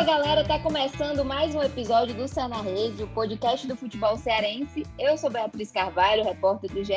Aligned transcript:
Fala 0.00 0.18
galera, 0.18 0.44
tá 0.44 0.58
começando 0.58 1.22
mais 1.22 1.54
um 1.54 1.62
episódio 1.62 2.14
do 2.14 2.26
Cé 2.26 2.48
na 2.48 2.62
Rede, 2.62 3.02
o 3.02 3.08
podcast 3.08 3.66
do 3.66 3.76
futebol 3.76 4.16
cearense. 4.16 4.82
Eu 4.98 5.18
sou 5.18 5.28
Beatriz 5.28 5.70
Carvalho, 5.70 6.24
repórter 6.24 6.72
do 6.72 6.82
GE. 6.82 6.94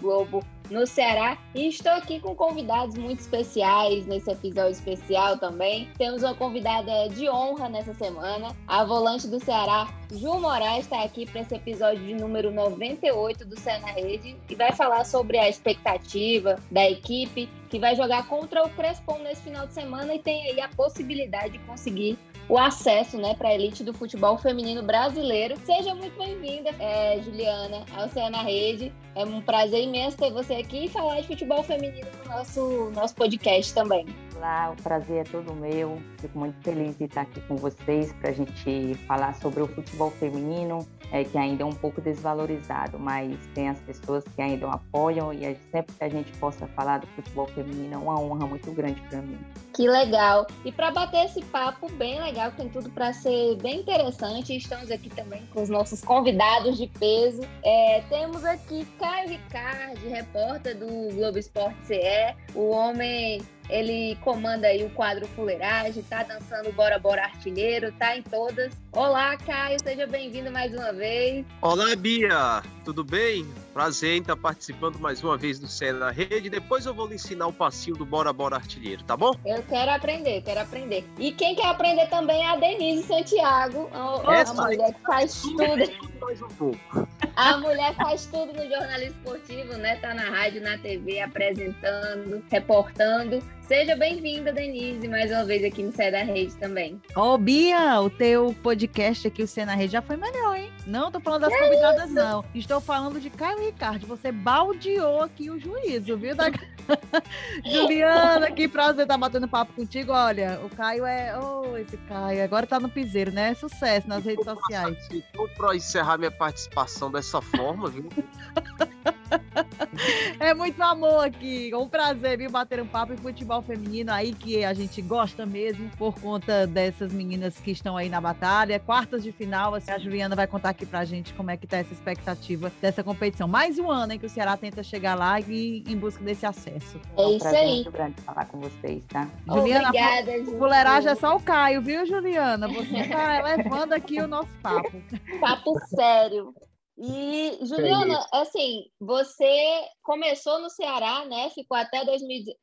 Globo 0.00 0.42
no 0.70 0.86
Ceará. 0.86 1.38
E 1.54 1.68
estou 1.68 1.92
aqui 1.92 2.20
com 2.20 2.34
convidados 2.34 2.96
muito 2.96 3.20
especiais 3.20 4.06
nesse 4.06 4.30
episódio 4.30 4.72
especial 4.72 5.38
também. 5.38 5.88
Temos 5.96 6.22
uma 6.22 6.34
convidada 6.34 7.08
de 7.08 7.28
honra 7.28 7.68
nessa 7.68 7.94
semana, 7.94 8.54
a 8.66 8.84
volante 8.84 9.26
do 9.26 9.38
Ceará, 9.40 9.88
Ju 10.12 10.38
Moraes, 10.38 10.84
está 10.84 11.02
aqui 11.02 11.26
para 11.26 11.40
esse 11.40 11.54
episódio 11.54 12.04
de 12.04 12.14
número 12.14 12.52
98 12.52 13.44
do 13.44 13.56
na 13.66 13.88
Rede 13.88 14.36
e 14.48 14.54
vai 14.54 14.72
falar 14.72 15.04
sobre 15.04 15.36
a 15.36 15.48
expectativa 15.48 16.56
da 16.70 16.88
equipe 16.88 17.48
que 17.68 17.80
vai 17.80 17.96
jogar 17.96 18.28
contra 18.28 18.64
o 18.64 18.70
Crespon 18.70 19.18
nesse 19.18 19.42
final 19.42 19.66
de 19.66 19.74
semana 19.74 20.14
e 20.14 20.20
tem 20.20 20.48
aí 20.50 20.60
a 20.60 20.68
possibilidade 20.68 21.54
de 21.54 21.58
conseguir 21.60 22.16
o 22.48 22.56
acesso 22.56 23.18
né, 23.18 23.34
para 23.34 23.48
a 23.48 23.54
elite 23.54 23.82
do 23.82 23.92
futebol 23.92 24.38
feminino 24.38 24.82
brasileiro. 24.82 25.56
Seja 25.64 25.94
muito 25.94 26.16
bem-vinda, 26.16 26.70
é, 26.78 27.20
Juliana, 27.20 27.84
ao 27.96 28.30
na 28.30 28.42
Rede. 28.42 28.92
É 29.14 29.24
um 29.24 29.40
prazer 29.40 29.82
imenso 29.82 30.16
ter 30.16 30.30
você 30.30 30.55
aqui 30.60 30.86
e 30.86 30.88
falar 30.88 31.20
de 31.20 31.26
futebol 31.26 31.62
feminino 31.62 32.08
no 32.24 32.30
nosso, 32.30 32.90
nosso 32.94 33.14
podcast 33.14 33.74
também. 33.74 34.06
Olá, 34.36 34.70
o 34.70 34.82
prazer 34.82 35.22
é 35.22 35.24
todo 35.24 35.54
meu. 35.54 35.98
Fico 36.18 36.38
muito 36.38 36.62
feliz 36.62 36.96
de 36.98 37.04
estar 37.04 37.22
aqui 37.22 37.40
com 37.42 37.56
vocês 37.56 38.12
para 38.12 38.28
a 38.28 38.32
gente 38.32 38.94
falar 39.06 39.34
sobre 39.36 39.62
o 39.62 39.66
futebol 39.66 40.10
feminino, 40.10 40.86
é, 41.10 41.24
que 41.24 41.38
ainda 41.38 41.62
é 41.62 41.66
um 41.66 41.72
pouco 41.72 42.02
desvalorizado, 42.02 42.98
mas 42.98 43.34
tem 43.54 43.70
as 43.70 43.80
pessoas 43.80 44.24
que 44.24 44.42
ainda 44.42 44.66
o 44.66 44.70
apoiam 44.70 45.32
e 45.32 45.56
sempre 45.72 45.94
que 45.96 46.04
a 46.04 46.08
gente 46.10 46.30
possa 46.32 46.66
falar 46.68 46.98
do 46.98 47.06
futebol 47.08 47.46
feminino 47.46 47.94
é 47.94 47.96
uma 47.96 48.20
honra 48.20 48.46
muito 48.46 48.70
grande 48.72 49.00
para 49.08 49.22
mim. 49.22 49.38
Que 49.74 49.88
legal! 49.88 50.46
E 50.64 50.72
para 50.72 50.90
bater 50.90 51.24
esse 51.24 51.42
papo 51.46 51.90
bem 51.92 52.20
legal, 52.20 52.52
tem 52.52 52.68
tudo 52.68 52.90
para 52.90 53.14
ser 53.14 53.56
bem 53.56 53.80
interessante, 53.80 54.54
estamos 54.54 54.90
aqui 54.90 55.08
também 55.08 55.46
com 55.52 55.62
os 55.62 55.70
nossos 55.70 56.02
convidados 56.02 56.76
de 56.76 56.86
peso. 56.98 57.40
É, 57.64 58.02
temos 58.10 58.44
aqui 58.44 58.86
Caio 58.98 59.30
Ricardi, 59.30 60.08
repórter 60.08 60.76
do 60.78 61.14
Globo 61.14 61.38
Esporte 61.38 61.86
CE, 61.86 62.34
o 62.54 62.68
homem 62.68 63.40
ele 63.68 64.16
comanda 64.22 64.66
aí 64.68 64.84
o 64.84 64.90
quadro 64.90 65.26
Fuleiragem, 65.28 66.02
tá 66.04 66.22
dançando 66.22 66.72
Bora 66.72 66.98
Bora 66.98 67.24
Artilheiro, 67.24 67.92
tá 67.92 68.16
em 68.16 68.22
todas. 68.22 68.72
Olá, 68.92 69.36
Caio, 69.36 69.76
seja 69.82 70.06
bem-vindo 70.06 70.50
mais 70.50 70.72
uma 70.72 70.92
vez. 70.92 71.44
Olá, 71.60 71.94
Bia, 71.96 72.62
tudo 72.84 73.04
bem? 73.04 73.46
Prazer 73.74 74.16
em 74.16 74.20
estar 74.20 74.36
participando 74.36 74.98
mais 74.98 75.22
uma 75.22 75.36
vez 75.36 75.58
do 75.58 75.68
Céu 75.68 75.94
na 75.94 76.10
Rede. 76.10 76.48
Depois 76.48 76.86
eu 76.86 76.94
vou 76.94 77.06
lhe 77.06 77.16
ensinar 77.16 77.46
o 77.46 77.52
passinho 77.52 77.96
do 77.96 78.06
Bora 78.06 78.32
Bora 78.32 78.56
Artilheiro, 78.56 79.02
tá 79.04 79.16
bom? 79.16 79.32
Eu 79.44 79.62
quero 79.64 79.90
aprender, 79.90 80.42
quero 80.42 80.60
aprender. 80.60 81.04
E 81.18 81.32
quem 81.32 81.54
quer 81.54 81.66
aprender 81.66 82.06
também 82.06 82.42
é 82.42 82.50
a 82.50 82.56
Denise 82.56 83.02
Santiago, 83.02 83.90
a, 83.92 84.34
Essa 84.34 84.52
a 84.52 84.64
mulher 84.64 84.94
que 84.94 85.02
faz 85.02 85.42
tudo. 85.42 86.16
Mais 86.20 86.42
um 86.42 86.48
pouco. 86.48 87.08
A 87.36 87.58
mulher 87.58 87.94
faz 87.96 88.26
tudo 88.26 88.52
no 88.54 88.66
jornalismo 88.66 89.14
esportivo, 89.16 89.74
né? 89.74 89.96
Tá 89.96 90.14
na 90.14 90.24
rádio, 90.24 90.62
na 90.62 90.78
TV, 90.78 91.20
apresentando, 91.20 92.42
reportando. 92.50 93.42
Seja 93.66 93.96
bem-vinda, 93.96 94.52
Denise, 94.52 95.08
mais 95.08 95.28
uma 95.32 95.44
vez 95.44 95.64
aqui 95.64 95.82
no 95.82 95.90
Cé 95.90 96.08
da 96.08 96.22
Rede 96.22 96.54
também. 96.54 97.02
Ô, 97.16 97.34
oh, 97.34 97.38
Bia, 97.38 98.00
o 98.00 98.08
teu 98.08 98.54
podcast 98.62 99.26
aqui, 99.26 99.42
o 99.42 99.48
Cé 99.48 99.64
na 99.64 99.74
Rede, 99.74 99.94
já 99.94 100.00
foi 100.00 100.16
melhor, 100.16 100.56
hein? 100.56 100.70
Não 100.86 101.10
tô 101.10 101.18
falando 101.18 101.42
das 101.42 101.52
é 101.52 101.58
convidadas, 101.58 102.04
isso? 102.04 102.14
não. 102.14 102.44
Estou 102.54 102.80
falando 102.80 103.20
de 103.20 103.28
Caio 103.28 103.58
Ricardo. 103.58 104.06
Você 104.06 104.30
baldeou 104.30 105.20
aqui 105.20 105.50
o 105.50 105.58
juízo, 105.58 106.16
viu? 106.16 106.36
Da... 106.36 106.44
Juliana, 107.66 108.52
que 108.52 108.68
prazer 108.68 109.02
estar 109.02 109.18
batendo 109.18 109.48
papo 109.48 109.72
contigo. 109.72 110.12
Olha, 110.12 110.60
o 110.62 110.70
Caio 110.70 111.04
é. 111.04 111.36
Oh, 111.36 111.76
esse 111.76 111.96
Caio. 111.96 112.44
Agora 112.44 112.68
tá 112.68 112.78
no 112.78 112.88
piseiro, 112.88 113.32
né? 113.32 113.52
Sucesso 113.54 114.08
nas 114.08 114.24
redes 114.24 114.44
sociais. 114.44 114.96
Vou 115.34 115.48
para 115.48 115.74
encerrar 115.74 116.18
minha 116.18 116.30
participação 116.30 117.10
dessa 117.10 117.42
forma, 117.42 117.90
viu? 117.90 118.08
É 120.38 120.52
muito 120.54 120.80
amor 120.82 121.24
aqui. 121.24 121.74
Um 121.74 121.88
prazer, 121.88 122.38
viu, 122.38 122.50
bater 122.50 122.80
um 122.80 122.86
papo 122.86 123.12
em 123.12 123.16
futebol 123.16 123.62
feminino 123.62 124.12
aí, 124.12 124.32
que 124.32 124.64
a 124.64 124.74
gente 124.74 125.00
gosta 125.00 125.46
mesmo, 125.46 125.90
por 125.96 126.14
conta 126.20 126.66
dessas 126.66 127.12
meninas 127.12 127.58
que 127.58 127.70
estão 127.70 127.96
aí 127.96 128.08
na 128.08 128.20
batalha. 128.20 128.78
Quartas 128.78 129.22
de 129.22 129.32
final, 129.32 129.74
assim, 129.74 129.90
a 129.90 129.98
Juliana 129.98 130.36
vai 130.36 130.46
contar 130.46 130.70
aqui 130.70 130.84
pra 130.84 131.04
gente 131.04 131.32
como 131.34 131.50
é 131.50 131.56
que 131.56 131.66
tá 131.66 131.78
essa 131.78 131.92
expectativa 131.92 132.70
dessa 132.80 133.02
competição. 133.02 133.48
Mais 133.48 133.78
um 133.78 133.90
ano 133.90 134.12
em 134.12 134.18
que 134.18 134.26
o 134.26 134.28
Ceará 134.28 134.56
tenta 134.56 134.82
chegar 134.82 135.14
lá 135.14 135.40
e 135.40 135.82
em 135.86 135.96
busca 135.96 136.22
desse 136.22 136.44
acesso. 136.44 137.00
É, 137.16 137.22
é 137.22 137.36
isso 137.36 137.48
aí. 137.48 137.74
muito 137.76 137.92
grande 137.92 138.20
falar 138.20 138.44
com 138.46 138.60
vocês, 138.60 139.04
tá? 139.06 139.28
Juliana, 139.46 139.88
Obrigada, 139.88 140.32
a 140.32 140.58
fuleiragem 140.58 141.10
é 141.10 141.14
só 141.14 141.36
o 141.36 141.40
Caio, 141.40 141.80
viu, 141.80 142.04
Juliana? 142.06 142.68
Você 142.68 143.08
tá 143.08 143.42
levando 143.56 143.92
aqui 143.92 144.20
o 144.20 144.28
nosso 144.28 144.50
papo. 144.62 145.02
Papo 145.40 145.78
sério. 145.88 146.54
E, 146.98 147.58
Juliana, 147.62 148.26
assim, 148.32 148.86
você 148.98 149.84
começou 150.02 150.60
no 150.60 150.70
Ceará, 150.70 151.26
né? 151.26 151.50
Ficou 151.50 151.76
até 151.76 152.02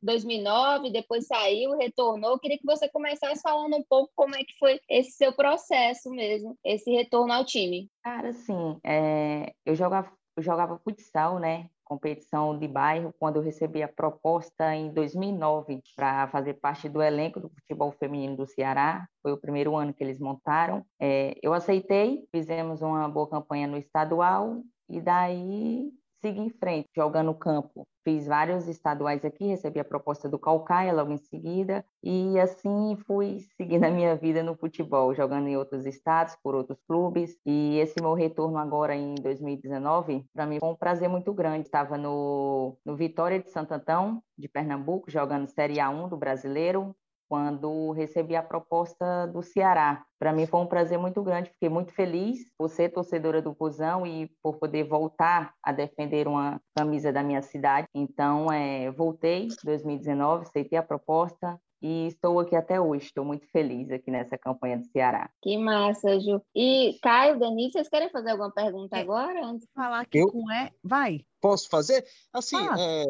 2009, 0.02 0.90
depois 0.90 1.26
saiu, 1.26 1.76
retornou. 1.76 2.38
queria 2.40 2.58
que 2.58 2.66
você 2.66 2.88
começasse 2.88 3.40
falando 3.40 3.76
um 3.76 3.84
pouco 3.88 4.12
como 4.16 4.34
é 4.34 4.38
que 4.38 4.58
foi 4.58 4.80
esse 4.88 5.12
seu 5.12 5.32
processo 5.32 6.10
mesmo, 6.10 6.58
esse 6.64 6.90
retorno 6.90 7.32
ao 7.32 7.44
time. 7.44 7.88
Cara, 8.02 8.30
assim, 8.30 8.78
é, 8.84 9.54
eu 9.64 9.76
jogava, 9.76 10.10
eu 10.36 10.42
jogava 10.42 10.78
futsal, 10.78 11.38
né? 11.38 11.70
Competição 11.94 12.58
de 12.58 12.66
bairro, 12.66 13.14
quando 13.18 13.36
eu 13.36 13.42
recebi 13.42 13.82
a 13.82 13.88
proposta 13.88 14.74
em 14.74 14.92
2009 14.92 15.80
para 15.94 16.26
fazer 16.28 16.54
parte 16.54 16.88
do 16.88 17.00
elenco 17.00 17.38
do 17.38 17.48
futebol 17.48 17.92
feminino 17.92 18.36
do 18.36 18.46
Ceará. 18.46 19.06
Foi 19.22 19.32
o 19.32 19.40
primeiro 19.40 19.76
ano 19.76 19.94
que 19.94 20.02
eles 20.02 20.18
montaram. 20.18 20.84
É, 21.00 21.34
eu 21.40 21.54
aceitei, 21.54 22.24
fizemos 22.34 22.82
uma 22.82 23.08
boa 23.08 23.28
campanha 23.28 23.68
no 23.68 23.76
estadual 23.76 24.62
e 24.88 25.00
daí 25.00 25.90
segui 26.24 26.40
em 26.40 26.48
frente, 26.48 26.88
jogando 26.96 27.34
campo. 27.34 27.86
Fiz 28.02 28.26
vários 28.26 28.66
estaduais 28.66 29.22
aqui, 29.24 29.46
recebi 29.46 29.78
a 29.78 29.84
proposta 29.84 30.26
do 30.26 30.38
Calcaia 30.38 30.92
logo 30.92 31.12
em 31.12 31.18
seguida, 31.18 31.84
e 32.02 32.38
assim 32.38 32.96
fui 33.06 33.40
seguindo 33.56 33.84
a 33.84 33.90
minha 33.90 34.16
vida 34.16 34.42
no 34.42 34.56
futebol, 34.56 35.14
jogando 35.14 35.48
em 35.48 35.56
outros 35.56 35.84
estados, 35.84 36.34
por 36.42 36.54
outros 36.54 36.78
clubes. 36.88 37.36
E 37.44 37.78
esse 37.78 38.00
meu 38.00 38.14
retorno 38.14 38.56
agora 38.56 38.94
em 38.94 39.14
2019, 39.16 40.24
para 40.32 40.46
mim 40.46 40.58
foi 40.60 40.68
um 40.70 40.76
prazer 40.76 41.08
muito 41.10 41.32
grande. 41.34 41.66
Estava 41.66 41.98
no, 41.98 42.78
no 42.84 42.96
Vitória 42.96 43.38
de 43.38 43.50
Santo 43.50 43.72
Antão, 43.72 44.22
de 44.36 44.48
Pernambuco, 44.48 45.10
jogando 45.10 45.46
Série 45.48 45.74
A1 45.74 46.08
do 46.08 46.16
Brasileiro, 46.16 46.96
quando 47.28 47.90
recebi 47.92 48.36
a 48.36 48.42
proposta 48.42 49.26
do 49.26 49.42
Ceará. 49.42 50.04
Para 50.18 50.32
mim 50.32 50.46
foi 50.46 50.60
um 50.60 50.66
prazer 50.66 50.98
muito 50.98 51.22
grande, 51.22 51.50
fiquei 51.50 51.68
muito 51.68 51.92
feliz 51.92 52.38
por 52.56 52.68
ser 52.68 52.90
torcedora 52.90 53.42
do 53.42 53.54
Fusão 53.54 54.06
e 54.06 54.30
por 54.42 54.58
poder 54.58 54.84
voltar 54.84 55.52
a 55.62 55.72
defender 55.72 56.26
uma 56.26 56.60
camisa 56.76 57.12
da 57.12 57.22
minha 57.22 57.42
cidade. 57.42 57.86
Então, 57.94 58.50
é, 58.50 58.90
voltei 58.90 59.44
em 59.46 59.48
2019, 59.64 60.44
aceitei 60.44 60.78
a 60.78 60.82
proposta, 60.82 61.60
e 61.86 62.06
estou 62.06 62.40
aqui 62.40 62.56
até 62.56 62.80
hoje. 62.80 63.04
Estou 63.04 63.26
muito 63.26 63.46
feliz 63.48 63.90
aqui 63.90 64.10
nessa 64.10 64.38
campanha 64.38 64.78
do 64.78 64.86
Ceará. 64.86 65.30
Que 65.42 65.58
massa, 65.58 66.18
Ju. 66.18 66.40
E 66.54 66.98
Caio, 67.02 67.38
Denise, 67.38 67.72
vocês 67.72 67.90
querem 67.90 68.08
fazer 68.08 68.30
alguma 68.30 68.50
pergunta 68.50 68.96
é. 68.96 69.02
agora? 69.02 69.44
Antes 69.44 69.66
de 69.66 69.72
falar 69.74 70.06
que 70.06 70.16
eu... 70.16 70.28
com 70.28 70.50
é, 70.50 70.70
vai. 70.82 71.20
Posso 71.42 71.68
fazer? 71.68 72.02
Assim, 72.32 72.56
ah. 72.56 72.74
é, 72.78 73.04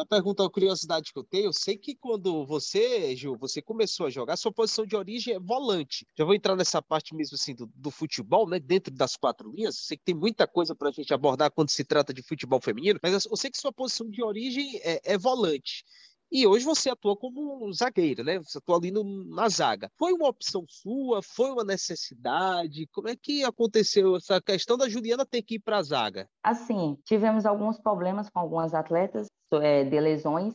a 0.00 0.04
pergunta, 0.04 0.44
a 0.44 0.50
curiosidade 0.50 1.12
que 1.12 1.18
eu 1.20 1.22
tenho, 1.22 1.44
eu 1.44 1.52
sei 1.52 1.78
que 1.78 1.94
quando 1.94 2.44
você, 2.44 3.14
Ju, 3.14 3.36
você 3.38 3.62
começou 3.62 4.06
a 4.06 4.10
jogar, 4.10 4.36
sua 4.36 4.50
posição 4.50 4.84
de 4.84 4.96
origem 4.96 5.34
é 5.34 5.38
volante. 5.38 6.04
Já 6.18 6.24
vou 6.24 6.34
entrar 6.34 6.56
nessa 6.56 6.82
parte 6.82 7.14
mesmo 7.14 7.36
assim 7.36 7.54
do, 7.54 7.70
do 7.76 7.92
futebol, 7.92 8.48
né? 8.48 8.58
Dentro 8.58 8.92
das 8.92 9.16
quatro 9.16 9.52
linhas. 9.52 9.78
Sei 9.78 9.96
que 9.96 10.02
tem 10.02 10.16
muita 10.16 10.48
coisa 10.48 10.74
para 10.74 10.88
a 10.88 10.92
gente 10.92 11.14
abordar 11.14 11.52
quando 11.52 11.70
se 11.70 11.84
trata 11.84 12.12
de 12.12 12.24
futebol 12.24 12.60
feminino, 12.60 12.98
mas 13.00 13.24
eu 13.24 13.36
sei 13.36 13.52
que 13.52 13.56
sua 13.56 13.72
posição 13.72 14.10
de 14.10 14.20
origem 14.20 14.80
é, 14.82 15.12
é 15.12 15.16
volante. 15.16 15.84
E 16.30 16.46
hoje 16.46 16.64
você 16.64 16.90
atua 16.90 17.16
como 17.16 17.72
zagueira, 17.72 18.24
né? 18.24 18.38
Você 18.38 18.58
atua 18.58 18.76
ali 18.76 18.90
no, 18.90 19.04
na 19.34 19.48
zaga. 19.48 19.90
Foi 19.96 20.12
uma 20.12 20.28
opção 20.28 20.64
sua? 20.68 21.22
Foi 21.22 21.50
uma 21.50 21.64
necessidade? 21.64 22.88
Como 22.92 23.08
é 23.08 23.16
que 23.16 23.44
aconteceu 23.44 24.16
essa 24.16 24.40
questão 24.40 24.76
da 24.76 24.88
Juliana 24.88 25.24
ter 25.24 25.42
que 25.42 25.54
ir 25.54 25.60
para 25.60 25.78
a 25.78 25.82
zaga? 25.82 26.28
Assim, 26.42 26.98
tivemos 27.04 27.46
alguns 27.46 27.78
problemas 27.78 28.28
com 28.28 28.40
algumas 28.40 28.74
atletas 28.74 29.28
é, 29.52 29.84
de 29.84 30.00
lesões, 30.00 30.54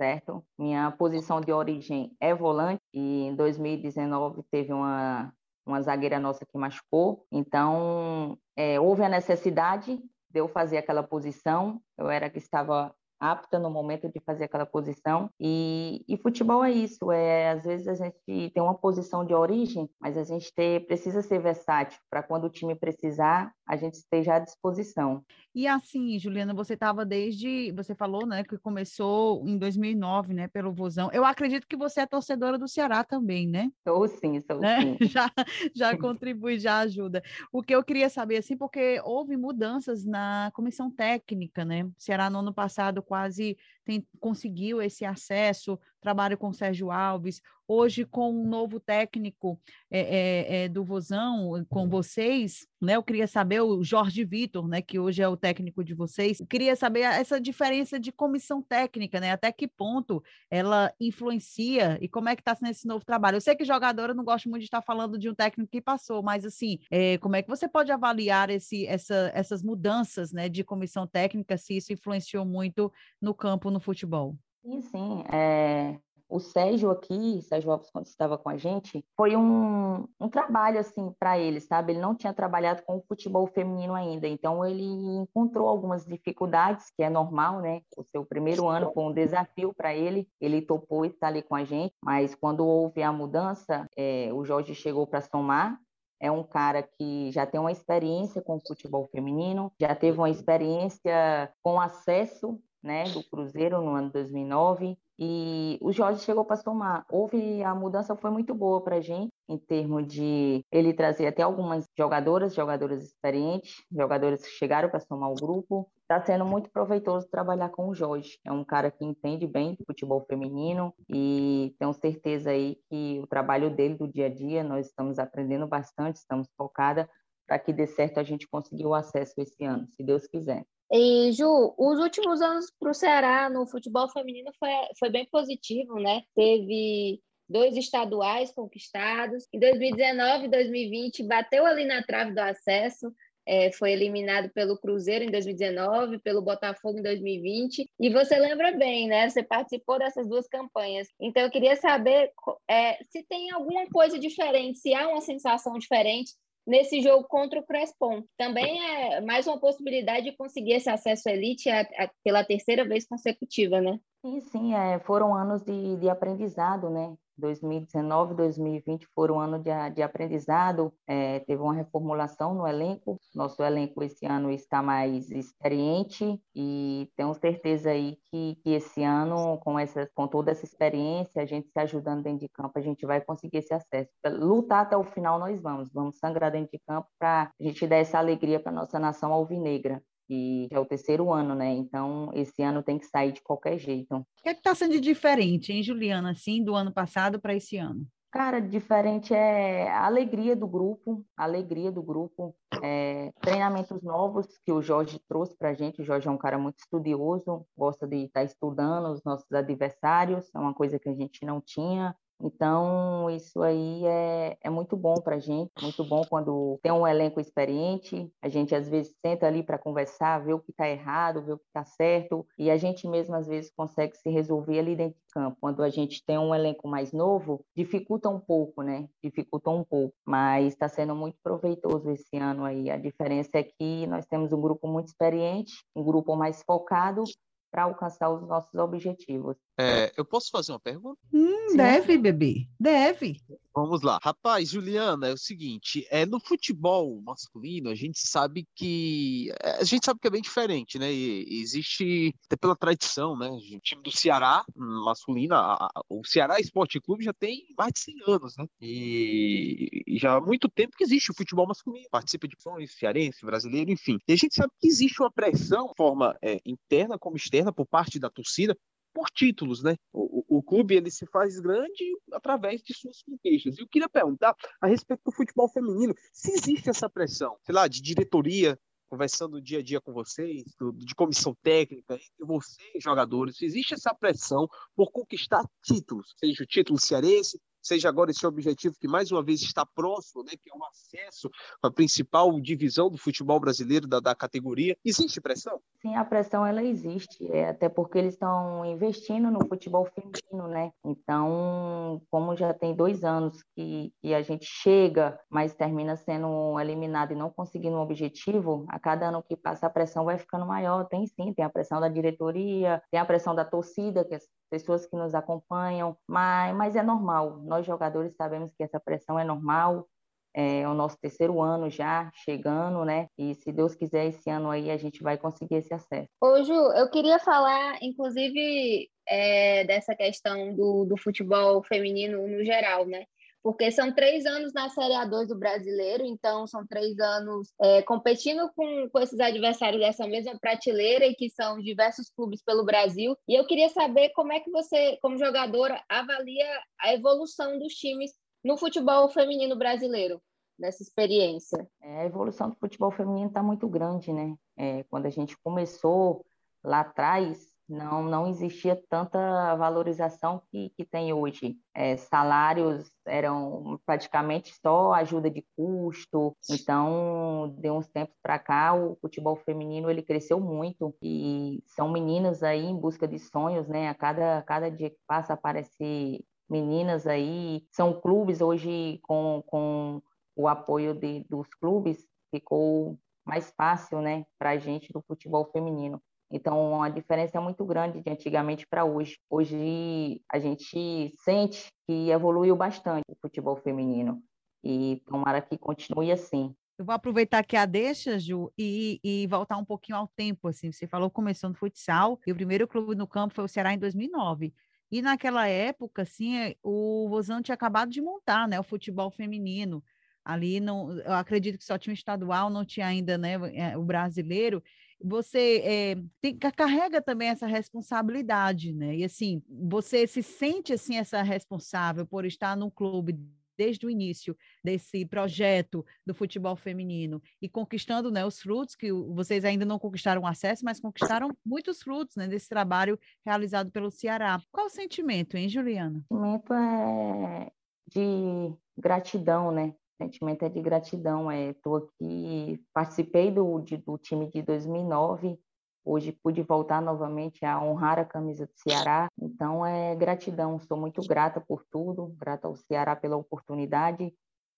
certo? 0.00 0.42
Minha 0.58 0.90
posição 0.92 1.40
de 1.40 1.52
origem 1.52 2.16
é 2.18 2.34
volante 2.34 2.82
e 2.92 3.24
em 3.24 3.34
2019 3.34 4.42
teve 4.50 4.72
uma, 4.72 5.32
uma 5.66 5.82
zagueira 5.82 6.18
nossa 6.18 6.46
que 6.46 6.56
machucou. 6.56 7.26
Então, 7.30 8.38
é, 8.56 8.80
houve 8.80 9.04
a 9.04 9.08
necessidade 9.08 9.96
de 10.30 10.40
eu 10.40 10.48
fazer 10.48 10.78
aquela 10.78 11.02
posição. 11.02 11.80
Eu 11.98 12.08
era 12.08 12.30
que 12.30 12.38
estava 12.38 12.94
apta 13.20 13.58
no 13.58 13.70
momento 13.70 14.08
de 14.08 14.18
fazer 14.20 14.44
aquela 14.44 14.64
posição. 14.64 15.30
E, 15.38 16.02
e 16.08 16.16
futebol 16.16 16.64
é 16.64 16.70
isso, 16.72 17.12
é 17.12 17.50
às 17.50 17.64
vezes 17.64 17.86
a 17.86 17.94
gente 17.94 18.16
tem 18.26 18.62
uma 18.62 18.74
posição 18.74 19.24
de 19.24 19.34
origem, 19.34 19.88
mas 20.00 20.16
a 20.16 20.24
gente 20.24 20.52
ter, 20.54 20.86
precisa 20.86 21.20
ser 21.20 21.40
versátil 21.40 21.98
para 22.08 22.22
quando 22.22 22.44
o 22.44 22.50
time 22.50 22.74
precisar, 22.74 23.52
a 23.70 23.76
gente 23.76 23.94
esteja 23.94 24.34
à 24.34 24.38
disposição. 24.40 25.24
E 25.54 25.64
assim, 25.64 26.18
Juliana, 26.18 26.52
você 26.52 26.74
estava 26.74 27.04
desde, 27.04 27.70
você 27.70 27.94
falou, 27.94 28.26
né, 28.26 28.42
que 28.42 28.58
começou 28.58 29.46
em 29.46 29.56
2009, 29.56 30.34
né, 30.34 30.48
pelo 30.48 30.72
Vozão. 30.72 31.08
Eu 31.12 31.24
acredito 31.24 31.68
que 31.68 31.76
você 31.76 32.00
é 32.00 32.06
torcedora 32.06 32.58
do 32.58 32.66
Ceará 32.66 33.04
também, 33.04 33.46
né? 33.46 33.70
Sou 33.86 34.08
sim, 34.08 34.40
sou 34.40 34.58
né? 34.58 34.80
sim. 34.80 34.98
Já, 35.06 35.30
já 35.72 35.96
contribui, 35.98 36.58
já 36.58 36.78
ajuda. 36.80 37.22
O 37.52 37.62
que 37.62 37.72
eu 37.72 37.84
queria 37.84 38.08
saber, 38.08 38.38
assim, 38.38 38.56
porque 38.56 39.00
houve 39.04 39.36
mudanças 39.36 40.04
na 40.04 40.50
comissão 40.52 40.90
técnica, 40.90 41.64
né? 41.64 41.84
O 41.84 41.92
Ceará 41.96 42.28
no 42.28 42.40
ano 42.40 42.52
passado 42.52 43.00
quase 43.00 43.56
tem, 43.90 44.06
conseguiu 44.20 44.80
esse 44.80 45.04
acesso, 45.04 45.76
trabalho 46.00 46.38
com 46.38 46.52
Sérgio 46.52 46.92
Alves, 46.92 47.42
hoje 47.66 48.04
com 48.04 48.32
um 48.32 48.48
novo 48.48 48.80
técnico 48.80 49.60
é, 49.88 50.00
é, 50.00 50.64
é, 50.64 50.68
do 50.68 50.84
Vozão, 50.84 51.64
com 51.68 51.88
vocês, 51.88 52.66
né? 52.80 52.96
Eu 52.96 53.02
queria 53.02 53.28
saber, 53.28 53.60
o 53.60 53.84
Jorge 53.84 54.24
Vitor, 54.24 54.66
né, 54.66 54.82
que 54.82 54.98
hoje 54.98 55.22
é 55.22 55.28
o 55.28 55.36
técnico 55.36 55.84
de 55.84 55.94
vocês, 55.94 56.40
eu 56.40 56.46
queria 56.46 56.74
saber 56.74 57.00
essa 57.00 57.40
diferença 57.40 58.00
de 58.00 58.10
comissão 58.10 58.60
técnica, 58.60 59.20
né? 59.20 59.30
Até 59.30 59.52
que 59.52 59.68
ponto 59.68 60.22
ela 60.50 60.92
influencia 61.00 61.96
e 62.00 62.08
como 62.08 62.28
é 62.28 62.34
que 62.34 62.42
está 62.42 62.56
sendo 62.56 62.70
esse 62.70 62.88
novo 62.88 63.04
trabalho? 63.04 63.36
Eu 63.36 63.40
sei 63.40 63.54
que 63.54 63.64
jogadora 63.64 64.14
não 64.14 64.24
gosta 64.24 64.48
muito 64.48 64.62
de 64.62 64.66
estar 64.66 64.82
falando 64.82 65.18
de 65.18 65.28
um 65.28 65.34
técnico 65.34 65.70
que 65.70 65.80
passou, 65.80 66.22
mas 66.22 66.44
assim, 66.44 66.78
é, 66.90 67.18
como 67.18 67.36
é 67.36 67.42
que 67.42 67.48
você 67.48 67.68
pode 67.68 67.92
avaliar 67.92 68.50
esse, 68.50 68.86
essa, 68.86 69.30
essas 69.34 69.62
mudanças 69.62 70.32
né, 70.32 70.48
de 70.48 70.64
comissão 70.64 71.06
técnica, 71.06 71.56
se 71.56 71.76
isso 71.76 71.92
influenciou 71.92 72.44
muito 72.44 72.92
no 73.20 73.34
campo, 73.34 73.70
no 73.70 73.79
futebol? 73.80 74.34
Sim, 74.62 74.80
sim. 74.82 75.24
É, 75.32 75.98
o 76.30 76.38
Sérgio 76.38 76.90
aqui, 76.90 77.42
Sérgio 77.42 77.72
Alves, 77.72 77.90
quando 77.90 78.06
estava 78.06 78.38
com 78.38 78.48
a 78.48 78.56
gente, 78.56 79.04
foi 79.16 79.36
um, 79.36 80.06
um 80.18 80.28
trabalho, 80.28 80.78
assim, 80.78 81.12
para 81.18 81.38
ele, 81.38 81.60
sabe? 81.60 81.92
Ele 81.92 82.00
não 82.00 82.14
tinha 82.14 82.32
trabalhado 82.32 82.82
com 82.84 82.96
o 82.96 83.02
futebol 83.02 83.46
feminino 83.48 83.94
ainda, 83.94 84.28
então 84.28 84.64
ele 84.64 84.84
encontrou 84.84 85.68
algumas 85.68 86.06
dificuldades, 86.06 86.90
que 86.96 87.02
é 87.02 87.10
normal, 87.10 87.60
né? 87.60 87.80
O 87.96 88.04
seu 88.04 88.24
primeiro 88.24 88.68
ano 88.68 88.92
foi 88.94 89.02
um 89.02 89.12
desafio 89.12 89.74
para 89.74 89.94
ele, 89.94 90.28
ele 90.40 90.62
topou 90.62 91.04
estar 91.04 91.26
ali 91.26 91.42
com 91.42 91.56
a 91.56 91.64
gente, 91.64 91.94
mas 92.00 92.34
quando 92.34 92.64
houve 92.64 93.02
a 93.02 93.12
mudança, 93.12 93.86
é, 93.96 94.30
o 94.32 94.44
Jorge 94.44 94.74
chegou 94.74 95.06
para 95.06 95.20
somar, 95.20 95.80
é 96.20 96.30
um 96.30 96.44
cara 96.44 96.82
que 96.82 97.32
já 97.32 97.46
tem 97.46 97.58
uma 97.58 97.72
experiência 97.72 98.42
com 98.42 98.56
o 98.56 98.60
futebol 98.60 99.08
feminino, 99.10 99.72
já 99.80 99.94
teve 99.94 100.18
uma 100.18 100.30
experiência 100.30 101.50
com 101.62 101.80
acesso 101.80 102.60
né, 102.82 103.04
do 103.04 103.22
Cruzeiro 103.24 103.80
no 103.80 103.94
ano 103.94 104.10
2009 104.10 104.96
e 105.22 105.78
o 105.82 105.92
Jorge 105.92 106.24
chegou 106.24 106.46
para 106.46 106.56
somar. 106.56 107.04
Houve 107.10 107.62
a 107.62 107.74
mudança 107.74 108.16
foi 108.16 108.30
muito 108.30 108.54
boa 108.54 108.80
para 108.80 108.96
a 108.96 109.00
gente 109.02 109.30
em 109.46 109.58
termos 109.58 110.06
de 110.06 110.64
ele 110.72 110.94
trazer 110.94 111.26
até 111.26 111.42
algumas 111.42 111.86
jogadoras, 111.96 112.54
jogadoras 112.54 113.02
experientes, 113.02 113.74
jogadoras 113.92 114.42
que 114.42 114.50
chegaram 114.52 114.88
para 114.88 115.00
somar 115.00 115.30
o 115.30 115.34
grupo. 115.34 115.90
Está 116.02 116.24
sendo 116.24 116.46
muito 116.46 116.70
proveitoso 116.70 117.28
trabalhar 117.28 117.68
com 117.68 117.88
o 117.88 117.94
Jorge. 117.94 118.38
É 118.44 118.50
um 118.50 118.64
cara 118.64 118.90
que 118.90 119.04
entende 119.04 119.46
bem 119.46 119.74
de 119.74 119.84
futebol 119.84 120.24
feminino 120.26 120.94
e 121.06 121.74
tenho 121.78 121.92
certeza 121.92 122.50
aí 122.50 122.78
que 122.88 123.20
o 123.22 123.26
trabalho 123.26 123.70
dele 123.70 123.96
do 123.96 124.08
dia 124.08 124.26
a 124.26 124.30
dia 124.30 124.64
nós 124.64 124.86
estamos 124.86 125.18
aprendendo 125.18 125.66
bastante, 125.66 126.16
estamos 126.16 126.48
focada 126.56 127.08
para 127.46 127.58
que 127.58 127.74
dê 127.74 127.86
certo 127.86 128.18
a 128.18 128.22
gente 128.22 128.48
conseguir 128.48 128.86
o 128.86 128.94
acesso 128.94 129.34
esse 129.38 129.64
ano, 129.64 129.86
se 129.90 130.02
Deus 130.02 130.26
quiser. 130.26 130.64
E, 130.92 131.30
Ju, 131.32 131.74
os 131.78 131.98
últimos 132.00 132.40
anos 132.42 132.66
para 132.78 132.90
o 132.90 132.94
Ceará 132.94 133.48
no 133.48 133.66
futebol 133.66 134.08
feminino 134.08 134.50
foi, 134.58 134.70
foi 134.98 135.08
bem 135.08 135.26
positivo, 135.30 135.94
né? 136.00 136.22
Teve 136.34 137.20
dois 137.48 137.76
estaduais 137.76 138.52
conquistados. 138.52 139.46
Em 139.52 139.58
2019 139.58 140.46
e 140.46 140.48
2020, 140.48 141.22
bateu 141.24 141.64
ali 141.64 141.84
na 141.84 142.02
trave 142.02 142.32
do 142.32 142.40
acesso. 142.40 143.12
É, 143.46 143.72
foi 143.72 143.92
eliminado 143.92 144.50
pelo 144.50 144.78
Cruzeiro 144.78 145.24
em 145.24 145.30
2019, 145.30 146.18
pelo 146.20 146.42
Botafogo 146.42 146.98
em 146.98 147.02
2020. 147.02 147.88
E 147.98 148.10
você 148.10 148.36
lembra 148.38 148.72
bem, 148.72 149.08
né? 149.08 149.28
Você 149.28 149.42
participou 149.42 149.98
dessas 149.98 150.28
duas 150.28 150.46
campanhas. 150.48 151.08
Então, 151.20 151.42
eu 151.42 151.50
queria 151.50 151.76
saber 151.76 152.32
é, 152.68 152.98
se 153.04 153.24
tem 153.28 153.50
alguma 153.50 153.88
coisa 153.90 154.18
diferente, 154.18 154.78
se 154.78 154.92
há 154.92 155.08
uma 155.08 155.20
sensação 155.20 155.78
diferente 155.78 156.32
nesse 156.70 157.02
jogo 157.02 157.26
contra 157.28 157.58
o 157.58 157.66
Crespon. 157.66 158.22
Também 158.38 158.80
é 158.80 159.20
mais 159.20 159.46
uma 159.46 159.58
possibilidade 159.58 160.30
de 160.30 160.36
conseguir 160.36 160.74
esse 160.74 160.88
acesso 160.88 161.28
à 161.28 161.32
elite 161.32 161.68
a, 161.68 161.80
a, 161.80 162.10
pela 162.22 162.44
terceira 162.44 162.86
vez 162.86 163.06
consecutiva, 163.06 163.80
né? 163.80 163.98
Sim, 164.24 164.40
sim, 164.40 164.74
é, 164.74 165.00
foram 165.00 165.34
anos 165.34 165.62
de, 165.62 165.96
de 165.96 166.08
aprendizado, 166.08 166.88
né? 166.88 167.16
2019 167.40 168.34
2020 168.34 169.06
foram 169.14 169.36
um 169.36 169.40
ano 169.40 169.58
de, 169.58 169.70
de 169.94 170.02
aprendizado, 170.02 170.92
é, 171.06 171.40
teve 171.40 171.60
uma 171.62 171.74
reformulação 171.74 172.54
no 172.54 172.66
elenco, 172.66 173.18
nosso 173.34 173.62
elenco 173.62 174.02
esse 174.02 174.26
ano 174.26 174.50
está 174.50 174.82
mais 174.82 175.30
experiente 175.30 176.40
e 176.54 177.08
tenho 177.16 177.34
certeza 177.34 177.90
aí 177.90 178.16
que, 178.30 178.56
que 178.62 178.70
esse 178.70 179.02
ano, 179.02 179.58
com, 179.58 179.78
essa, 179.78 180.08
com 180.14 180.28
toda 180.28 180.50
essa 180.50 180.64
experiência, 180.64 181.42
a 181.42 181.46
gente 181.46 181.68
se 181.68 181.78
ajudando 181.80 182.22
dentro 182.22 182.40
de 182.40 182.48
campo, 182.48 182.78
a 182.78 182.82
gente 182.82 183.04
vai 183.06 183.20
conseguir 183.20 183.58
esse 183.58 183.74
acesso. 183.74 184.10
Lutar 184.26 184.82
até 184.82 184.96
o 184.96 185.04
final 185.04 185.38
nós 185.38 185.60
vamos, 185.60 185.90
vamos 185.92 186.18
sangrar 186.18 186.52
dentro 186.52 186.70
de 186.72 186.80
campo 186.86 187.08
para 187.18 187.50
a 187.58 187.64
gente 187.64 187.86
dar 187.86 187.96
essa 187.96 188.18
alegria 188.18 188.60
para 188.60 188.72
nossa 188.72 188.98
nação 188.98 189.32
alvinegra 189.32 190.02
que 190.30 190.68
é 190.70 190.78
o 190.78 190.86
terceiro 190.86 191.32
ano, 191.32 191.56
né? 191.56 191.72
Então, 191.72 192.30
esse 192.32 192.62
ano 192.62 192.84
tem 192.84 192.98
que 192.98 193.06
sair 193.06 193.32
de 193.32 193.42
qualquer 193.42 193.76
jeito. 193.78 194.14
O 194.14 194.24
que 194.40 194.48
é 194.48 194.52
está 194.52 194.72
sendo 194.76 195.00
diferente, 195.00 195.72
hein, 195.72 195.82
Juliana, 195.82 196.30
assim, 196.30 196.62
do 196.62 196.76
ano 196.76 196.92
passado 196.92 197.40
para 197.40 197.52
esse 197.52 197.76
ano? 197.76 198.06
Cara, 198.30 198.60
diferente 198.60 199.34
é 199.34 199.90
a 199.90 200.06
alegria 200.06 200.54
do 200.54 200.68
grupo, 200.68 201.26
a 201.36 201.42
alegria 201.42 201.90
do 201.90 202.00
grupo, 202.00 202.54
é, 202.80 203.32
treinamentos 203.40 204.00
novos 204.02 204.46
que 204.64 204.70
o 204.70 204.80
Jorge 204.80 205.20
trouxe 205.28 205.56
para 205.58 205.70
a 205.70 205.74
gente. 205.74 206.00
O 206.00 206.04
Jorge 206.04 206.28
é 206.28 206.30
um 206.30 206.38
cara 206.38 206.56
muito 206.56 206.78
estudioso, 206.78 207.66
gosta 207.76 208.06
de 208.06 208.26
estar 208.26 208.40
tá 208.40 208.44
estudando 208.44 209.12
os 209.12 209.24
nossos 209.24 209.50
adversários, 209.50 210.48
é 210.54 210.58
uma 210.60 210.72
coisa 210.72 210.96
que 210.96 211.08
a 211.08 211.14
gente 211.14 211.44
não 211.44 211.60
tinha. 211.60 212.14
Então, 212.42 213.28
isso 213.30 213.60
aí 213.62 214.04
é, 214.06 214.56
é 214.62 214.70
muito 214.70 214.96
bom 214.96 215.14
para 215.14 215.36
a 215.36 215.38
gente, 215.38 215.70
muito 215.82 216.02
bom 216.04 216.22
quando 216.28 216.78
tem 216.82 216.90
um 216.90 217.06
elenco 217.06 217.38
experiente, 217.38 218.32
a 218.40 218.48
gente 218.48 218.74
às 218.74 218.88
vezes 218.88 219.14
senta 219.20 219.46
ali 219.46 219.62
para 219.62 219.78
conversar, 219.78 220.38
ver 220.38 220.54
o 220.54 220.60
que 220.60 220.70
está 220.70 220.88
errado, 220.88 221.42
ver 221.42 221.52
o 221.52 221.58
que 221.58 221.66
está 221.66 221.84
certo, 221.84 222.46
e 222.58 222.70
a 222.70 222.76
gente 222.76 223.06
mesmo 223.06 223.34
às 223.34 223.46
vezes 223.46 223.70
consegue 223.76 224.16
se 224.16 224.30
resolver 224.30 224.78
ali 224.78 224.96
dentro 224.96 225.18
de 225.18 225.32
campo. 225.32 225.58
Quando 225.60 225.82
a 225.82 225.90
gente 225.90 226.24
tem 226.24 226.38
um 226.38 226.54
elenco 226.54 226.88
mais 226.88 227.12
novo, 227.12 227.64
dificulta 227.76 228.28
um 228.28 228.40
pouco, 228.40 228.82
né? 228.82 229.08
Dificulta 229.22 229.70
um 229.70 229.84
pouco, 229.84 230.14
mas 230.24 230.72
está 230.72 230.88
sendo 230.88 231.14
muito 231.14 231.36
proveitoso 231.42 232.10
esse 232.10 232.36
ano 232.38 232.64
aí. 232.64 232.90
A 232.90 232.96
diferença 232.96 233.50
é 233.54 233.62
que 233.62 234.06
nós 234.06 234.26
temos 234.26 234.52
um 234.52 234.60
grupo 234.60 234.88
muito 234.88 235.08
experiente, 235.08 235.72
um 235.94 236.02
grupo 236.02 236.34
mais 236.36 236.62
focado, 236.62 237.24
para 237.70 237.84
alcançar 237.84 238.30
os 238.30 238.46
nossos 238.46 238.74
objetivos. 238.74 239.56
É, 239.80 240.12
eu 240.16 240.24
posso 240.24 240.50
fazer 240.50 240.72
uma 240.72 240.80
pergunta? 240.80 241.18
Hum, 241.32 241.76
deve, 241.76 242.18
bebê, 242.18 242.66
deve. 242.78 243.40
Vamos 243.74 244.02
lá. 244.02 244.18
Rapaz, 244.20 244.68
Juliana, 244.68 245.28
é 245.28 245.32
o 245.32 245.38
seguinte, 245.38 246.04
é, 246.10 246.26
no 246.26 246.40
futebol 246.40 247.20
masculino, 247.22 247.88
a 247.88 247.94
gente 247.94 248.18
sabe 248.18 248.66
que 248.74 249.48
é, 249.62 249.76
a 249.80 249.84
gente 249.84 250.04
sabe 250.04 250.18
que 250.20 250.26
é 250.26 250.30
bem 250.30 250.42
diferente, 250.42 250.98
né? 250.98 251.12
E, 251.12 251.60
existe 251.62 252.34
até 252.46 252.56
pela 252.56 252.74
tradição, 252.74 253.38
né? 253.38 253.48
O 253.48 253.80
time 253.80 254.02
do 254.02 254.10
Ceará 254.10 254.64
masculino, 254.74 255.54
a, 255.54 255.74
a, 255.74 255.90
o 256.08 256.24
Ceará 256.24 256.58
Esporte 256.58 257.00
Clube 257.00 257.24
já 257.24 257.32
tem 257.32 257.64
mais 257.78 257.92
de 257.92 258.00
100 258.00 258.14
anos, 258.26 258.56
né? 258.56 258.66
E, 258.80 260.02
e, 260.06 260.18
já 260.18 260.34
há 260.34 260.40
muito 260.40 260.68
tempo 260.68 260.96
que 260.96 261.04
existe 261.04 261.30
o 261.30 261.34
futebol 261.34 261.66
masculino, 261.66 262.08
participa 262.10 262.48
de 262.48 262.56
funções 262.56 262.92
cearense, 262.98 263.46
brasileiro, 263.46 263.92
enfim. 263.92 264.18
E 264.26 264.32
a 264.32 264.36
gente 264.36 264.54
sabe 264.54 264.72
que 264.80 264.88
existe 264.88 265.22
uma 265.22 265.30
pressão, 265.30 265.86
de 265.86 265.94
forma 265.96 266.36
é, 266.42 266.58
interna 266.66 267.16
como 267.18 267.36
externa, 267.36 267.72
por 267.72 267.86
parte 267.86 268.18
da 268.18 268.28
torcida, 268.28 268.76
por 269.12 269.28
títulos, 269.30 269.82
né? 269.82 269.96
O, 270.12 270.58
o, 270.58 270.62
clube 270.62 270.94
ele 270.94 271.10
se 271.10 271.26
faz 271.26 271.58
grande 271.58 272.16
através 272.32 272.82
de 272.82 272.94
suas 272.94 273.22
conquistas. 273.22 273.76
E 273.76 273.82
eu 273.82 273.88
queria 273.88 274.08
perguntar 274.08 274.54
a 274.80 274.86
respeito 274.86 275.22
do 275.24 275.32
futebol 275.32 275.68
feminino, 275.68 276.14
se 276.32 276.52
existe 276.52 276.90
essa 276.90 277.08
pressão, 277.08 277.56
sei 277.62 277.74
lá, 277.74 277.88
de 277.88 278.00
diretoria 278.00 278.78
conversando 279.10 279.60
dia 279.60 279.80
a 279.80 279.82
dia 279.82 280.00
com 280.00 280.12
vocês, 280.12 280.62
do, 280.78 280.92
de 280.92 281.14
comissão 281.16 281.52
técnica, 281.64 282.14
entre 282.14 282.46
vocês, 282.46 283.02
jogadores, 283.02 283.56
se 283.56 283.64
existe 283.64 283.94
essa 283.94 284.14
pressão 284.14 284.68
por 284.94 285.10
conquistar 285.10 285.64
títulos, 285.82 286.32
seja 286.38 286.62
o 286.62 286.66
título 286.66 286.98
cearense, 286.98 287.60
seja 287.82 288.08
agora 288.08 288.30
esse 288.30 288.46
objetivo 288.46 288.94
que 288.98 289.08
mais 289.08 289.30
uma 289.30 289.42
vez 289.42 289.62
está 289.62 289.84
próximo, 289.86 290.42
né, 290.42 290.52
que 290.60 290.70
é 290.70 290.76
o 290.76 290.84
acesso 290.84 291.50
à 291.82 291.90
principal 291.90 292.60
divisão 292.60 293.10
do 293.10 293.18
futebol 293.18 293.58
brasileiro 293.58 294.06
da, 294.06 294.20
da 294.20 294.34
categoria. 294.34 294.96
Existe 295.04 295.40
pressão? 295.40 295.80
Sim, 296.00 296.14
a 296.14 296.24
pressão 296.24 296.64
ela 296.64 296.82
existe, 296.82 297.46
é, 297.52 297.68
até 297.68 297.88
porque 297.88 298.18
eles 298.18 298.34
estão 298.34 298.84
investindo 298.84 299.50
no 299.50 299.66
futebol 299.66 300.06
feminino, 300.06 300.68
né? 300.68 300.92
Então, 301.04 302.22
como 302.30 302.56
já 302.56 302.72
tem 302.72 302.94
dois 302.94 303.24
anos 303.24 303.62
que, 303.74 304.12
que 304.20 304.34
a 304.34 304.42
gente 304.42 304.66
chega, 304.66 305.38
mas 305.50 305.74
termina 305.74 306.16
sendo 306.16 306.78
eliminado 306.80 307.32
e 307.32 307.36
não 307.36 307.50
conseguindo 307.50 307.96
um 307.96 308.00
objetivo, 308.00 308.84
a 308.88 308.98
cada 308.98 309.28
ano 309.28 309.42
que 309.42 309.56
passa 309.56 309.86
a 309.86 309.90
pressão 309.90 310.24
vai 310.24 310.38
ficando 310.38 310.66
maior. 310.66 311.06
Tem 311.06 311.26
sim, 311.26 311.52
tem 311.52 311.64
a 311.64 311.70
pressão 311.70 312.00
da 312.00 312.08
diretoria, 312.08 313.02
tem 313.10 313.20
a 313.20 313.24
pressão 313.24 313.54
da 313.54 313.64
torcida, 313.64 314.24
que 314.24 314.34
as 314.34 314.46
pessoas 314.70 315.04
que 315.06 315.16
nos 315.16 315.34
acompanham, 315.34 316.16
mas, 316.26 316.74
mas 316.74 316.96
é 316.96 317.02
normal 317.02 317.58
nós 317.64 317.84
jogadores 317.84 318.34
sabemos 318.36 318.72
que 318.72 318.82
essa 318.82 319.00
pressão 319.00 319.38
é 319.38 319.44
normal, 319.44 320.06
é 320.54 320.86
o 320.88 320.94
nosso 320.94 321.16
terceiro 321.20 321.60
ano 321.60 321.88
já 321.88 322.30
chegando, 322.34 323.04
né? 323.04 323.28
E 323.38 323.54
se 323.54 323.72
Deus 323.72 323.94
quiser, 323.94 324.26
esse 324.26 324.50
ano 324.50 324.70
aí 324.70 324.90
a 324.90 324.96
gente 324.96 325.22
vai 325.22 325.38
conseguir 325.38 325.76
esse 325.76 325.94
acesso. 325.94 326.28
Ô, 326.40 326.62
Ju, 326.62 326.72
eu 326.72 327.08
queria 327.10 327.38
falar, 327.38 327.98
inclusive, 328.02 329.08
é, 329.28 329.84
dessa 329.84 330.14
questão 330.14 330.74
do, 330.74 331.04
do 331.04 331.16
futebol 331.16 331.82
feminino 331.84 332.46
no 332.46 332.64
geral, 332.64 333.06
né? 333.06 333.24
Porque 333.62 333.90
são 333.90 334.12
três 334.14 334.46
anos 334.46 334.72
na 334.72 334.88
Série 334.88 335.14
A2 335.14 335.46
do 335.46 335.58
brasileiro, 335.58 336.24
então 336.24 336.66
são 336.66 336.86
três 336.86 337.18
anos 337.18 337.72
é, 337.80 338.02
competindo 338.02 338.70
com, 338.74 339.08
com 339.10 339.18
esses 339.18 339.38
adversários 339.38 340.00
dessa 340.00 340.26
mesma 340.26 340.58
prateleira 340.58 341.26
e 341.26 341.34
que 341.34 341.50
são 341.50 341.78
diversos 341.78 342.30
clubes 342.30 342.62
pelo 342.62 342.84
Brasil. 342.84 343.36
E 343.46 343.54
eu 343.54 343.66
queria 343.66 343.88
saber 343.88 344.30
como 344.30 344.52
é 344.52 344.60
que 344.60 344.70
você, 344.70 345.18
como 345.20 345.38
jogadora, 345.38 346.02
avalia 346.08 346.66
a 347.00 347.12
evolução 347.12 347.78
dos 347.78 347.92
times 347.94 348.32
no 348.64 348.76
futebol 348.76 349.28
feminino 349.30 349.76
brasileiro, 349.76 350.40
nessa 350.78 351.02
experiência. 351.02 351.86
É, 352.00 352.22
a 352.22 352.24
evolução 352.26 352.70
do 352.70 352.76
futebol 352.76 353.10
feminino 353.10 353.48
está 353.48 353.62
muito 353.62 353.88
grande, 353.88 354.32
né? 354.32 354.54
É, 354.76 355.02
quando 355.04 355.26
a 355.26 355.30
gente 355.30 355.56
começou 355.58 356.44
lá 356.82 357.00
atrás, 357.00 357.69
não, 357.90 358.22
não 358.22 358.46
existia 358.46 359.00
tanta 359.08 359.74
valorização 359.74 360.62
que, 360.70 360.90
que 360.90 361.04
tem 361.04 361.32
hoje. 361.32 361.76
É, 361.94 362.16
salários 362.16 363.10
eram 363.26 364.00
praticamente 364.06 364.74
só 364.80 365.12
ajuda 365.12 365.50
de 365.50 365.64
custo, 365.76 366.56
então, 366.70 367.74
de 367.78 367.90
uns 367.90 368.06
tempos 368.06 368.36
para 368.42 368.58
cá, 368.58 368.94
o 368.94 369.16
futebol 369.20 369.56
feminino 369.56 370.08
ele 370.08 370.22
cresceu 370.22 370.60
muito 370.60 371.14
e 371.20 371.82
são 371.86 372.08
meninas 372.08 372.62
aí 372.62 372.84
em 372.84 372.96
busca 372.96 373.26
de 373.26 373.38
sonhos, 373.38 373.88
né? 373.88 374.08
A 374.08 374.14
cada, 374.14 374.62
cada 374.62 374.90
dia 374.90 375.10
que 375.10 375.18
passa 375.26 375.54
aparece 375.54 376.44
meninas 376.68 377.26
aí, 377.26 377.84
são 377.90 378.20
clubes 378.20 378.60
hoje 378.60 379.18
com, 379.24 379.62
com 379.66 380.22
o 380.54 380.68
apoio 380.68 381.14
de, 381.14 381.44
dos 381.48 381.66
clubes, 381.74 382.24
ficou 382.50 383.18
mais 383.44 383.72
fácil, 383.72 384.20
né, 384.20 384.46
para 384.56 384.70
a 384.70 384.78
gente 384.78 385.12
do 385.12 385.20
futebol 385.22 385.68
feminino. 385.72 386.22
Então, 386.50 387.02
a 387.02 387.08
diferença 387.08 387.58
é 387.58 387.60
muito 387.60 387.84
grande 387.84 388.20
de 388.20 388.30
antigamente 388.30 388.86
para 388.86 389.04
hoje. 389.04 389.38
Hoje, 389.48 390.42
a 390.50 390.58
gente 390.58 391.32
sente 391.38 391.86
que 392.06 392.30
evoluiu 392.30 392.74
bastante 392.74 393.24
o 393.28 393.36
futebol 393.40 393.76
feminino 393.76 394.42
e 394.82 395.22
tomara 395.26 395.60
que 395.62 395.78
continue 395.78 396.32
assim. 396.32 396.74
Eu 396.98 397.04
vou 397.04 397.14
aproveitar 397.14 397.60
aqui 397.60 397.76
a 397.76 397.86
deixa, 397.86 398.38
Ju, 398.38 398.70
e, 398.76 399.20
e 399.22 399.46
voltar 399.46 399.76
um 399.76 399.84
pouquinho 399.84 400.18
ao 400.18 400.28
tempo. 400.28 400.68
Assim, 400.68 400.90
você 400.92 401.06
falou 401.06 401.30
começou 401.30 401.70
no 401.70 401.76
futsal 401.76 402.38
e 402.46 402.52
o 402.52 402.54
primeiro 402.54 402.86
clube 402.86 403.14
no 403.14 403.26
campo 403.26 403.54
foi 403.54 403.64
o 403.64 403.68
Ceará 403.68 403.94
em 403.94 403.98
2009. 403.98 404.74
E 405.10 405.22
naquela 405.22 405.66
época, 405.66 406.22
assim, 406.22 406.56
é, 406.56 406.76
o 406.82 407.28
Vozão 407.28 407.62
tinha 407.62 407.74
acabado 407.74 408.10
de 408.10 408.20
montar, 408.20 408.68
né, 408.68 408.78
o 408.78 408.84
futebol 408.84 409.30
feminino. 409.30 410.04
Ali, 410.44 410.78
não, 410.78 411.12
eu 411.12 411.32
acredito 411.32 411.78
que 411.78 411.84
só 411.84 411.96
tinha 411.96 412.12
o 412.12 412.14
estadual, 412.14 412.70
não 412.70 412.84
tinha 412.84 413.06
ainda, 413.06 413.38
né, 413.38 413.54
é, 413.74 413.96
o 413.96 414.02
brasileiro 414.02 414.82
você 415.22 415.82
é, 415.84 416.16
tem, 416.40 416.56
carrega 416.56 417.20
também 417.20 417.48
essa 417.48 417.66
responsabilidade, 417.66 418.92
né? 418.92 419.16
E 419.16 419.24
assim, 419.24 419.62
você 419.68 420.26
se 420.26 420.42
sente 420.42 420.92
assim 420.92 421.16
essa 421.16 421.42
responsável 421.42 422.26
por 422.26 422.44
estar 422.44 422.76
no 422.76 422.90
clube 422.90 423.38
desde 423.80 424.04
o 424.04 424.10
início 424.10 424.54
desse 424.84 425.24
projeto 425.24 426.04
do 426.26 426.34
futebol 426.34 426.76
feminino 426.76 427.42
e 427.62 427.68
conquistando 427.68 428.30
né, 428.30 428.44
os 428.44 428.60
frutos 428.60 428.94
que 428.94 429.10
vocês 429.10 429.64
ainda 429.64 429.86
não 429.86 429.98
conquistaram 429.98 430.46
acesso, 430.46 430.84
mas 430.84 431.00
conquistaram 431.00 431.48
muitos 431.64 432.02
frutos 432.02 432.36
né, 432.36 432.46
desse 432.46 432.68
trabalho 432.68 433.18
realizado 433.42 433.90
pelo 433.90 434.10
Ceará. 434.10 434.60
Qual 434.70 434.84
o 434.84 434.90
sentimento, 434.90 435.56
hein, 435.56 435.66
Juliana? 435.66 436.22
O 436.28 436.36
sentimento 436.36 436.74
é 436.74 437.72
de 438.06 438.74
gratidão, 438.98 439.72
né? 439.72 439.94
Sentimento 440.20 440.64
é 440.64 440.68
de 440.68 440.80
gratidão. 440.82 441.50
Estou 441.50 441.98
é, 441.98 442.02
aqui, 442.02 442.84
participei 442.92 443.50
do, 443.50 443.80
de, 443.80 443.96
do 443.96 444.18
time 444.18 444.50
de 444.50 444.60
2009, 444.62 445.58
hoje 446.04 446.32
pude 446.32 446.62
voltar 446.62 447.00
novamente 447.00 447.64
a 447.64 447.82
honrar 447.82 448.18
a 448.18 448.24
camisa 448.24 448.66
do 448.66 448.72
Ceará. 448.76 449.28
Então, 449.40 449.84
é 449.84 450.14
gratidão. 450.14 450.78
Sou 450.78 450.96
muito 450.96 451.26
grata 451.26 451.60
por 451.60 451.84
tudo, 451.90 452.34
grata 452.38 452.68
ao 452.68 452.76
Ceará 452.76 453.16
pela 453.16 453.36
oportunidade. 453.36 454.32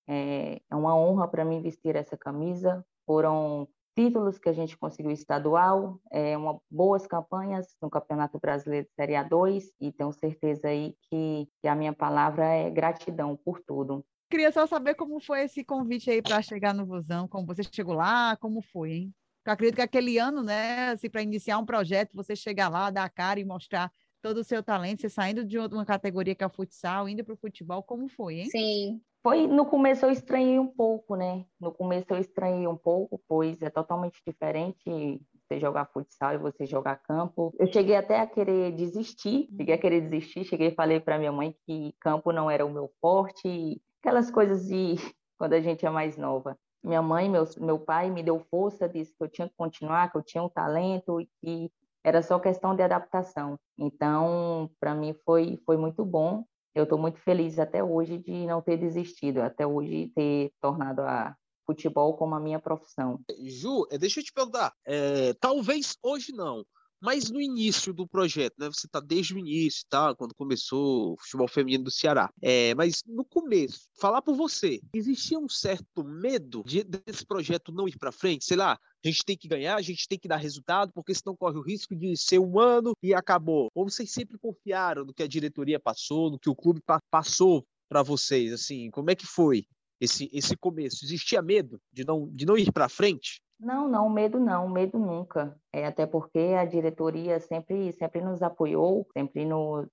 É, 0.08 0.60
é 0.70 0.76
uma 0.76 0.96
honra 0.96 1.26
para 1.26 1.44
mim 1.44 1.60
vestir 1.60 1.96
essa 1.96 2.16
camisa. 2.16 2.84
Foram 3.04 3.68
títulos 3.96 4.38
que 4.38 4.48
a 4.48 4.52
gente 4.52 4.76
conseguiu 4.76 5.10
estadual, 5.10 6.00
é, 6.10 6.36
uma, 6.36 6.58
boas 6.70 7.06
campanhas 7.06 7.66
no 7.80 7.90
Campeonato 7.90 8.38
Brasileiro 8.38 8.86
de 8.86 8.94
Série 8.94 9.12
A2 9.12 9.64
e 9.80 9.92
tenho 9.92 10.12
certeza 10.12 10.68
aí 10.68 10.96
que, 11.10 11.46
que 11.60 11.68
a 11.68 11.74
minha 11.74 11.92
palavra 11.92 12.44
é 12.44 12.70
gratidão 12.70 13.36
por 13.36 13.60
tudo. 13.60 14.04
Queria 14.32 14.50
só 14.50 14.66
saber 14.66 14.94
como 14.94 15.20
foi 15.20 15.42
esse 15.42 15.62
convite 15.62 16.10
aí 16.10 16.22
para 16.22 16.40
chegar 16.40 16.72
no 16.72 16.86
Vozão, 16.86 17.28
como 17.28 17.46
você 17.46 17.62
chegou 17.70 17.92
lá, 17.92 18.34
como 18.34 18.62
foi, 18.62 18.92
hein? 18.92 19.14
Eu 19.44 19.52
acredito 19.52 19.76
que 19.76 19.82
aquele 19.82 20.16
ano, 20.16 20.42
né, 20.42 20.88
assim, 20.88 21.10
para 21.10 21.20
iniciar 21.20 21.58
um 21.58 21.66
projeto, 21.66 22.16
você 22.16 22.34
chegar 22.34 22.70
lá, 22.70 22.88
dar 22.88 23.04
a 23.04 23.10
cara 23.10 23.38
e 23.40 23.44
mostrar 23.44 23.92
todo 24.22 24.38
o 24.38 24.44
seu 24.44 24.62
talento, 24.62 25.02
você 25.02 25.10
saindo 25.10 25.44
de 25.44 25.58
uma 25.58 25.84
categoria 25.84 26.34
que 26.34 26.42
é 26.42 26.46
o 26.46 26.50
futsal, 26.50 27.06
indo 27.10 27.22
para 27.22 27.34
o 27.34 27.36
futebol, 27.36 27.82
como 27.82 28.08
foi, 28.08 28.36
hein? 28.36 28.46
Sim. 28.46 29.02
Foi, 29.22 29.46
no 29.46 29.66
começo 29.66 30.06
eu 30.06 30.10
estranhei 30.10 30.58
um 30.58 30.66
pouco, 30.66 31.14
né? 31.14 31.44
No 31.60 31.70
começo 31.70 32.06
eu 32.08 32.18
estranhei 32.18 32.66
um 32.66 32.76
pouco, 32.76 33.22
pois 33.28 33.60
é 33.60 33.68
totalmente 33.68 34.22
diferente 34.26 35.20
você 35.46 35.60
jogar 35.60 35.90
futsal 35.92 36.32
e 36.32 36.38
você 36.38 36.64
jogar 36.64 36.96
campo. 36.96 37.52
Eu 37.58 37.70
cheguei 37.70 37.96
até 37.96 38.18
a 38.18 38.26
querer 38.26 38.72
desistir, 38.72 39.46
cheguei 39.54 39.74
a 39.74 39.78
querer 39.78 40.00
desistir, 40.00 40.44
cheguei 40.44 40.68
e 40.68 40.74
falei 40.74 41.00
para 41.00 41.18
minha 41.18 41.30
mãe 41.30 41.54
que 41.66 41.94
campo 42.00 42.32
não 42.32 42.50
era 42.50 42.64
o 42.64 42.72
meu 42.72 42.90
forte, 42.98 43.78
aquelas 44.02 44.30
coisas 44.30 44.66
de 44.66 44.96
quando 45.38 45.54
a 45.54 45.60
gente 45.60 45.86
é 45.86 45.90
mais 45.90 46.16
nova. 46.16 46.58
Minha 46.84 47.00
mãe, 47.00 47.30
meu, 47.30 47.48
meu 47.58 47.78
pai 47.78 48.10
me 48.10 48.22
deu 48.22 48.40
força, 48.50 48.88
disse 48.88 49.14
que 49.16 49.22
eu 49.22 49.28
tinha 49.28 49.48
que 49.48 49.54
continuar, 49.56 50.10
que 50.10 50.18
eu 50.18 50.22
tinha 50.22 50.42
um 50.42 50.48
talento 50.48 51.20
e 51.20 51.28
que 51.40 51.70
era 52.04 52.20
só 52.20 52.40
questão 52.40 52.74
de 52.74 52.82
adaptação. 52.82 53.56
Então, 53.78 54.68
para 54.80 54.92
mim 54.92 55.14
foi 55.24 55.60
foi 55.64 55.76
muito 55.76 56.04
bom. 56.04 56.44
Eu 56.74 56.84
estou 56.84 56.98
muito 56.98 57.20
feliz 57.20 57.58
até 57.58 57.84
hoje 57.84 58.18
de 58.18 58.46
não 58.46 58.60
ter 58.60 58.76
desistido, 58.76 59.38
até 59.38 59.64
hoje 59.64 60.10
ter 60.14 60.50
tornado 60.60 61.02
a 61.02 61.36
futebol 61.64 62.16
como 62.16 62.34
a 62.34 62.40
minha 62.40 62.58
profissão. 62.58 63.20
Ju, 63.44 63.86
eh, 63.90 63.98
deixa 63.98 64.18
eu 64.18 64.24
te 64.24 64.32
perguntar, 64.32 64.72
é, 64.84 65.34
talvez 65.34 65.96
hoje 66.02 66.32
não, 66.32 66.64
mas 67.02 67.30
no 67.30 67.40
início 67.40 67.92
do 67.92 68.06
projeto, 68.06 68.54
né? 68.58 68.68
Você 68.68 68.86
está 68.86 69.00
desde 69.00 69.34
o 69.34 69.38
início, 69.38 69.84
tá? 69.88 70.14
Quando 70.14 70.34
começou 70.34 71.14
o 71.14 71.16
futebol 71.18 71.48
feminino 71.48 71.84
do 71.84 71.90
Ceará. 71.90 72.30
É, 72.40 72.74
mas 72.76 73.02
no 73.06 73.24
começo, 73.24 73.88
falar 73.98 74.22
por 74.22 74.36
você, 74.36 74.80
existia 74.94 75.38
um 75.38 75.48
certo 75.48 76.04
medo 76.04 76.62
de, 76.64 76.84
desse 76.84 77.26
projeto 77.26 77.72
não 77.72 77.88
ir 77.88 77.98
para 77.98 78.12
frente? 78.12 78.44
Sei 78.44 78.56
lá, 78.56 78.78
a 79.04 79.08
gente 79.08 79.24
tem 79.24 79.36
que 79.36 79.48
ganhar, 79.48 79.74
a 79.74 79.82
gente 79.82 80.06
tem 80.06 80.18
que 80.18 80.28
dar 80.28 80.36
resultado, 80.36 80.92
porque 80.94 81.12
senão 81.12 81.36
corre 81.36 81.58
o 81.58 81.62
risco 81.62 81.96
de 81.96 82.16
ser 82.16 82.38
um 82.38 82.60
ano 82.60 82.92
e 83.02 83.12
acabou. 83.12 83.68
Ou 83.74 83.90
vocês 83.90 84.12
sempre 84.12 84.38
confiaram 84.38 85.04
no 85.04 85.12
que 85.12 85.24
a 85.24 85.28
diretoria 85.28 85.80
passou, 85.80 86.30
no 86.30 86.38
que 86.38 86.48
o 86.48 86.54
clube 86.54 86.80
passou 87.10 87.66
para 87.88 88.02
vocês? 88.02 88.52
Assim, 88.52 88.90
como 88.90 89.10
é 89.10 89.16
que 89.16 89.26
foi 89.26 89.66
esse, 90.00 90.30
esse 90.32 90.56
começo? 90.56 91.04
Existia 91.04 91.42
medo 91.42 91.80
de 91.92 92.04
não, 92.04 92.28
de 92.28 92.46
não 92.46 92.56
ir 92.56 92.70
para 92.70 92.88
frente? 92.88 93.41
Não, 93.62 93.86
não, 93.86 94.10
medo 94.10 94.40
não, 94.40 94.68
medo 94.68 94.98
nunca. 94.98 95.56
É 95.72 95.86
até 95.86 96.04
porque 96.04 96.54
a 96.58 96.64
diretoria 96.64 97.38
sempre, 97.38 97.92
sempre 97.92 98.20
nos 98.20 98.42
apoiou, 98.42 99.06
sempre 99.16 99.46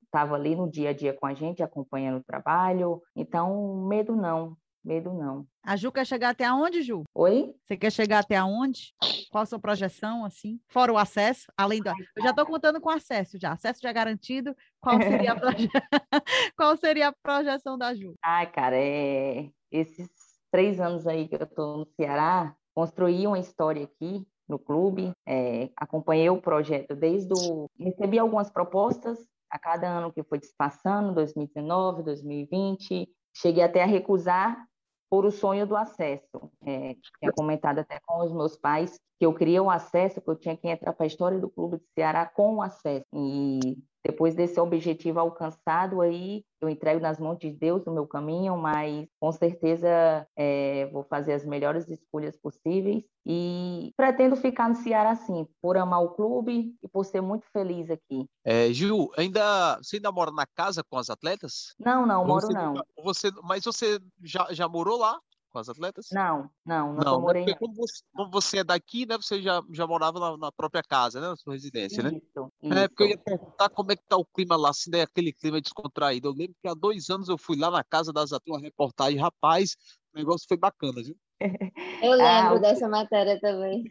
estava 0.04 0.34
ali 0.34 0.56
no 0.56 0.68
dia 0.68 0.90
a 0.90 0.94
dia 0.94 1.14
com 1.14 1.28
a 1.28 1.36
gente, 1.36 1.62
acompanhando 1.62 2.18
o 2.18 2.24
trabalho. 2.24 3.00
Então, 3.16 3.86
medo 3.88 4.16
não, 4.16 4.58
medo 4.84 5.14
não. 5.14 5.46
A 5.64 5.76
Ju 5.76 5.92
quer 5.92 6.06
chegar 6.06 6.30
até 6.30 6.52
onde, 6.52 6.82
Ju? 6.82 7.04
Oi? 7.14 7.54
Você 7.64 7.78
quer 7.78 7.92
chegar 7.92 8.20
até 8.20 8.42
onde? 8.42 8.92
Qual 9.30 9.44
a 9.44 9.46
sua 9.46 9.60
projeção, 9.60 10.26
assim? 10.26 10.60
Fora 10.68 10.92
o 10.92 10.98
acesso, 10.98 11.52
além 11.56 11.80
do... 11.80 11.90
Eu 11.90 12.24
já 12.24 12.32
estou 12.32 12.48
contando 12.48 12.82
com 12.82 12.90
acesso 12.90 13.38
já. 13.40 13.52
Acesso 13.52 13.82
já 13.84 13.92
garantido. 13.92 14.56
Qual 14.82 14.98
seria 15.00 15.34
a, 15.34 15.40
proje... 15.40 15.70
Qual 16.58 16.76
seria 16.76 17.10
a 17.10 17.14
projeção 17.22 17.78
da 17.78 17.94
Ju? 17.94 18.16
Ai, 18.24 18.52
cara, 18.52 18.76
é... 18.76 19.48
esses 19.72 20.10
três 20.52 20.80
anos 20.80 21.06
aí 21.06 21.28
que 21.28 21.36
eu 21.36 21.44
estou 21.44 21.78
no 21.78 21.86
Ceará, 21.86 22.56
construí 22.80 23.28
uma 23.28 23.38
história 23.38 23.84
aqui 23.84 24.26
no 24.48 24.58
clube, 24.58 25.12
é, 25.28 25.70
acompanhei 25.76 26.30
o 26.30 26.42
projeto 26.42 26.96
desde 26.96 27.34
o... 27.34 27.70
Recebi 27.78 28.18
algumas 28.18 28.50
propostas 28.50 29.20
a 29.50 29.60
cada 29.60 29.86
ano 29.86 30.14
que 30.14 30.24
foi 30.24 30.40
passando, 30.58 31.14
2019, 31.14 32.04
2020, 32.04 33.10
cheguei 33.36 33.64
até 33.64 33.84
a 33.84 33.86
recusar 33.86 34.66
por 35.10 35.26
o 35.26 35.32
sonho 35.32 35.68
do 35.68 35.76
acesso. 35.76 36.50
É, 36.66 36.96
tinha 37.20 37.34
comentado 37.36 37.80
até 37.80 38.00
com 38.06 38.24
os 38.24 38.32
meus 38.32 38.56
pais 38.56 38.98
que 39.20 39.26
eu 39.26 39.34
queria 39.34 39.62
o 39.62 39.70
acesso, 39.70 40.22
que 40.22 40.30
eu 40.30 40.38
tinha 40.38 40.56
que 40.56 40.70
entrar 40.70 40.94
para 40.94 41.06
a 41.06 41.08
história 41.08 41.38
do 41.38 41.50
clube 41.50 41.80
de 41.80 41.84
Ceará 41.94 42.26
com 42.26 42.56
o 42.56 42.62
acesso. 42.62 43.06
E 43.14 43.78
depois 44.04 44.34
desse 44.36 44.60
objetivo 44.60 45.20
alcançado 45.20 46.02
aí, 46.02 46.44
eu 46.62 46.70
entrego 46.70 47.00
nas 47.00 47.20
mãos 47.20 47.38
de 47.38 47.52
Deus 47.52 47.86
o 47.86 47.92
meu 47.92 48.08
caminho, 48.08 48.58
mas 48.58 49.08
com 49.20 49.32
certeza 49.32 50.28
é, 50.36 50.90
vou 50.92 51.04
fazer 51.04 51.34
as 51.34 51.46
melhores 51.46 51.88
escolhas 51.90 52.36
possíveis 52.38 53.04
e 53.26 53.92
pretendo 53.96 54.36
ficar 54.36 54.70
no 54.70 54.76
Ceará 54.76 55.12
assim, 55.12 55.48
por 55.62 55.78
amar 55.78 56.02
o 56.02 56.10
clube 56.10 56.76
e 56.82 56.88
por 56.88 57.06
ser 57.06 57.22
muito 57.22 57.46
feliz 57.52 57.90
aqui. 57.90 58.26
É, 58.44 58.72
Gil, 58.74 59.12
ainda 59.18 59.78
você 59.78 59.98
ainda 59.98 60.12
mora 60.12 60.32
na 60.32 60.46
casa 60.46 60.84
com 60.84 60.98
as 60.98 61.10
atletas? 61.10 61.76
Não, 61.80 62.06
não, 62.06 62.26
moro 62.26 62.48
você, 62.48 62.54
não. 62.54 62.74
Você, 63.04 63.32
mas 63.44 63.64
você 63.64 64.00
já, 64.24 64.48
já 64.52 64.68
morou 64.68 64.98
lá? 64.98 65.20
Com 65.50 65.60
as 65.60 65.70
atletas? 65.70 66.08
Não, 66.12 66.50
não, 66.66 66.94
não, 66.94 67.04
não 67.04 67.22
morei. 67.22 67.46
Né? 67.46 67.54
Como 67.56 67.74
você, 67.74 68.04
como 68.14 68.32
você, 68.32 68.58
é 68.60 68.64
daqui, 68.64 69.06
né? 69.06 69.18
Você 69.18 69.42
já, 69.42 69.62
já 69.72 69.86
morava 69.86 70.20
na, 70.20 70.38
na 70.38 70.52
própria 70.52 70.84
casa, 70.84 71.20
né? 71.20 71.28
Na 71.28 71.36
sua 71.36 71.54
residência, 71.54 72.02
isso, 72.02 72.12
né? 72.12 72.22
Isso. 72.22 72.52
É, 72.74 72.88
porque 72.88 73.04
eu 73.04 73.08
ia 73.08 73.18
perguntar 73.18 73.70
como 73.70 73.92
é 73.92 73.96
que 73.96 74.04
tá 74.08 74.18
o 74.18 74.26
clima 74.26 74.56
lá, 74.56 74.74
se 74.74 74.90
é 74.96 75.02
aquele 75.02 75.34
clima 75.34 75.62
descontraído. 75.62 76.28
Eu 76.28 76.34
lembro 76.34 76.56
que 76.62 76.68
há 76.68 76.74
dois 76.74 77.10
anos 77.10 77.30
eu 77.30 77.38
fui 77.38 77.58
lá 77.58 77.70
na 77.70 77.84
casa 77.84 78.14
das 78.14 78.32
atletas, 78.32 78.62
uma 78.62 78.66
reportagem, 78.66 79.20
rapaz, 79.20 79.76
o 80.14 80.18
negócio 80.18 80.48
foi 80.48 80.58
bacana, 80.58 81.02
viu? 81.04 81.16
Eu 82.02 82.12
lembro 82.12 82.56
ah, 82.56 82.60
dessa 82.60 82.88
matéria 82.88 83.40
também. 83.40 83.84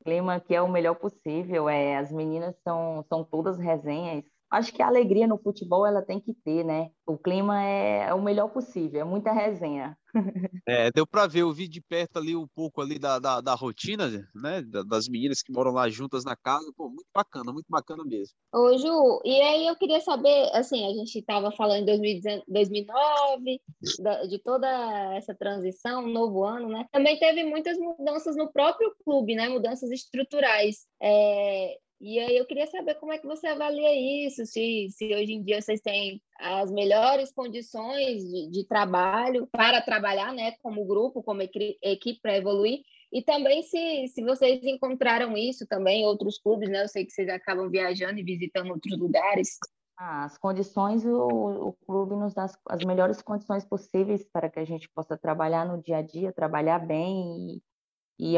O 0.00 0.04
clima 0.04 0.40
que 0.40 0.54
é 0.54 0.60
o 0.60 0.68
melhor 0.68 0.94
possível, 0.94 1.68
é, 1.68 1.96
as 1.96 2.12
meninas 2.12 2.54
são, 2.62 3.04
são 3.08 3.24
todas 3.24 3.58
resenhas, 3.58 4.24
acho 4.50 4.72
que 4.72 4.82
a 4.82 4.86
alegria 4.86 5.26
no 5.26 5.38
futebol 5.38 5.86
ela 5.86 6.02
tem 6.02 6.20
que 6.20 6.34
ter, 6.44 6.64
né? 6.64 6.90
O 7.06 7.18
clima 7.18 7.62
é, 7.62 8.08
é 8.08 8.14
o 8.14 8.22
melhor 8.22 8.48
possível, 8.48 9.00
é 9.00 9.04
muita 9.04 9.32
resenha. 9.32 9.96
É, 10.66 10.90
deu 10.90 11.06
para 11.06 11.26
ver, 11.26 11.40
eu 11.40 11.52
vi 11.52 11.68
de 11.68 11.80
perto 11.80 12.18
ali 12.18 12.34
um 12.34 12.46
pouco 12.54 12.80
ali 12.80 12.98
da, 12.98 13.18
da, 13.18 13.40
da 13.40 13.54
rotina, 13.54 14.08
né? 14.34 14.62
Das 14.86 15.08
meninas 15.08 15.42
que 15.42 15.52
moram 15.52 15.72
lá 15.72 15.88
juntas 15.90 16.24
na 16.24 16.36
casa, 16.36 16.72
pô, 16.76 16.88
muito 16.88 17.06
bacana, 17.12 17.52
muito 17.52 17.66
bacana 17.68 18.02
mesmo. 18.04 18.34
Ô, 18.52 18.78
Ju, 18.78 19.20
e 19.24 19.40
aí 19.40 19.66
eu 19.66 19.76
queria 19.76 20.00
saber, 20.00 20.50
assim, 20.54 20.86
a 20.86 20.94
gente 20.94 21.18
estava 21.18 21.50
falando 21.52 21.88
em 21.88 22.20
2009, 22.48 23.60
de 24.28 24.38
toda 24.38 24.68
essa 25.14 25.34
transição, 25.34 26.04
um 26.04 26.12
novo 26.12 26.44
ano, 26.44 26.68
né? 26.68 26.86
Também 26.92 27.18
teve 27.18 27.44
muitas 27.44 27.76
mudanças 27.76 28.36
no 28.36 28.50
próprio 28.50 28.94
clube, 29.04 29.34
né? 29.34 29.48
Mudanças 29.48 29.90
estruturais. 29.90 30.86
É, 31.02 31.76
e 32.00 32.18
aí 32.18 32.36
eu 32.36 32.46
queria 32.46 32.66
saber 32.66 32.94
como 32.96 33.12
é 33.12 33.18
que 33.18 33.26
você 33.26 33.46
avalia 33.46 34.26
isso, 34.26 34.44
se, 34.46 34.88
se 34.90 35.14
hoje 35.14 35.32
em 35.32 35.42
dia 35.42 35.60
vocês 35.60 35.80
têm 35.80 36.20
as 36.38 36.70
melhores 36.70 37.32
condições 37.32 38.22
de, 38.22 38.50
de 38.50 38.66
trabalho 38.66 39.48
para 39.50 39.80
trabalhar, 39.80 40.32
né, 40.32 40.52
como 40.62 40.84
grupo, 40.84 41.22
como 41.22 41.42
equipe 41.42 42.20
para 42.20 42.36
evoluir, 42.36 42.80
e 43.14 43.22
também 43.22 43.62
se, 43.62 44.08
se 44.08 44.24
vocês 44.24 44.64
encontraram 44.64 45.36
isso 45.36 45.64
também 45.68 46.04
outros 46.04 46.36
clubes, 46.36 46.68
né? 46.68 46.82
Eu 46.82 46.88
sei 46.88 47.04
que 47.06 47.12
vocês 47.12 47.28
acabam 47.28 47.70
viajando 47.70 48.18
e 48.18 48.24
visitando 48.24 48.72
outros 48.72 48.98
lugares. 48.98 49.56
As 49.96 50.36
condições, 50.36 51.06
o, 51.06 51.68
o 51.68 51.72
clube 51.86 52.16
nos 52.16 52.34
dá 52.34 52.42
as, 52.42 52.58
as 52.68 52.84
melhores 52.84 53.22
condições 53.22 53.64
possíveis 53.64 54.28
para 54.32 54.50
que 54.50 54.58
a 54.58 54.64
gente 54.64 54.88
possa 54.92 55.16
trabalhar 55.16 55.64
no 55.64 55.80
dia 55.80 55.98
a 55.98 56.02
dia, 56.02 56.32
trabalhar 56.32 56.80
bem 56.80 57.54
e 57.54 57.62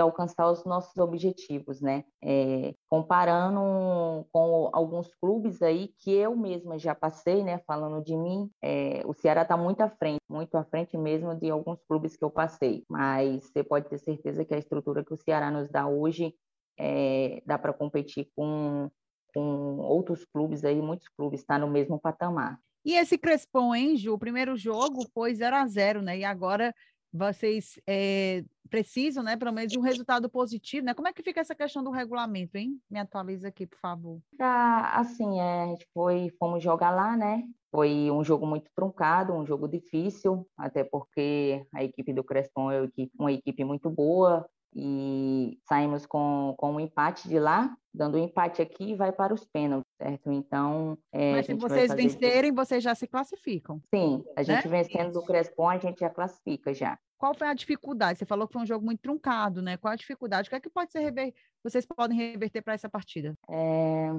alcançar 0.01 0.51
os 0.51 0.65
nossos 0.65 0.97
objetivos, 0.97 1.81
né? 1.81 2.05
É, 2.23 2.75
comparando 2.89 4.27
com 4.33 4.71
alguns 4.73 5.15
clubes 5.15 5.61
aí 5.61 5.89
que 5.99 6.13
eu 6.13 6.35
mesma 6.37 6.79
já 6.79 6.95
passei, 6.95 7.43
né? 7.45 7.59
Falando 7.67 8.03
de 8.03 8.17
mim, 8.17 8.51
é, 8.63 9.03
o 9.05 9.13
Ceará 9.13 9.43
está 9.43 9.57
muito 9.57 9.83
à 9.83 9.91
frente, 9.91 10.21
muito 10.29 10.57
à 10.57 10.65
frente 10.65 10.97
mesmo 10.97 11.35
de 11.35 11.51
alguns 11.51 11.79
clubes 11.89 12.17
que 12.17 12.25
eu 12.25 12.31
passei. 12.31 12.85
Mas 12.89 13.45
você 13.45 13.63
pode 13.63 13.89
ter 13.89 13.99
certeza 13.99 14.45
que 14.45 14.55
a 14.55 14.59
estrutura 14.59 15.05
que 15.05 15.13
o 15.13 15.17
Ceará 15.17 15.51
nos 15.51 15.69
dá 15.69 15.87
hoje 15.87 16.35
é, 16.79 17.43
dá 17.47 17.59
para 17.59 17.73
competir 17.73 18.29
com, 18.35 18.91
com 19.35 19.79
outros 19.79 20.25
clubes 20.25 20.65
aí, 20.65 20.81
muitos 20.81 21.09
clubes 21.09 21.41
está 21.41 21.59
no 21.59 21.69
mesmo 21.69 21.99
patamar. 21.99 22.59
E 22.85 22.95
esse 22.95 23.19
Crespon, 23.19 23.75
hein, 23.75 23.97
Ju? 23.97 24.15
O 24.15 24.19
primeiro 24.19 24.57
jogo 24.57 25.05
foi 25.13 25.35
0 25.35 25.57
a 25.57 25.67
0 25.67 26.03
né? 26.03 26.19
E 26.19 26.25
agora 26.25 26.73
vocês 27.13 27.79
é, 27.87 28.45
precisam, 28.67 29.23
né, 29.23 29.37
pelo 29.37 29.53
menos 29.53 29.73
de 29.73 29.79
um 29.79 29.83
resultado 29.83 30.29
positivo, 30.29 30.85
né? 30.85 30.95
Como 30.95 31.09
é 31.09 31.13
que 31.13 31.23
fica 31.23 31.41
essa 31.41 31.55
questão 31.55 31.83
do 31.83 31.91
regulamento, 31.91 32.57
hein? 32.57 32.81
Me 32.91 32.99
atualiza 32.99 33.49
aqui, 33.49 33.67
por 33.67 33.79
favor. 33.79 34.21
Ah, 34.41 35.01
assim, 35.01 35.41
é, 35.41 35.63
a 35.63 35.67
gente 35.69 35.87
foi, 35.95 36.31
fomos 36.39 36.63
jogar 36.63 36.91
lá, 36.91 37.17
né? 37.17 37.45
Foi 37.71 38.11
um 38.11 38.25
jogo 38.25 38.47
muito 38.47 38.71
truncado, 38.75 39.35
um 39.35 39.45
jogo 39.45 39.69
difícil, 39.69 40.47
até 40.57 40.85
porque 40.85 41.65
a 41.75 41.85
equipe 41.85 42.13
do 42.13 42.25
Crespon 42.25 42.71
é 42.71 42.89
uma 43.19 43.33
equipe 43.33 43.65
muito 43.65 43.91
boa, 43.91 44.49
e 44.75 45.59
saímos 45.69 46.05
com, 46.05 46.55
com 46.59 46.73
um 46.73 46.81
empate 46.81 47.29
de 47.29 47.39
lá, 47.39 47.75
dando 47.93 48.19
um 48.19 48.25
empate 48.25 48.61
aqui 48.61 48.91
e 48.91 48.95
vai 48.95 49.11
para 49.11 49.33
os 49.33 49.45
pênaltis, 49.45 49.91
certo? 50.01 50.31
Então. 50.31 50.99
É, 51.13 51.33
Mas 51.33 51.47
se 51.47 51.55
vocês 51.55 51.93
vencerem, 51.95 52.53
vocês 52.53 52.83
já 52.83 52.95
se 52.95 53.07
classificam. 53.07 53.81
Sim, 53.95 54.25
a 54.37 54.43
gente 54.43 54.69
né? 54.69 54.83
vencendo 54.83 55.13
do 55.13 55.23
Crespon, 55.23 55.69
a 55.69 55.79
gente 55.79 56.01
já 56.01 56.11
classifica 56.11 56.75
já. 56.75 56.99
Qual 57.19 57.35
foi 57.35 57.49
a 57.49 57.55
dificuldade? 57.55 58.19
Você 58.19 58.27
falou 58.27 58.47
que 58.47 58.53
foi 58.53 58.63
um 58.63 58.67
jogo 58.67 58.85
muito 58.85 59.01
truncado, 59.01 59.63
né? 59.63 59.77
Qual 59.77 59.93
a 59.93 59.97
dificuldade? 59.97 60.49
O 60.49 60.51
que 60.51 60.57
é 60.57 60.61
que 60.61 60.69
pode 60.69 60.93
ser 60.93 61.01
rever... 61.01 61.33
vocês 61.65 61.87
podem 61.87 62.17
reverter 62.17 62.61
para 62.61 62.75
essa 62.75 62.91
partida? 62.91 63.35
É, 63.49 64.11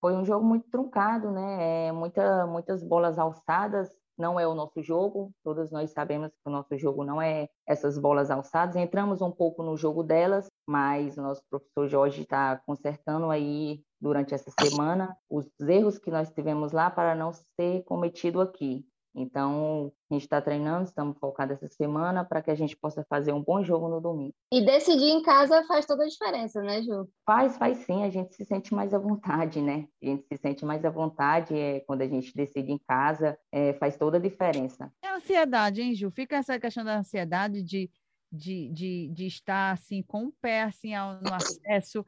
foi 0.00 0.12
um 0.12 0.24
jogo 0.24 0.46
muito 0.46 0.70
truncado, 0.70 1.32
né? 1.32 1.88
É, 1.88 1.92
muita, 1.92 2.46
muitas 2.46 2.84
bolas 2.84 3.18
alçadas, 3.18 3.90
não 4.18 4.38
é 4.38 4.46
o 4.46 4.54
nosso 4.54 4.82
jogo, 4.82 5.32
todos 5.42 5.70
nós 5.70 5.90
sabemos 5.90 6.30
que 6.30 6.48
o 6.48 6.50
nosso 6.50 6.76
jogo 6.78 7.04
não 7.04 7.20
é 7.20 7.48
essas 7.66 7.98
bolas 7.98 8.30
alçadas. 8.30 8.76
Entramos 8.76 9.20
um 9.20 9.30
pouco 9.30 9.62
no 9.62 9.76
jogo 9.76 10.02
delas, 10.02 10.46
mas 10.66 11.16
o 11.16 11.22
nosso 11.22 11.42
professor 11.50 11.88
Jorge 11.88 12.22
está 12.22 12.56
consertando 12.66 13.30
aí 13.30 13.82
durante 14.00 14.34
essa 14.34 14.50
semana 14.60 15.16
os 15.28 15.46
erros 15.60 15.98
que 15.98 16.10
nós 16.10 16.30
tivemos 16.30 16.72
lá 16.72 16.90
para 16.90 17.14
não 17.14 17.32
ser 17.32 17.82
cometido 17.84 18.40
aqui. 18.40 18.86
Então, 19.14 19.92
a 20.10 20.14
gente 20.14 20.24
está 20.24 20.42
treinando, 20.42 20.84
estamos 20.84 21.16
focados 21.18 21.56
essa 21.56 21.68
semana 21.68 22.24
para 22.24 22.42
que 22.42 22.50
a 22.50 22.54
gente 22.54 22.76
possa 22.76 23.04
fazer 23.08 23.32
um 23.32 23.42
bom 23.42 23.62
jogo 23.62 23.88
no 23.88 24.00
domingo. 24.00 24.34
E 24.52 24.64
decidir 24.64 25.10
em 25.10 25.22
casa 25.22 25.64
faz 25.66 25.86
toda 25.86 26.04
a 26.04 26.08
diferença, 26.08 26.60
né, 26.62 26.82
Ju? 26.82 27.08
Faz, 27.24 27.56
faz 27.56 27.78
sim. 27.78 28.02
A 28.02 28.10
gente 28.10 28.34
se 28.34 28.44
sente 28.44 28.74
mais 28.74 28.92
à 28.92 28.98
vontade, 28.98 29.62
né? 29.62 29.86
A 30.02 30.06
gente 30.06 30.26
se 30.26 30.36
sente 30.36 30.64
mais 30.64 30.84
à 30.84 30.90
vontade 30.90 31.56
é, 31.56 31.80
quando 31.80 32.02
a 32.02 32.08
gente 32.08 32.34
decide 32.34 32.72
em 32.72 32.78
casa, 32.78 33.38
é, 33.52 33.74
faz 33.74 33.96
toda 33.96 34.16
a 34.16 34.20
diferença. 34.20 34.92
É 35.02 35.14
ansiedade, 35.14 35.80
hein, 35.80 35.94
Ju? 35.94 36.10
Fica 36.10 36.36
essa 36.36 36.58
questão 36.58 36.84
da 36.84 36.98
ansiedade 36.98 37.62
de 37.62 37.90
de, 38.36 38.68
de, 38.70 39.08
de, 39.12 39.26
estar 39.26 39.70
assim 39.70 40.02
com 40.02 40.24
o 40.24 40.32
pé 40.32 40.62
assim 40.62 40.90
no 41.22 41.32
acesso 41.32 42.04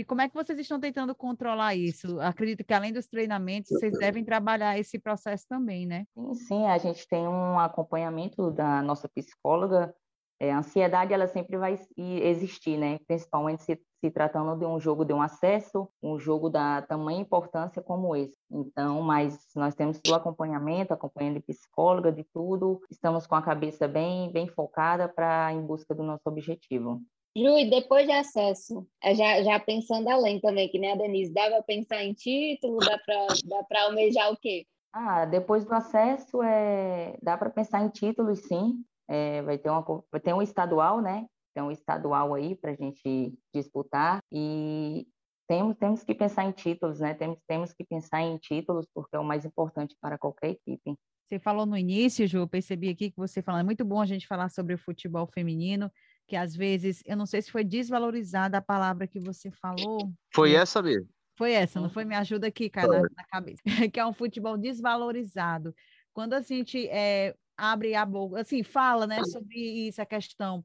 e 0.00 0.04
como 0.04 0.22
é 0.22 0.28
que 0.28 0.34
vocês 0.34 0.58
estão 0.58 0.80
tentando 0.80 1.14
controlar 1.14 1.74
isso? 1.74 2.18
Acredito 2.20 2.64
que 2.64 2.72
além 2.72 2.90
dos 2.90 3.06
treinamentos, 3.06 3.70
vocês 3.70 3.98
devem 3.98 4.24
trabalhar 4.24 4.78
esse 4.78 4.98
processo 4.98 5.46
também, 5.46 5.86
né? 5.86 6.06
Sim, 6.14 6.34
sim, 6.34 6.66
a 6.66 6.78
gente 6.78 7.06
tem 7.06 7.28
um 7.28 7.58
acompanhamento 7.58 8.50
da 8.50 8.80
nossa 8.82 9.08
psicóloga. 9.08 9.94
É, 10.40 10.52
a 10.52 10.58
ansiedade, 10.58 11.12
ela 11.12 11.26
sempre 11.26 11.58
vai 11.58 11.78
existir, 11.98 12.78
né? 12.78 12.98
Principalmente 13.06 13.62
se, 13.62 13.78
se 14.00 14.10
tratando 14.10 14.58
de 14.58 14.64
um 14.64 14.80
jogo 14.80 15.04
de 15.04 15.12
um 15.12 15.20
acesso, 15.20 15.86
um 16.02 16.18
jogo 16.18 16.48
da 16.48 16.80
tamanha 16.80 17.20
importância 17.20 17.82
como 17.82 18.16
esse. 18.16 18.34
Então, 18.50 19.02
mas 19.02 19.38
nós 19.54 19.74
temos 19.74 20.00
o 20.08 20.14
acompanhamento, 20.14 20.94
acompanhando 20.94 21.34
de 21.34 21.42
psicóloga, 21.42 22.10
de 22.10 22.24
tudo. 22.32 22.80
Estamos 22.90 23.26
com 23.26 23.34
a 23.34 23.42
cabeça 23.42 23.86
bem, 23.86 24.32
bem 24.32 24.48
focada 24.48 25.06
para 25.06 25.52
em 25.52 25.60
busca 25.60 25.94
do 25.94 26.02
nosso 26.02 26.26
objetivo. 26.26 27.02
Ju, 27.36 27.58
e 27.58 27.70
depois 27.70 28.06
de 28.06 28.12
acesso, 28.12 28.86
é 29.02 29.14
já, 29.14 29.42
já 29.42 29.60
pensando 29.60 30.08
além 30.08 30.40
também, 30.40 30.68
que 30.68 30.78
nem 30.78 30.92
a 30.92 30.96
Denise, 30.96 31.32
dá 31.32 31.48
para 31.48 31.62
pensar 31.62 32.02
em 32.04 32.12
título, 32.12 32.78
dá 32.78 32.98
para 32.98 33.26
dá 33.70 33.82
almejar 33.84 34.32
o 34.32 34.36
quê? 34.36 34.66
Ah, 34.92 35.24
depois 35.24 35.64
do 35.64 35.72
acesso, 35.72 36.42
é, 36.42 37.16
dá 37.22 37.38
para 37.38 37.50
pensar 37.50 37.84
em 37.84 37.88
títulos, 37.88 38.40
sim. 38.40 38.84
É, 39.08 39.42
vai, 39.42 39.58
ter 39.58 39.70
uma, 39.70 39.84
vai 40.10 40.20
ter 40.20 40.34
um 40.34 40.42
estadual, 40.42 41.00
né? 41.00 41.26
Tem 41.54 41.62
um 41.62 41.70
estadual 41.70 42.34
aí 42.34 42.56
para 42.56 42.72
a 42.72 42.74
gente 42.74 43.34
disputar 43.54 44.20
e 44.30 45.06
temos, 45.48 45.76
temos 45.76 46.02
que 46.04 46.14
pensar 46.14 46.44
em 46.44 46.52
títulos, 46.52 47.00
né? 47.00 47.14
Temos, 47.14 47.38
temos 47.46 47.72
que 47.72 47.84
pensar 47.84 48.22
em 48.22 48.36
títulos 48.38 48.86
porque 48.92 49.14
é 49.14 49.18
o 49.18 49.24
mais 49.24 49.44
importante 49.44 49.96
para 50.00 50.18
qualquer 50.18 50.50
equipe. 50.50 50.96
Você 51.28 51.38
falou 51.38 51.64
no 51.64 51.76
início, 51.76 52.26
Ju, 52.26 52.38
eu 52.38 52.48
percebi 52.48 52.88
aqui 52.88 53.10
que 53.10 53.16
você 53.16 53.40
falou, 53.40 53.60
é 53.60 53.64
muito 53.64 53.84
bom 53.84 54.00
a 54.00 54.06
gente 54.06 54.26
falar 54.26 54.48
sobre 54.48 54.74
o 54.74 54.78
futebol 54.78 55.28
feminino, 55.32 55.90
que 56.30 56.36
às 56.36 56.54
vezes, 56.54 57.02
eu 57.04 57.16
não 57.16 57.26
sei 57.26 57.42
se 57.42 57.50
foi 57.50 57.64
desvalorizada 57.64 58.56
a 58.56 58.62
palavra 58.62 59.04
que 59.04 59.18
você 59.18 59.50
falou. 59.50 60.12
Foi 60.32 60.52
essa 60.52 60.80
mesmo. 60.80 61.08
Foi 61.36 61.52
essa, 61.54 61.80
não 61.80 61.90
foi? 61.90 62.04
Me 62.04 62.14
ajuda 62.14 62.46
aqui, 62.46 62.70
cara, 62.70 62.86
na, 62.86 63.08
na, 63.16 63.24
cabeça. 63.24 63.60
que 63.92 63.98
é 63.98 64.06
um 64.06 64.12
futebol 64.12 64.56
desvalorizado. 64.56 65.74
Quando 66.12 66.34
a 66.34 66.40
gente 66.40 66.88
é, 66.88 67.34
abre 67.56 67.96
a 67.96 68.06
boca, 68.06 68.42
assim, 68.42 68.62
fala, 68.62 69.08
né, 69.08 69.24
sobre 69.24 69.58
isso, 69.88 70.00
a 70.00 70.06
questão 70.06 70.64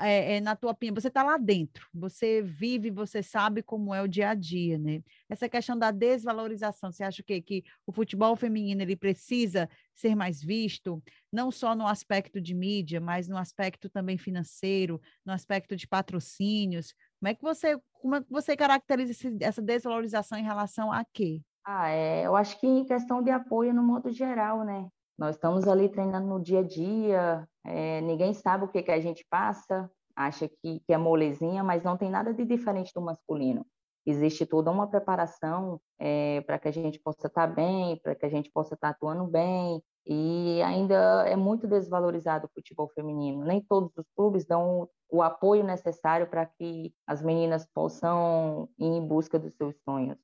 é, 0.00 0.36
é, 0.36 0.40
na 0.40 0.54
tua 0.54 0.72
opinião, 0.72 0.94
você 0.94 1.08
está 1.08 1.22
lá 1.22 1.38
dentro, 1.38 1.86
você 1.94 2.42
vive, 2.42 2.90
você 2.90 3.22
sabe 3.22 3.62
como 3.62 3.94
é 3.94 4.02
o 4.02 4.08
dia 4.08 4.30
a 4.30 4.34
dia, 4.34 4.78
né? 4.78 5.02
Essa 5.28 5.48
questão 5.48 5.78
da 5.78 5.90
desvalorização, 5.90 6.92
você 6.92 7.02
acha 7.02 7.22
que, 7.22 7.40
que 7.40 7.64
o 7.86 7.92
futebol 7.92 8.36
feminino 8.36 8.82
ele 8.82 8.94
precisa 8.94 9.68
ser 9.94 10.14
mais 10.14 10.42
visto, 10.42 11.02
não 11.32 11.50
só 11.50 11.74
no 11.74 11.86
aspecto 11.86 12.40
de 12.40 12.54
mídia, 12.54 13.00
mas 13.00 13.26
no 13.26 13.38
aspecto 13.38 13.88
também 13.88 14.18
financeiro, 14.18 15.00
no 15.24 15.32
aspecto 15.32 15.74
de 15.74 15.88
patrocínios? 15.88 16.94
Como 17.18 17.30
é 17.30 17.34
que 17.34 17.42
você, 17.42 17.78
como 17.92 18.16
é 18.16 18.20
que 18.20 18.30
você 18.30 18.56
caracteriza 18.56 19.12
esse, 19.12 19.36
essa 19.40 19.62
desvalorização 19.62 20.38
em 20.38 20.44
relação 20.44 20.92
a 20.92 21.04
quê? 21.04 21.40
Ah, 21.64 21.88
é, 21.88 22.26
eu 22.26 22.36
acho 22.36 22.58
que 22.60 22.66
em 22.66 22.84
questão 22.84 23.22
de 23.22 23.30
apoio 23.30 23.72
no 23.72 23.82
modo 23.82 24.10
geral, 24.10 24.64
né? 24.64 24.88
Nós 25.18 25.36
estamos 25.36 25.68
ali 25.68 25.88
treinando 25.88 26.26
no 26.26 26.40
dia 26.40 26.60
a 26.60 26.62
dia, 26.62 27.48
é, 27.64 28.00
ninguém 28.00 28.32
sabe 28.32 28.64
o 28.64 28.68
que, 28.68 28.82
que 28.82 28.90
a 28.90 29.00
gente 29.00 29.26
passa, 29.30 29.90
acha 30.16 30.48
que, 30.48 30.80
que 30.80 30.92
é 30.92 30.98
molezinha, 30.98 31.62
mas 31.62 31.82
não 31.82 31.96
tem 31.96 32.10
nada 32.10 32.32
de 32.32 32.44
diferente 32.44 32.92
do 32.94 33.00
masculino. 33.00 33.66
existe 34.06 34.46
toda 34.46 34.70
uma 34.70 34.88
preparação 34.88 35.80
é, 35.98 36.40
para 36.42 36.58
que 36.58 36.68
a 36.68 36.72
gente 36.72 36.98
possa 36.98 37.26
estar 37.26 37.46
tá 37.48 37.54
bem, 37.54 37.96
para 38.02 38.14
que 38.14 38.26
a 38.26 38.30
gente 38.30 38.50
possa 38.50 38.74
estar 38.74 38.88
tá 38.88 38.94
atuando 38.94 39.26
bem, 39.26 39.82
e 40.06 40.60
ainda 40.62 41.28
é 41.28 41.36
muito 41.36 41.66
desvalorizado 41.66 42.46
o 42.46 42.50
futebol 42.52 42.88
feminino. 42.88 43.44
Nem 43.44 43.60
todos 43.60 43.92
os 43.96 44.06
clubes 44.16 44.44
dão 44.44 44.88
o 45.08 45.22
apoio 45.22 45.62
necessário 45.64 46.26
para 46.28 46.46
que 46.46 46.92
as 47.06 47.22
meninas 47.22 47.66
possam 47.74 48.68
ir 48.78 48.86
em 48.86 49.06
busca 49.06 49.38
dos 49.38 49.54
seus 49.54 49.74
sonhos. 49.84 50.18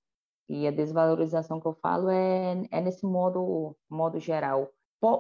E 0.49 0.67
a 0.67 0.71
desvalorização 0.71 1.61
que 1.61 1.67
eu 1.67 1.75
falo 1.75 2.09
é, 2.09 2.67
é 2.71 2.81
nesse 2.81 3.05
modo, 3.05 3.77
modo 3.91 4.19
geral. 4.19 4.71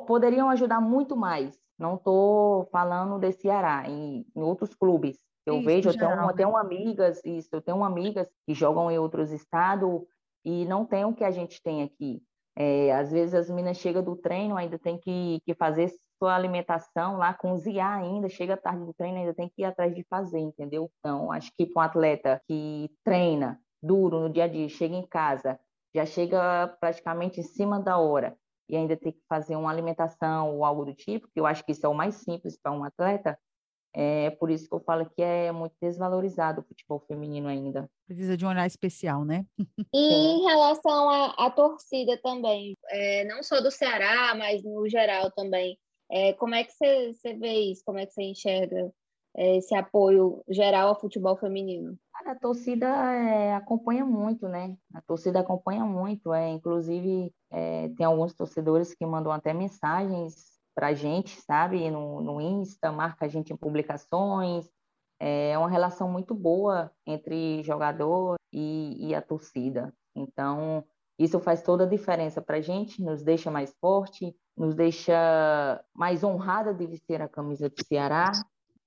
poderiam 0.06 0.48
ajudar 0.50 0.80
muito 0.80 1.16
mais. 1.16 1.58
Não 1.78 1.96
estou 1.96 2.66
falando 2.72 3.18
de 3.18 3.32
Ceará, 3.32 3.84
em, 3.88 4.26
em 4.34 4.42
outros 4.42 4.74
clubes. 4.74 5.18
Eu 5.44 5.56
isso, 5.56 5.64
vejo, 5.64 5.90
eu 5.90 5.98
tenho, 5.98 6.12
eu 6.12 6.34
tenho 6.34 6.56
amigas, 6.56 7.20
isso, 7.24 7.48
eu 7.52 7.60
tenho 7.60 7.84
amigas 7.84 8.28
que 8.46 8.54
jogam 8.54 8.90
em 8.90 8.98
outros 8.98 9.30
estados 9.30 10.02
e 10.44 10.64
não 10.64 10.84
tem 10.84 11.04
o 11.04 11.14
que 11.14 11.22
a 11.22 11.30
gente 11.30 11.62
tem 11.62 11.82
aqui. 11.82 12.22
É, 12.58 12.92
às 12.94 13.12
vezes 13.12 13.34
as 13.34 13.50
meninas 13.50 13.76
chegam 13.76 14.02
do 14.02 14.16
treino, 14.16 14.56
ainda 14.56 14.78
tem 14.78 14.98
que, 14.98 15.40
que 15.44 15.54
fazer 15.54 15.92
sua 16.18 16.34
alimentação 16.34 17.18
lá, 17.18 17.34
cozinhar 17.34 17.98
ainda, 17.98 18.28
chega 18.28 18.56
tarde 18.56 18.84
do 18.84 18.94
treino, 18.94 19.18
ainda 19.18 19.34
tem 19.34 19.48
que 19.48 19.60
ir 19.60 19.66
atrás 19.66 19.94
de 19.94 20.02
fazer, 20.08 20.38
entendeu? 20.38 20.90
Então, 20.98 21.30
acho 21.30 21.52
que 21.56 21.66
para 21.66 21.82
um 21.82 21.84
atleta 21.84 22.40
que 22.48 22.90
treina 23.04 23.60
duro 23.82 24.20
no 24.20 24.30
dia 24.30 24.44
a 24.44 24.48
dia, 24.48 24.68
chega 24.70 24.96
em 24.96 25.06
casa, 25.06 25.60
já 25.94 26.06
chega 26.06 26.74
praticamente 26.80 27.40
em 27.40 27.44
cima 27.44 27.78
da 27.78 27.98
hora 27.98 28.36
e 28.68 28.76
ainda 28.76 28.96
tem 28.96 29.12
que 29.12 29.22
fazer 29.28 29.56
uma 29.56 29.70
alimentação 29.70 30.56
ou 30.56 30.64
algo 30.64 30.84
do 30.84 30.94
tipo, 30.94 31.28
que 31.28 31.40
eu 31.40 31.46
acho 31.46 31.64
que 31.64 31.72
isso 31.72 31.86
é 31.86 31.88
o 31.88 31.94
mais 31.94 32.16
simples 32.16 32.58
para 32.58 32.72
um 32.72 32.84
atleta, 32.84 33.38
é 33.98 34.28
por 34.28 34.50
isso 34.50 34.68
que 34.68 34.74
eu 34.74 34.80
falo 34.80 35.08
que 35.08 35.22
é 35.22 35.50
muito 35.50 35.74
desvalorizado 35.80 36.60
o 36.60 36.64
futebol 36.64 37.00
feminino 37.08 37.48
ainda. 37.48 37.88
Precisa 38.06 38.36
de 38.36 38.44
um 38.44 38.48
olhar 38.50 38.66
especial, 38.66 39.24
né? 39.24 39.46
E 39.94 39.98
em 39.98 40.44
relação 40.44 41.08
à, 41.08 41.46
à 41.46 41.50
torcida 41.50 42.20
também, 42.22 42.76
é, 42.90 43.24
não 43.24 43.42
só 43.42 43.60
do 43.62 43.70
Ceará, 43.70 44.34
mas 44.34 44.62
no 44.62 44.86
geral 44.86 45.30
também. 45.30 45.78
É, 46.10 46.34
como 46.34 46.54
é 46.54 46.62
que 46.62 46.72
você, 46.72 47.14
você 47.14 47.32
vê 47.34 47.70
isso? 47.70 47.82
Como 47.86 47.98
é 47.98 48.04
que 48.04 48.12
você 48.12 48.22
enxerga 48.22 48.92
esse 49.36 49.74
apoio 49.74 50.42
geral 50.48 50.88
ao 50.88 51.00
futebol 51.00 51.36
feminino? 51.36 51.96
A 52.24 52.34
torcida 52.34 52.86
é, 52.86 53.54
acompanha 53.54 54.04
muito, 54.04 54.48
né? 54.48 54.76
A 54.94 55.02
torcida 55.02 55.40
acompanha 55.40 55.84
muito. 55.84 56.32
É, 56.32 56.48
inclusive, 56.48 57.32
é, 57.50 57.88
tem 57.90 58.06
alguns 58.06 58.34
torcedores 58.34 58.94
que 58.94 59.04
mandam 59.04 59.30
até 59.30 59.52
mensagens 59.52 60.56
para 60.74 60.88
a 60.88 60.94
gente, 60.94 61.40
sabe? 61.42 61.90
No, 61.90 62.20
no 62.20 62.40
Insta, 62.40 62.90
marca 62.90 63.26
a 63.26 63.28
gente 63.28 63.52
em 63.52 63.56
publicações. 63.56 64.68
É 65.20 65.56
uma 65.56 65.70
relação 65.70 66.10
muito 66.10 66.34
boa 66.34 66.90
entre 67.06 67.62
jogador 67.62 68.36
e, 68.52 69.08
e 69.08 69.14
a 69.14 69.22
torcida. 69.22 69.92
Então, 70.14 70.84
isso 71.18 71.38
faz 71.40 71.62
toda 71.62 71.84
a 71.84 71.88
diferença 71.88 72.42
para 72.42 72.56
a 72.56 72.60
gente, 72.60 73.02
nos 73.02 73.22
deixa 73.22 73.50
mais 73.50 73.74
forte, 73.80 74.34
nos 74.56 74.74
deixa 74.74 75.82
mais 75.94 76.24
honrada 76.24 76.74
de 76.74 76.86
vestir 76.86 77.20
a 77.22 77.28
camisa 77.28 77.68
do 77.68 77.84
Ceará 77.86 78.32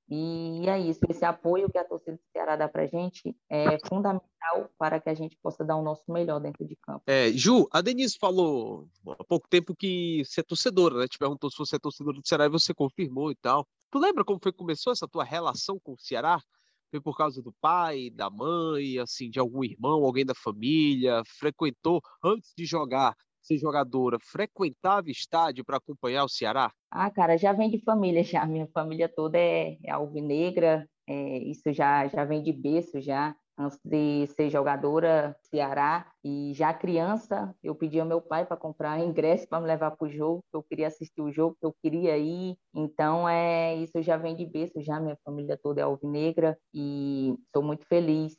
e 0.10 0.68
é 0.68 0.80
isso, 0.80 1.00
esse 1.08 1.24
apoio 1.24 1.70
que 1.70 1.78
a 1.78 1.84
torcida 1.84 2.18
do 2.18 2.32
Ceará 2.32 2.56
dá 2.56 2.68
para 2.68 2.84
a 2.84 2.88
gente 2.88 3.36
é 3.50 3.78
fundamental 3.88 4.70
para 4.78 5.00
que 5.00 5.10
a 5.10 5.14
gente 5.14 5.38
possa 5.38 5.64
dar 5.64 5.76
o 5.76 5.84
nosso 5.84 6.12
melhor 6.12 6.40
dentro 6.40 6.66
de 6.66 6.76
campo. 6.78 7.04
É, 7.06 7.32
Ju, 7.32 7.68
a 7.72 7.80
Denise 7.82 8.18
falou 8.18 8.88
há 9.20 9.24
pouco 9.24 9.48
tempo 9.48 9.76
que 9.76 10.24
você 10.26 10.42
é 10.42 10.44
torcedora, 10.44 10.98
né? 10.98 11.08
Te 11.08 11.20
perguntou 11.20 11.52
se 11.52 11.58
você 11.58 11.76
é 11.76 11.80
torcedora 11.80 12.18
do 12.18 12.28
Ceará 12.28 12.46
e 12.46 12.50
você 12.50 12.74
confirmou 12.74 13.32
e 13.32 13.36
tal. 13.36 13.68
Tu 13.92 14.00
lembra 14.00 14.26
como 14.26 14.40
foi 14.42 14.52
que 14.52 14.58
começou 14.58 14.92
essa 14.92 15.08
tua 15.08 15.24
relação 15.24 15.80
com 15.80 15.94
o 15.94 16.00
Ceará? 16.00 16.42
Foi 16.90 17.00
por 17.00 17.16
causa 17.16 17.42
do 17.42 17.54
pai, 17.62 18.10
da 18.10 18.32
mãe, 18.32 18.98
assim, 18.98 19.30
de 19.30 19.40
algum 19.40 19.64
irmão, 19.64 20.04
alguém 20.04 20.26
da 20.26 20.34
família? 20.34 21.22
Frequentou 21.38 22.02
antes 22.24 22.52
de 22.58 22.66
jogar? 22.66 23.16
Ser 23.50 23.58
jogadora, 23.58 24.18
frequentava 24.20 25.10
estádio 25.10 25.66
para 25.66 25.78
acompanhar 25.78 26.24
o 26.24 26.30
Ceará? 26.30 26.72
Ah, 26.92 27.10
cara, 27.10 27.38
já 27.38 27.52
vem 27.54 27.70
de 27.70 27.84
família 27.84 28.24
já. 28.24 28.46
Minha 28.46 28.68
família 28.68 29.10
toda 29.10 29.38
é, 29.38 29.78
é 29.84 29.92
alvinegra, 29.92 30.88
é, 31.08 31.40
isso 31.40 31.72
já, 31.74 32.08
já 32.08 32.26
vem 32.26 32.44
de 32.44 32.54
berço 32.54 33.02
já. 33.02 33.36
Antes 33.62 33.78
de 33.84 34.26
ser 34.28 34.50
jogadora 34.50 35.36
Ceará 35.42 36.10
e 36.24 36.54
já 36.56 36.74
criança, 36.74 37.54
eu 37.62 37.76
pedi 37.76 38.00
ao 38.00 38.08
meu 38.08 38.22
pai 38.22 38.46
para 38.46 38.56
comprar 38.56 39.02
ingresso 39.02 39.50
para 39.50 39.60
me 39.60 39.68
levar 39.68 39.92
para 39.92 40.08
o 40.08 40.10
jogo, 40.10 40.42
que 40.50 40.56
eu 40.56 40.64
queria 40.64 40.88
assistir 40.88 41.22
o 41.22 41.30
jogo, 41.30 41.58
que 41.60 41.66
eu 41.66 41.76
queria 41.82 42.18
ir. 42.18 42.56
Então, 42.74 43.28
é 43.28 43.76
isso 43.76 44.02
já 44.02 44.16
vem 44.16 44.34
de 44.34 44.46
berço 44.46 44.82
já. 44.82 44.98
Minha 45.02 45.18
família 45.26 45.60
toda 45.62 45.82
é 45.82 45.84
alvinegra 45.84 46.58
e 46.74 47.36
estou 47.48 47.62
muito 47.62 47.86
feliz 47.86 48.38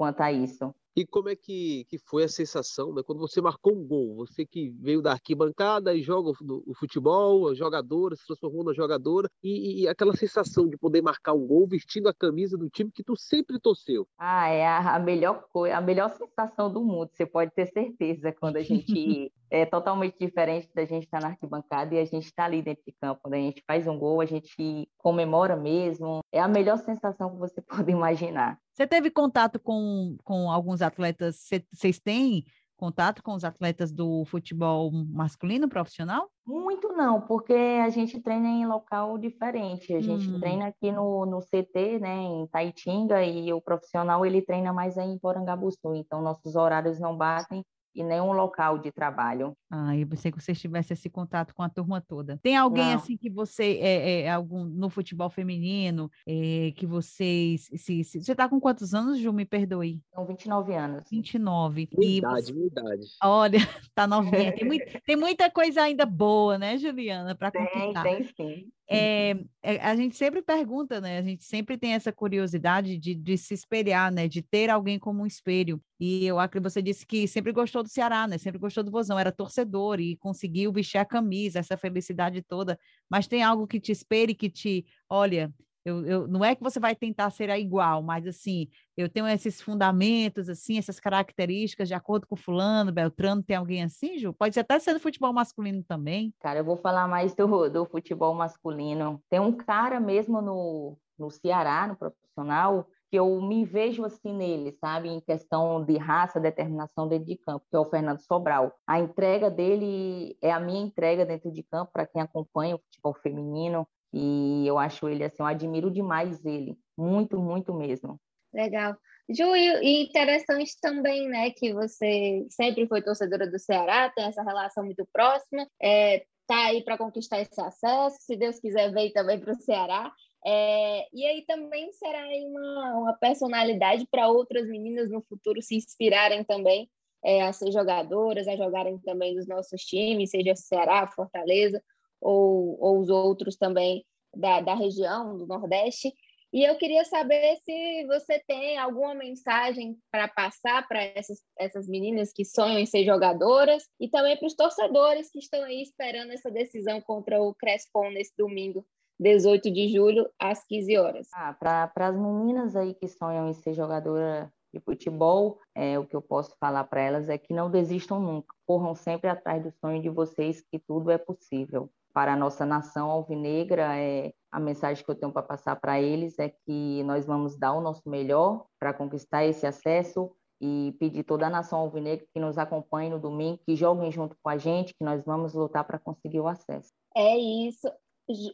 quanto 0.00 0.22
a 0.22 0.32
isso. 0.32 0.74
E 0.96 1.06
como 1.06 1.28
é 1.28 1.36
que, 1.36 1.84
que 1.90 1.98
foi 1.98 2.24
a 2.24 2.28
sensação 2.28 2.92
né, 2.94 3.02
quando 3.04 3.20
você 3.20 3.38
marcou 3.40 3.74
um 3.74 3.86
gol? 3.86 4.16
Você 4.16 4.46
que 4.46 4.70
veio 4.70 5.02
da 5.02 5.12
arquibancada 5.12 5.94
e 5.94 6.00
joga 6.00 6.30
o, 6.30 6.62
o 6.66 6.74
futebol, 6.74 7.50
a 7.50 7.54
jogadora, 7.54 8.16
se 8.16 8.26
transformou 8.26 8.64
na 8.64 8.72
jogadora, 8.72 9.28
e, 9.42 9.82
e, 9.82 9.88
aquela 9.88 10.16
sensação 10.16 10.66
de 10.66 10.78
poder 10.78 11.02
marcar 11.02 11.34
um 11.34 11.46
gol 11.46 11.68
vestindo 11.68 12.08
a 12.08 12.14
camisa 12.14 12.56
do 12.56 12.70
time 12.70 12.90
que 12.90 13.04
tu 13.04 13.14
sempre 13.14 13.60
torceu. 13.60 14.08
Ah, 14.18 14.48
é 14.48 14.66
a, 14.66 14.96
a 14.96 14.98
melhor 14.98 15.44
coisa, 15.52 15.76
a 15.76 15.80
melhor 15.82 16.10
sensação 16.16 16.72
do 16.72 16.82
mundo, 16.82 17.10
você 17.12 17.26
pode 17.26 17.52
ter 17.52 17.66
certeza, 17.66 18.32
quando 18.32 18.56
a 18.56 18.62
gente 18.62 19.30
é 19.50 19.66
totalmente 19.66 20.16
diferente 20.18 20.70
da 20.74 20.84
gente 20.84 21.04
estar 21.04 21.20
tá 21.20 21.26
na 21.26 21.32
arquibancada 21.32 21.94
e 21.94 21.98
a 21.98 22.04
gente 22.04 22.24
está 22.24 22.44
ali 22.44 22.62
dentro 22.62 22.82
de 22.86 22.92
campo. 23.00 23.20
Quando 23.22 23.34
a 23.34 23.38
gente 23.38 23.62
faz 23.66 23.86
um 23.86 23.98
gol, 23.98 24.20
a 24.20 24.26
gente 24.26 24.88
comemora 24.96 25.56
mesmo. 25.56 26.20
É 26.32 26.40
a 26.40 26.46
melhor 26.46 26.78
sensação 26.78 27.30
que 27.30 27.36
você 27.36 27.60
pode 27.86 27.90
imaginar. 27.90 28.58
Você 28.80 28.86
teve 28.86 29.10
contato 29.10 29.60
com, 29.60 30.16
com 30.24 30.50
alguns 30.50 30.80
atletas? 30.80 31.46
Vocês 31.70 32.00
têm 32.00 32.46
contato 32.78 33.22
com 33.22 33.34
os 33.34 33.44
atletas 33.44 33.92
do 33.92 34.24
futebol 34.24 34.90
masculino 34.90 35.68
profissional? 35.68 36.30
Muito 36.46 36.88
não, 36.88 37.20
porque 37.20 37.52
a 37.52 37.90
gente 37.90 38.18
treina 38.22 38.48
em 38.48 38.66
local 38.66 39.18
diferente. 39.18 39.92
A 39.92 40.00
gente 40.00 40.30
hum. 40.30 40.40
treina 40.40 40.68
aqui 40.68 40.90
no, 40.90 41.26
no 41.26 41.40
CT, 41.40 41.98
né, 42.00 42.22
em 42.22 42.46
Taitinga, 42.46 43.22
e 43.22 43.52
o 43.52 43.60
profissional 43.60 44.24
ele 44.24 44.40
treina 44.40 44.72
mais 44.72 44.96
aí 44.96 45.10
em 45.10 45.18
Porangabuçu. 45.18 45.94
Então, 45.94 46.22
nossos 46.22 46.56
horários 46.56 46.98
não 46.98 47.14
batem 47.14 47.62
e 47.94 48.02
nenhum 48.02 48.32
local 48.32 48.78
de 48.78 48.92
trabalho. 48.92 49.56
Ah, 49.70 49.96
eu 49.96 50.06
pensei 50.06 50.30
que 50.30 50.40
você 50.40 50.54
tivesse 50.54 50.92
esse 50.92 51.08
contato 51.08 51.54
com 51.54 51.62
a 51.62 51.68
turma 51.68 52.00
toda. 52.00 52.38
Tem 52.42 52.56
alguém 52.56 52.86
Não. 52.86 52.94
assim 52.96 53.16
que 53.16 53.30
você 53.30 53.78
é, 53.80 54.22
é, 54.22 54.30
algum 54.30 54.64
no 54.64 54.88
futebol 54.90 55.30
feminino 55.30 56.10
é, 56.26 56.72
que 56.76 56.86
vocês 56.86 57.68
se, 57.76 58.04
se, 58.04 58.22
você 58.22 58.32
está 58.32 58.48
com 58.48 58.60
quantos 58.60 58.94
anos, 58.94 59.18
Ju? 59.18 59.32
Me 59.32 59.44
perdoe. 59.44 60.00
São 60.14 60.26
29 60.26 60.74
anos. 60.74 61.08
29. 61.10 61.88
Minha 61.96 62.18
idade, 62.18 62.46
você... 62.46 62.52
minha 62.52 62.66
idade. 62.66 63.06
Olha, 63.22 63.58
tá 63.94 64.06
novinha. 64.06 64.54
Tem, 64.54 64.66
muito, 64.66 65.00
tem 65.04 65.16
muita 65.16 65.50
coisa 65.50 65.82
ainda 65.82 66.04
boa, 66.04 66.58
né, 66.58 66.76
Juliana, 66.78 67.34
para 67.34 67.50
conquistar. 67.52 68.02
Tem, 68.02 68.24
sim. 68.24 68.70
É, 68.92 69.36
é, 69.62 69.76
a 69.80 69.94
gente 69.94 70.16
sempre 70.16 70.42
pergunta, 70.42 71.00
né? 71.00 71.18
A 71.18 71.22
gente 71.22 71.44
sempre 71.44 71.78
tem 71.78 71.92
essa 71.92 72.10
curiosidade 72.10 72.98
de, 72.98 73.14
de 73.14 73.38
se 73.38 73.54
espelhar, 73.54 74.12
né? 74.12 74.26
De 74.26 74.42
ter 74.42 74.68
alguém 74.68 74.98
como 74.98 75.22
um 75.22 75.26
espelho. 75.26 75.80
E 76.00 76.26
eu 76.26 76.40
acho 76.40 76.50
que 76.50 76.58
você 76.58 76.82
disse 76.82 77.06
que 77.06 77.28
sempre 77.28 77.52
gostou 77.52 77.79
do 77.82 77.88
Ceará, 77.88 78.26
né? 78.26 78.38
Sempre 78.38 78.58
gostou 78.58 78.84
do 78.84 78.90
Vozão, 78.90 79.18
era 79.18 79.32
torcedor 79.32 80.00
e 80.00 80.16
conseguiu 80.16 80.72
vestir 80.72 80.98
a 80.98 81.04
camisa, 81.04 81.58
essa 81.58 81.76
felicidade 81.76 82.42
toda. 82.42 82.78
Mas 83.08 83.26
tem 83.26 83.42
algo 83.42 83.66
que 83.66 83.80
te 83.80 83.92
espere, 83.92 84.34
que 84.34 84.50
te, 84.50 84.86
olha, 85.08 85.52
eu, 85.84 86.04
eu, 86.04 86.28
não 86.28 86.44
é 86.44 86.54
que 86.54 86.62
você 86.62 86.78
vai 86.78 86.94
tentar 86.94 87.30
ser 87.30 87.48
igual, 87.58 88.02
mas 88.02 88.26
assim, 88.26 88.68
eu 88.96 89.08
tenho 89.08 89.26
esses 89.26 89.62
fundamentos, 89.62 90.48
assim, 90.48 90.76
essas 90.76 91.00
características 91.00 91.88
de 91.88 91.94
acordo 91.94 92.26
com 92.26 92.36
fulano, 92.36 92.92
Beltrano, 92.92 93.42
tem 93.42 93.56
alguém 93.56 93.82
assim, 93.82 94.18
Ju? 94.18 94.32
Pode 94.32 94.54
ser 94.54 94.60
até 94.60 94.78
ser 94.78 94.92
do 94.92 95.00
futebol 95.00 95.32
masculino 95.32 95.82
também. 95.82 96.34
Cara, 96.40 96.60
eu 96.60 96.64
vou 96.64 96.76
falar 96.76 97.08
mais 97.08 97.34
do, 97.34 97.70
do 97.70 97.86
futebol 97.86 98.34
masculino. 98.34 99.22
Tem 99.30 99.40
um 99.40 99.52
cara 99.52 99.98
mesmo 99.98 100.42
no, 100.42 100.98
no 101.18 101.30
Ceará, 101.30 101.86
no 101.86 101.96
profissional, 101.96 102.86
que 103.10 103.18
eu 103.18 103.40
me 103.40 103.64
vejo 103.64 104.04
assim 104.04 104.32
nele, 104.32 104.72
sabe, 104.72 105.08
em 105.08 105.20
questão 105.20 105.84
de 105.84 105.96
raça, 105.96 106.38
determinação 106.38 107.08
dentro 107.08 107.26
de 107.26 107.36
campo, 107.36 107.66
que 107.68 107.76
é 107.76 107.78
o 107.78 107.84
Fernando 107.84 108.20
Sobral. 108.20 108.72
A 108.86 109.00
entrega 109.00 109.50
dele 109.50 110.38
é 110.40 110.52
a 110.52 110.60
minha 110.60 110.80
entrega 110.80 111.26
dentro 111.26 111.50
de 111.50 111.62
campo 111.64 111.90
para 111.92 112.06
quem 112.06 112.22
acompanha 112.22 112.76
o 112.76 112.78
futebol 112.78 113.14
feminino. 113.14 113.86
E 114.12 114.64
eu 114.66 114.78
acho 114.78 115.08
ele 115.08 115.24
assim, 115.24 115.36
eu 115.40 115.46
admiro 115.46 115.90
demais 115.90 116.44
ele, 116.44 116.78
muito, 116.96 117.38
muito 117.38 117.74
mesmo. 117.74 118.20
Legal. 118.52 118.96
Ju, 119.28 119.54
e 119.54 120.02
interessante 120.02 120.72
também, 120.80 121.28
né, 121.28 121.50
que 121.50 121.72
você 121.72 122.46
sempre 122.50 122.86
foi 122.88 123.02
torcedora 123.02 123.48
do 123.48 123.58
Ceará, 123.58 124.10
tem 124.10 124.24
essa 124.24 124.42
relação 124.42 124.84
muito 124.84 125.06
próxima, 125.12 125.68
é, 125.80 126.24
tá 126.48 126.66
aí 126.66 126.82
para 126.82 126.98
conquistar 126.98 127.40
esse 127.40 127.60
acesso, 127.60 128.16
se 128.20 128.36
Deus 128.36 128.58
quiser 128.58 128.92
veio 128.92 129.12
também 129.12 129.38
para 129.38 129.52
o 129.52 129.56
Ceará. 129.56 130.12
É, 130.44 131.06
e 131.12 131.26
aí 131.26 131.44
também 131.46 131.92
será 131.92 132.26
uma, 132.46 132.98
uma 132.98 133.12
personalidade 133.14 134.06
para 134.10 134.28
outras 134.28 134.66
meninas 134.68 135.10
no 135.10 135.20
futuro 135.22 135.60
se 135.60 135.76
inspirarem 135.76 136.42
também 136.44 136.88
é, 137.22 137.42
a 137.42 137.52
ser 137.52 137.70
jogadoras, 137.70 138.48
a 138.48 138.56
jogarem 138.56 138.98
também 138.98 139.34
nos 139.34 139.46
nossos 139.46 139.82
times, 139.82 140.30
seja 140.30 140.56
Ceará, 140.56 141.06
Fortaleza, 141.08 141.82
ou, 142.20 142.78
ou 142.80 143.00
os 143.00 143.08
outros 143.10 143.56
também 143.56 144.04
da, 144.34 144.60
da 144.60 144.74
região, 144.74 145.36
do 145.36 145.46
Nordeste. 145.46 146.12
E 146.52 146.64
eu 146.64 146.76
queria 146.76 147.04
saber 147.04 147.58
se 147.64 148.06
você 148.06 148.40
tem 148.40 148.76
alguma 148.76 149.14
mensagem 149.14 149.96
para 150.10 150.26
passar 150.26 150.86
para 150.88 151.00
essas, 151.00 151.38
essas 151.56 151.86
meninas 151.86 152.32
que 152.32 152.44
sonham 152.44 152.78
em 152.78 152.86
ser 152.86 153.04
jogadoras 153.04 153.84
e 154.00 154.08
também 154.08 154.36
para 154.36 154.46
os 154.46 154.56
torcedores 154.56 155.30
que 155.30 155.38
estão 155.38 155.62
aí 155.62 155.80
esperando 155.80 156.32
essa 156.32 156.50
decisão 156.50 157.00
contra 157.00 157.40
o 157.40 157.54
Crespon 157.54 158.10
nesse 158.10 158.32
domingo, 158.36 158.84
18 159.20 159.70
de 159.70 159.88
julho, 159.88 160.28
às 160.38 160.64
15 160.64 160.96
horas. 160.96 161.28
Ah, 161.34 161.52
para 161.52 161.92
as 161.94 162.16
meninas 162.16 162.74
aí 162.74 162.94
que 162.94 163.06
sonham 163.06 163.50
em 163.50 163.52
ser 163.52 163.74
jogadora 163.74 164.50
de 164.72 164.80
futebol, 164.80 165.58
é, 165.74 165.98
o 165.98 166.06
que 166.06 166.16
eu 166.16 166.22
posso 166.22 166.56
falar 166.58 166.84
para 166.84 167.02
elas 167.02 167.28
é 167.28 167.36
que 167.36 167.52
não 167.52 167.70
desistam 167.70 168.18
nunca, 168.18 168.54
corram 168.66 168.94
sempre 168.94 169.28
atrás 169.28 169.62
do 169.62 169.70
sonho 169.72 170.00
de 170.00 170.08
vocês, 170.08 170.62
que 170.72 170.78
tudo 170.78 171.10
é 171.10 171.18
possível. 171.18 171.90
Para 172.14 172.32
a 172.32 172.36
nossa 172.36 172.64
nação 172.64 173.10
alvinegra, 173.10 173.96
é, 173.98 174.32
a 174.50 174.58
mensagem 174.58 175.04
que 175.04 175.10
eu 175.10 175.14
tenho 175.14 175.32
para 175.32 175.42
passar 175.42 175.76
para 175.76 176.00
eles 176.00 176.38
é 176.38 176.48
que 176.48 177.02
nós 177.04 177.26
vamos 177.26 177.58
dar 177.58 177.74
o 177.74 177.80
nosso 177.80 178.08
melhor 178.08 178.64
para 178.78 178.94
conquistar 178.94 179.44
esse 179.44 179.66
acesso 179.66 180.32
e 180.60 180.94
pedir 180.98 181.24
toda 181.24 181.46
a 181.46 181.50
nação 181.50 181.80
alvinegra 181.80 182.26
que 182.32 182.40
nos 182.40 182.56
acompanhe 182.56 183.10
no 183.10 183.18
domingo, 183.18 183.60
que 183.66 183.76
joguem 183.76 184.10
junto 184.10 184.36
com 184.42 184.48
a 184.48 184.56
gente, 184.56 184.94
que 184.94 185.04
nós 185.04 185.22
vamos 185.24 185.52
lutar 185.52 185.84
para 185.84 185.98
conseguir 185.98 186.40
o 186.40 186.48
acesso. 186.48 186.90
É 187.14 187.36
isso. 187.36 187.88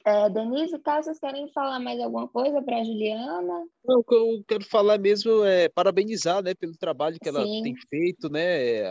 É, 0.05 0.31
Denise, 0.31 0.79
caso 0.79 1.07
vocês 1.07 1.19
querem 1.19 1.49
falar 1.53 1.79
mais 1.81 2.01
alguma 2.01 2.29
coisa 2.29 2.63
para 2.63 2.79
a 2.79 2.85
Juliana? 2.85 3.67
Não, 3.85 4.01
o 4.01 4.05
que 4.05 4.15
eu 4.15 4.45
quero 4.47 4.65
falar 4.65 4.99
mesmo 4.99 5.45
é 5.45 5.69
parabenizar 5.69 6.43
né, 6.43 6.55
pelo 6.55 6.77
trabalho 6.77 7.19
que 7.21 7.29
ela 7.29 7.45
Sim. 7.45 7.63
tem 7.63 7.75
feito 7.89 8.29
né, 8.29 8.85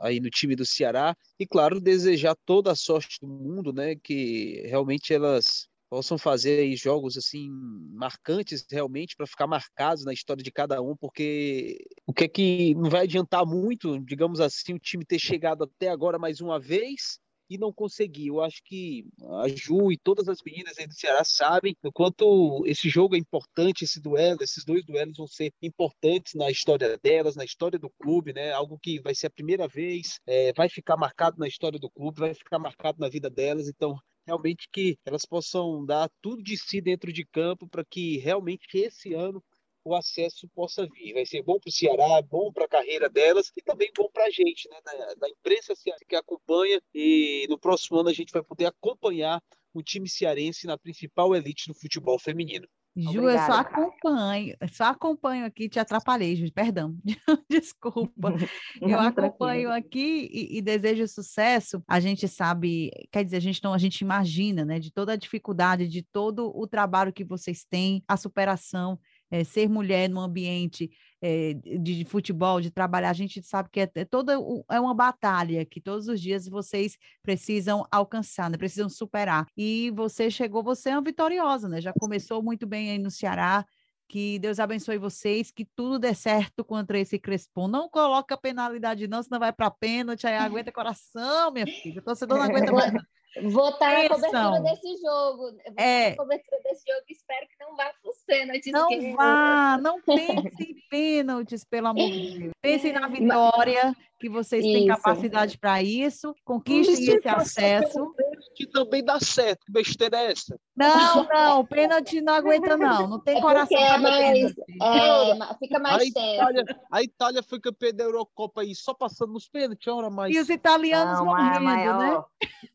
aí 0.00 0.20
no 0.20 0.30
time 0.30 0.54
do 0.54 0.64
Ceará 0.64 1.16
e, 1.38 1.46
claro, 1.46 1.80
desejar 1.80 2.36
toda 2.44 2.72
a 2.72 2.76
sorte 2.76 3.18
do 3.20 3.28
mundo, 3.28 3.72
né, 3.72 3.96
que 3.96 4.62
realmente 4.66 5.12
elas 5.12 5.68
possam 5.90 6.16
fazer 6.16 6.60
aí 6.60 6.76
jogos 6.76 7.16
assim 7.16 7.48
marcantes 7.92 8.64
realmente 8.70 9.16
para 9.16 9.26
ficar 9.26 9.48
marcados 9.48 10.04
na 10.04 10.12
história 10.12 10.42
de 10.42 10.52
cada 10.52 10.80
um, 10.80 10.96
porque 10.96 11.84
o 12.06 12.12
que 12.12 12.24
é 12.24 12.28
que 12.28 12.74
não 12.76 12.88
vai 12.88 13.02
adiantar 13.02 13.44
muito, 13.44 13.98
digamos 14.04 14.40
assim, 14.40 14.74
o 14.74 14.78
time 14.78 15.04
ter 15.04 15.18
chegado 15.18 15.64
até 15.64 15.88
agora 15.88 16.16
mais 16.16 16.40
uma 16.40 16.60
vez 16.60 17.18
e 17.50 17.58
não 17.58 17.72
consegui. 17.72 18.28
Eu 18.28 18.40
acho 18.40 18.62
que 18.64 19.04
a 19.42 19.48
Ju 19.48 19.90
e 19.90 19.98
todas 19.98 20.28
as 20.28 20.38
meninas 20.46 20.78
aí 20.78 20.86
do 20.86 20.94
Ceará 20.94 21.24
sabem 21.24 21.76
o 21.82 21.92
quanto 21.92 22.62
esse 22.64 22.88
jogo 22.88 23.16
é 23.16 23.18
importante, 23.18 23.84
esse 23.84 24.00
duelo, 24.00 24.42
esses 24.42 24.64
dois 24.64 24.84
duelos 24.84 25.16
vão 25.16 25.26
ser 25.26 25.52
importantes 25.60 26.34
na 26.34 26.48
história 26.48 26.96
delas, 27.02 27.34
na 27.34 27.44
história 27.44 27.78
do 27.78 27.90
clube, 27.90 28.32
né? 28.32 28.52
Algo 28.52 28.78
que 28.78 29.00
vai 29.00 29.14
ser 29.14 29.26
a 29.26 29.30
primeira 29.30 29.66
vez, 29.66 30.20
é, 30.26 30.52
vai 30.52 30.68
ficar 30.68 30.96
marcado 30.96 31.38
na 31.38 31.48
história 31.48 31.78
do 31.78 31.90
clube, 31.90 32.20
vai 32.20 32.34
ficar 32.34 32.60
marcado 32.60 33.00
na 33.00 33.08
vida 33.08 33.28
delas. 33.28 33.68
Então, 33.68 33.98
realmente 34.24 34.68
que 34.72 34.96
elas 35.04 35.24
possam 35.24 35.84
dar 35.84 36.08
tudo 36.22 36.42
de 36.42 36.56
si 36.56 36.80
dentro 36.80 37.12
de 37.12 37.24
campo 37.24 37.68
para 37.68 37.84
que 37.84 38.18
realmente 38.18 38.66
esse 38.74 39.12
ano 39.12 39.42
o 39.90 39.96
acesso 39.96 40.48
possa 40.54 40.86
vir. 40.86 41.14
Vai 41.14 41.26
ser 41.26 41.42
bom 41.42 41.58
para 41.58 41.68
o 41.68 41.72
Ceará, 41.72 42.22
bom 42.22 42.52
para 42.52 42.64
a 42.64 42.68
carreira 42.68 43.08
delas 43.08 43.50
e 43.56 43.62
também 43.62 43.90
bom 43.96 44.08
para 44.12 44.24
a 44.24 44.30
gente, 44.30 44.68
né, 44.68 44.76
da, 44.84 45.14
da 45.14 45.28
imprensa 45.28 45.74
que 46.08 46.16
acompanha. 46.16 46.80
E 46.94 47.46
no 47.48 47.58
próximo 47.58 47.98
ano 47.98 48.08
a 48.08 48.12
gente 48.12 48.32
vai 48.32 48.42
poder 48.42 48.66
acompanhar 48.66 49.42
o 49.72 49.82
time 49.82 50.08
cearense 50.08 50.66
na 50.66 50.78
principal 50.78 51.34
elite 51.34 51.68
do 51.68 51.74
futebol 51.74 52.18
feminino. 52.18 52.66
Ju, 52.96 53.20
Obrigada, 53.20 53.40
eu 53.40 53.46
só 53.46 53.60
acompanho, 53.60 54.56
só 54.72 54.84
acompanho 54.84 55.46
aqui, 55.46 55.68
te 55.68 55.78
atrapalhei, 55.78 56.34
Ju, 56.34 56.52
perdão, 56.52 56.96
desculpa. 57.48 58.34
eu 58.82 58.98
acompanho 58.98 59.70
aqui 59.70 60.28
e, 60.32 60.58
e, 60.58 60.60
desejo 60.60 61.06
sucesso. 61.06 61.80
A 61.86 62.00
gente 62.00 62.26
sabe, 62.26 62.90
quer 63.12 63.24
dizer, 63.24 63.36
a 63.36 63.40
gente 63.40 63.62
não, 63.62 63.72
a 63.72 63.78
gente 63.78 64.00
imagina, 64.00 64.64
né, 64.64 64.80
de 64.80 64.90
toda 64.90 65.12
a 65.12 65.16
dificuldade, 65.16 65.86
de 65.86 66.02
todo 66.02 66.50
o 66.52 66.66
trabalho 66.66 67.12
que 67.12 67.24
vocês 67.24 67.64
têm, 67.64 68.02
a 68.08 68.16
superação 68.16 68.98
é, 69.30 69.44
ser 69.44 69.68
mulher 69.68 70.08
no 70.08 70.20
ambiente 70.20 70.90
é, 71.22 71.54
de, 71.54 72.04
futebol, 72.04 72.60
de 72.60 72.70
trabalhar, 72.70 73.10
a 73.10 73.14
gente 73.14 73.42
sabe 73.42 73.68
que 73.70 73.80
é, 73.80 73.90
é 73.94 74.04
toda 74.04 74.34
é 74.70 74.80
uma 74.80 74.94
batalha 74.94 75.64
que 75.64 75.80
todos 75.80 76.08
os 76.08 76.20
dias 76.20 76.48
vocês 76.48 76.96
precisam 77.22 77.86
alcançar, 77.90 78.50
né? 78.50 78.56
precisam 78.56 78.88
superar. 78.88 79.46
E 79.56 79.90
você 79.94 80.30
chegou, 80.30 80.62
você 80.62 80.90
é 80.90 80.94
uma 80.94 81.02
vitoriosa, 81.02 81.68
né? 81.68 81.80
Já 81.80 81.92
começou 81.92 82.42
muito 82.42 82.66
bem 82.66 82.90
aí 82.90 82.98
no 82.98 83.10
Ceará. 83.10 83.64
Que 84.08 84.40
Deus 84.40 84.58
abençoe 84.58 84.98
vocês, 84.98 85.52
que 85.52 85.64
tudo 85.64 85.96
dê 85.96 86.12
certo 86.16 86.64
contra 86.64 86.98
esse 86.98 87.16
Crespon. 87.16 87.68
Não 87.68 87.88
coloca 87.88 88.36
penalidade, 88.36 89.06
não, 89.06 89.22
senão 89.22 89.38
vai 89.38 89.52
para 89.52 89.70
pênalti, 89.70 90.26
aí 90.26 90.34
aguenta 90.34 90.72
coração, 90.72 91.52
minha 91.52 91.64
filha. 91.64 92.00
O 92.00 92.02
torcedor 92.02 92.38
não 92.38 92.46
aguenta 92.46 92.72
mais. 92.72 92.92
Vou 93.52 93.68
estar 93.68 93.92
na 93.92 94.08
cobertura 94.08 94.60
desse 94.60 94.96
jogo. 95.00 95.52
Vou 95.52 95.74
é. 95.76 96.10
na 96.10 96.16
cobertura 96.16 96.60
desse 96.64 96.82
jogo. 96.90 97.04
Espero 97.08 97.46
que 97.46 97.64
não 97.64 97.76
vá 97.76 97.92
pro 98.02 98.12
pênaltis. 98.30 98.72
Não 98.72 98.88
que... 98.88 99.12
vá, 99.14 99.78
não 99.82 100.00
pense 100.00 100.62
em 100.62 100.76
pênaltis, 100.88 101.64
pelo 101.64 101.88
amor 101.88 102.10
de 102.10 102.38
Deus. 102.38 102.52
Pense 102.62 102.92
na 102.92 103.08
vitória, 103.08 103.94
que 104.20 104.28
vocês 104.28 104.64
isso. 104.64 104.74
têm 104.74 104.86
capacidade 104.86 105.58
para 105.58 105.82
isso. 105.82 106.34
Conquistem 106.44 107.16
esse 107.16 107.28
acesso. 107.28 108.14
Que 108.54 108.66
também 108.66 109.02
dá 109.02 109.18
certo. 109.18 109.64
Que 109.64 109.72
besteira 109.72 110.18
é 110.18 110.32
essa? 110.32 110.58
Não, 110.76 111.26
não. 111.26 111.64
Pênalti 111.64 112.20
não 112.20 112.34
aguenta, 112.34 112.76
não. 112.76 113.08
Não 113.08 113.18
tem 113.18 113.38
é 113.38 113.40
coração 113.40 113.78
é 113.78 113.98
mais, 113.98 114.52
é, 114.52 115.54
Fica 115.58 115.78
mais 115.78 116.02
a 116.02 116.04
Itália, 116.04 116.64
a 116.90 117.02
Itália 117.02 117.42
foi 117.42 117.60
campeã 117.60 117.92
da 117.92 118.04
Eurocopa 118.04 118.60
aí, 118.60 118.74
só 118.74 118.92
passando 118.92 119.32
nos 119.32 119.48
pênaltis. 119.48 119.88
Ora, 119.88 120.10
mas... 120.10 120.34
E 120.34 120.38
os 120.38 120.50
italianos 120.50 121.18
não, 121.18 121.26
morrendo, 121.26 121.64
mas, 121.64 121.98
né? 121.98 122.22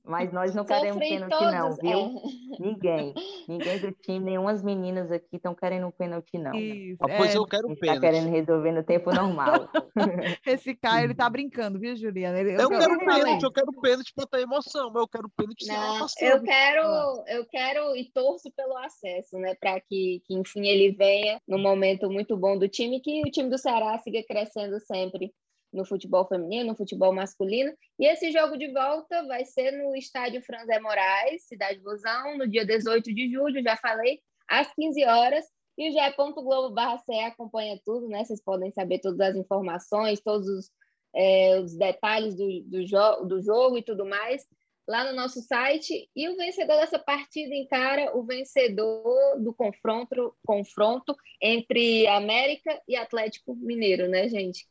Mas 0.04 0.34
nós 0.34 0.56
não 0.56 0.66
queremos 0.66 1.00
pênalti, 1.00 1.32
todos, 1.32 1.54
não, 1.54 1.76
viu? 1.76 2.00
É. 2.00 2.64
Ninguém. 2.64 3.14
Ninguém 3.48 3.80
do 3.80 3.92
time, 3.92 4.26
nenhumas 4.26 4.64
meninas 4.64 5.12
aqui 5.12 5.38
estão 5.46 5.54
querendo 5.54 5.88
um 5.88 5.92
pênalti, 5.92 6.38
não. 6.38 6.56
Isso, 6.56 6.98
ah, 7.02 7.18
pois 7.18 7.34
é. 7.34 7.38
eu 7.38 7.46
quero 7.46 7.70
um 7.70 7.76
pênalti. 7.76 8.02
Tá 8.02 8.08
querendo 8.08 8.30
resolver 8.32 8.72
no 8.72 8.84
tempo 8.84 9.14
normal. 9.14 9.70
Esse 10.46 10.76
Caio, 10.76 11.06
ele 11.06 11.16
tá 11.16 11.30
brincando, 11.30 11.80
viu, 11.80 11.96
Juliana? 11.96 12.42
Eu, 12.42 12.60
eu 12.60 12.70
quero 12.70 13.00
pênalti, 13.00 13.44
eu 13.44 13.52
quero 13.52 13.82
pênalti 13.82 14.14
para 14.16 14.26
ter 14.26 14.42
emoção, 14.42 14.90
mas 14.92 15.02
eu 15.02 15.08
quero 15.08 15.30
pênalti 15.30 15.68
não, 15.68 16.08
Eu 16.20 16.42
quero, 16.42 17.24
eu 17.28 17.46
quero 17.46 17.96
e 17.96 18.12
torço 18.12 18.52
pelo 18.56 18.76
acesso, 18.78 19.38
né? 19.38 19.56
Para 19.60 19.80
que, 19.80 20.22
que, 20.26 20.34
enfim, 20.34 20.66
ele 20.66 20.92
venha 20.92 21.40
no 21.48 21.60
momento 21.60 22.10
muito 22.10 22.36
bom 22.36 22.58
do 22.58 22.68
time, 22.68 23.00
que 23.00 23.22
o 23.22 23.32
time 23.32 23.50
do 23.50 23.58
Ceará 23.58 23.98
siga 24.00 24.24
crescendo 24.28 24.80
sempre 24.80 25.32
no 25.72 25.86
futebol 25.86 26.26
feminino, 26.26 26.70
no 26.70 26.76
futebol 26.76 27.14
masculino. 27.14 27.72
E 28.00 28.08
esse 28.08 28.32
jogo 28.32 28.58
de 28.58 28.72
volta 28.72 29.24
vai 29.28 29.44
ser 29.44 29.72
no 29.72 29.96
estádio 29.96 30.42
Franzé 30.42 30.80
Moraes, 30.80 31.46
Cidade 31.46 31.80
Vozão, 31.82 32.38
no 32.38 32.48
dia 32.48 32.66
18 32.66 33.14
de 33.14 33.30
julho, 33.30 33.62
já 33.62 33.76
falei, 33.76 34.22
às 34.48 34.74
15 34.74 35.04
horas. 35.06 35.46
E 35.78 35.90
o 35.90 35.92
ge.globo 35.92 36.74
barra 36.74 37.02
acompanha 37.28 37.80
tudo, 37.86 38.08
né? 38.08 38.24
Vocês 38.24 38.42
podem 38.42 38.72
saber 38.72 39.00
todas 39.00 39.20
as 39.20 39.36
informações, 39.36 40.22
todos 40.22 40.48
os, 40.48 40.72
é, 41.14 41.60
os 41.60 41.76
detalhes 41.76 42.36
do, 42.36 42.62
do, 42.64 42.86
jo 42.86 43.26
do 43.26 43.42
jogo 43.42 43.78
e 43.78 43.84
tudo 43.84 44.06
mais 44.06 44.46
lá 44.88 45.04
no 45.04 45.16
nosso 45.16 45.42
site. 45.42 46.10
E 46.16 46.30
o 46.30 46.36
vencedor 46.36 46.78
dessa 46.78 47.00
partida 47.00 47.54
encara 47.54 48.16
o 48.16 48.24
vencedor 48.24 49.40
do 49.40 49.54
confronto, 49.54 50.36
confronto 50.46 51.16
entre 51.42 52.08
América 52.08 52.82
e 52.88 52.96
Atlético 52.96 53.56
Mineiro, 53.56 54.08
né, 54.08 54.28
gente? 54.30 54.68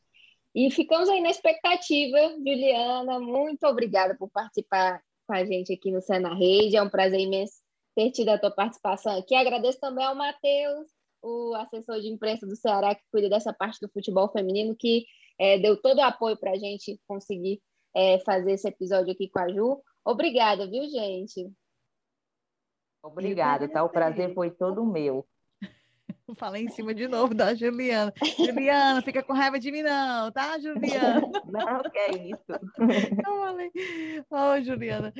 E 0.53 0.71
ficamos 0.71 1.09
aí 1.09 1.21
na 1.21 1.29
expectativa. 1.29 2.17
Juliana, 2.37 3.19
muito 3.19 3.65
obrigada 3.67 4.15
por 4.15 4.29
participar 4.29 5.03
com 5.27 5.33
a 5.33 5.43
gente 5.43 5.73
aqui 5.73 5.91
no 5.91 6.01
Cena 6.01 6.33
Rede. 6.33 6.77
É 6.77 6.81
um 6.81 6.89
prazer 6.89 7.19
imenso 7.19 7.64
ter 7.95 8.11
tido 8.11 8.29
a 8.29 8.37
tua 8.37 8.51
participação 8.51 9.17
aqui. 9.17 9.33
Agradeço 9.33 9.79
também 9.79 10.05
ao 10.05 10.15
Matheus, 10.15 10.87
o 11.21 11.55
assessor 11.55 11.99
de 12.01 12.09
imprensa 12.09 12.45
do 12.45 12.55
Ceará, 12.55 12.93
que 12.93 13.01
cuida 13.11 13.29
dessa 13.29 13.53
parte 13.53 13.79
do 13.81 13.89
futebol 13.89 14.29
feminino, 14.31 14.75
que 14.77 15.05
é, 15.39 15.57
deu 15.57 15.81
todo 15.81 15.97
o 15.99 16.03
apoio 16.03 16.37
para 16.37 16.51
a 16.51 16.57
gente 16.57 16.99
conseguir 17.07 17.61
é, 17.95 18.19
fazer 18.19 18.51
esse 18.51 18.67
episódio 18.67 19.13
aqui 19.13 19.29
com 19.29 19.39
a 19.39 19.47
Ju. 19.49 19.81
Obrigada, 20.05 20.69
viu, 20.69 20.87
gente? 20.89 21.49
Obrigada, 23.01 23.69
tá? 23.69 23.83
O 23.83 23.89
prazer 23.89 24.33
foi 24.33 24.51
todo 24.51 24.85
meu. 24.85 25.25
Falei 26.33 26.63
em 26.63 26.69
cima 26.69 26.93
de 26.93 27.07
novo 27.07 27.35
da 27.35 27.53
Juliana. 27.53 28.11
Juliana, 28.37 29.01
fica 29.01 29.21
com 29.21 29.33
raiva 29.33 29.59
de 29.59 29.71
mim, 29.71 29.83
não, 29.83 30.31
tá, 30.31 30.57
Juliana? 30.59 31.21
Não, 31.45 31.83
que 31.83 31.97
é 31.97 32.29
isso. 32.29 32.43
Eu 32.49 33.37
falei, 33.37 33.71
oh, 34.29 34.63
Juliana. 34.63 35.13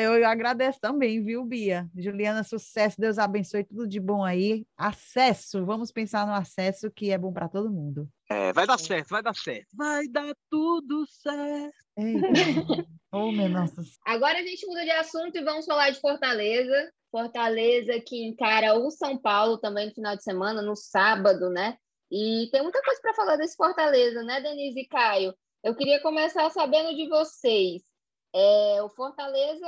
Eu 0.00 0.26
agradeço 0.26 0.78
também, 0.80 1.22
viu, 1.22 1.44
Bia? 1.44 1.88
Juliana, 1.96 2.44
sucesso, 2.44 3.00
Deus 3.00 3.18
abençoe, 3.18 3.64
tudo 3.64 3.86
de 3.86 4.00
bom 4.00 4.24
aí. 4.24 4.64
Acesso, 4.76 5.66
vamos 5.66 5.90
pensar 5.90 6.26
no 6.26 6.32
acesso 6.32 6.90
que 6.90 7.10
é 7.10 7.18
bom 7.18 7.32
para 7.32 7.48
todo 7.48 7.70
mundo. 7.70 8.08
É, 8.28 8.52
vai 8.52 8.66
dar 8.66 8.78
certo, 8.78 9.08
vai 9.08 9.22
dar 9.22 9.34
certo. 9.34 9.68
Vai 9.74 10.08
dar 10.08 10.34
tudo 10.50 11.06
certo. 11.06 11.76
Eita. 11.96 12.26
oh, 13.12 13.30
nossa. 13.30 13.82
Agora 14.04 14.38
a 14.38 14.42
gente 14.42 14.66
muda 14.66 14.84
de 14.84 14.90
assunto 14.90 15.36
e 15.36 15.44
vamos 15.44 15.64
falar 15.64 15.90
de 15.90 16.00
Fortaleza. 16.00 16.92
Fortaleza 17.10 18.00
que 18.00 18.26
encara 18.26 18.74
o 18.74 18.90
São 18.90 19.16
Paulo 19.16 19.58
também 19.58 19.86
no 19.86 19.94
final 19.94 20.16
de 20.16 20.22
semana, 20.22 20.60
no 20.60 20.74
sábado, 20.74 21.48
né? 21.48 21.78
E 22.10 22.48
tem 22.52 22.62
muita 22.62 22.82
coisa 22.82 23.00
para 23.00 23.14
falar 23.14 23.36
desse 23.36 23.56
Fortaleza, 23.56 24.22
né, 24.22 24.40
Denise 24.40 24.80
e 24.80 24.86
Caio? 24.86 25.34
Eu 25.62 25.74
queria 25.74 26.00
começar 26.00 26.50
sabendo 26.50 26.94
de 26.94 27.08
vocês. 27.08 27.82
É, 28.34 28.82
o 28.82 28.88
Fortaleza 28.90 29.66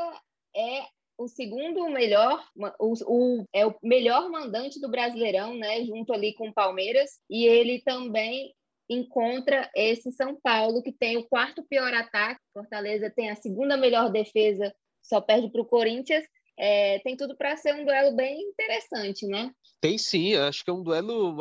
é 0.54 0.82
o 1.18 1.26
segundo 1.26 1.88
melhor, 1.90 2.42
o, 2.78 2.92
o, 3.06 3.44
é 3.52 3.66
o 3.66 3.74
melhor 3.82 4.30
mandante 4.30 4.80
do 4.80 4.88
Brasileirão, 4.88 5.54
né? 5.54 5.84
Junto 5.84 6.12
ali 6.12 6.32
com 6.34 6.48
o 6.48 6.54
Palmeiras, 6.54 7.18
e 7.28 7.44
ele 7.44 7.82
também 7.82 8.54
encontra 8.88 9.68
esse 9.74 10.12
São 10.12 10.38
Paulo 10.40 10.82
que 10.82 10.92
tem 10.92 11.16
o 11.16 11.28
quarto 11.28 11.62
pior 11.68 11.92
ataque. 11.92 12.40
Fortaleza 12.54 13.12
tem 13.14 13.30
a 13.30 13.36
segunda 13.36 13.76
melhor 13.76 14.10
defesa, 14.10 14.72
só 15.02 15.20
perde 15.20 15.50
para 15.50 15.60
o 15.60 15.66
Corinthians. 15.66 16.24
É, 16.56 16.98
tem 17.00 17.16
tudo 17.16 17.36
para 17.36 17.56
ser 17.56 17.74
um 17.74 17.84
duelo 17.84 18.16
bem 18.16 18.40
interessante, 18.40 19.26
né? 19.26 19.52
Tem 19.80 19.98
sim, 19.98 20.34
acho 20.34 20.64
que 20.64 20.70
é 20.70 20.72
um 20.72 20.82
duelo, 20.82 21.36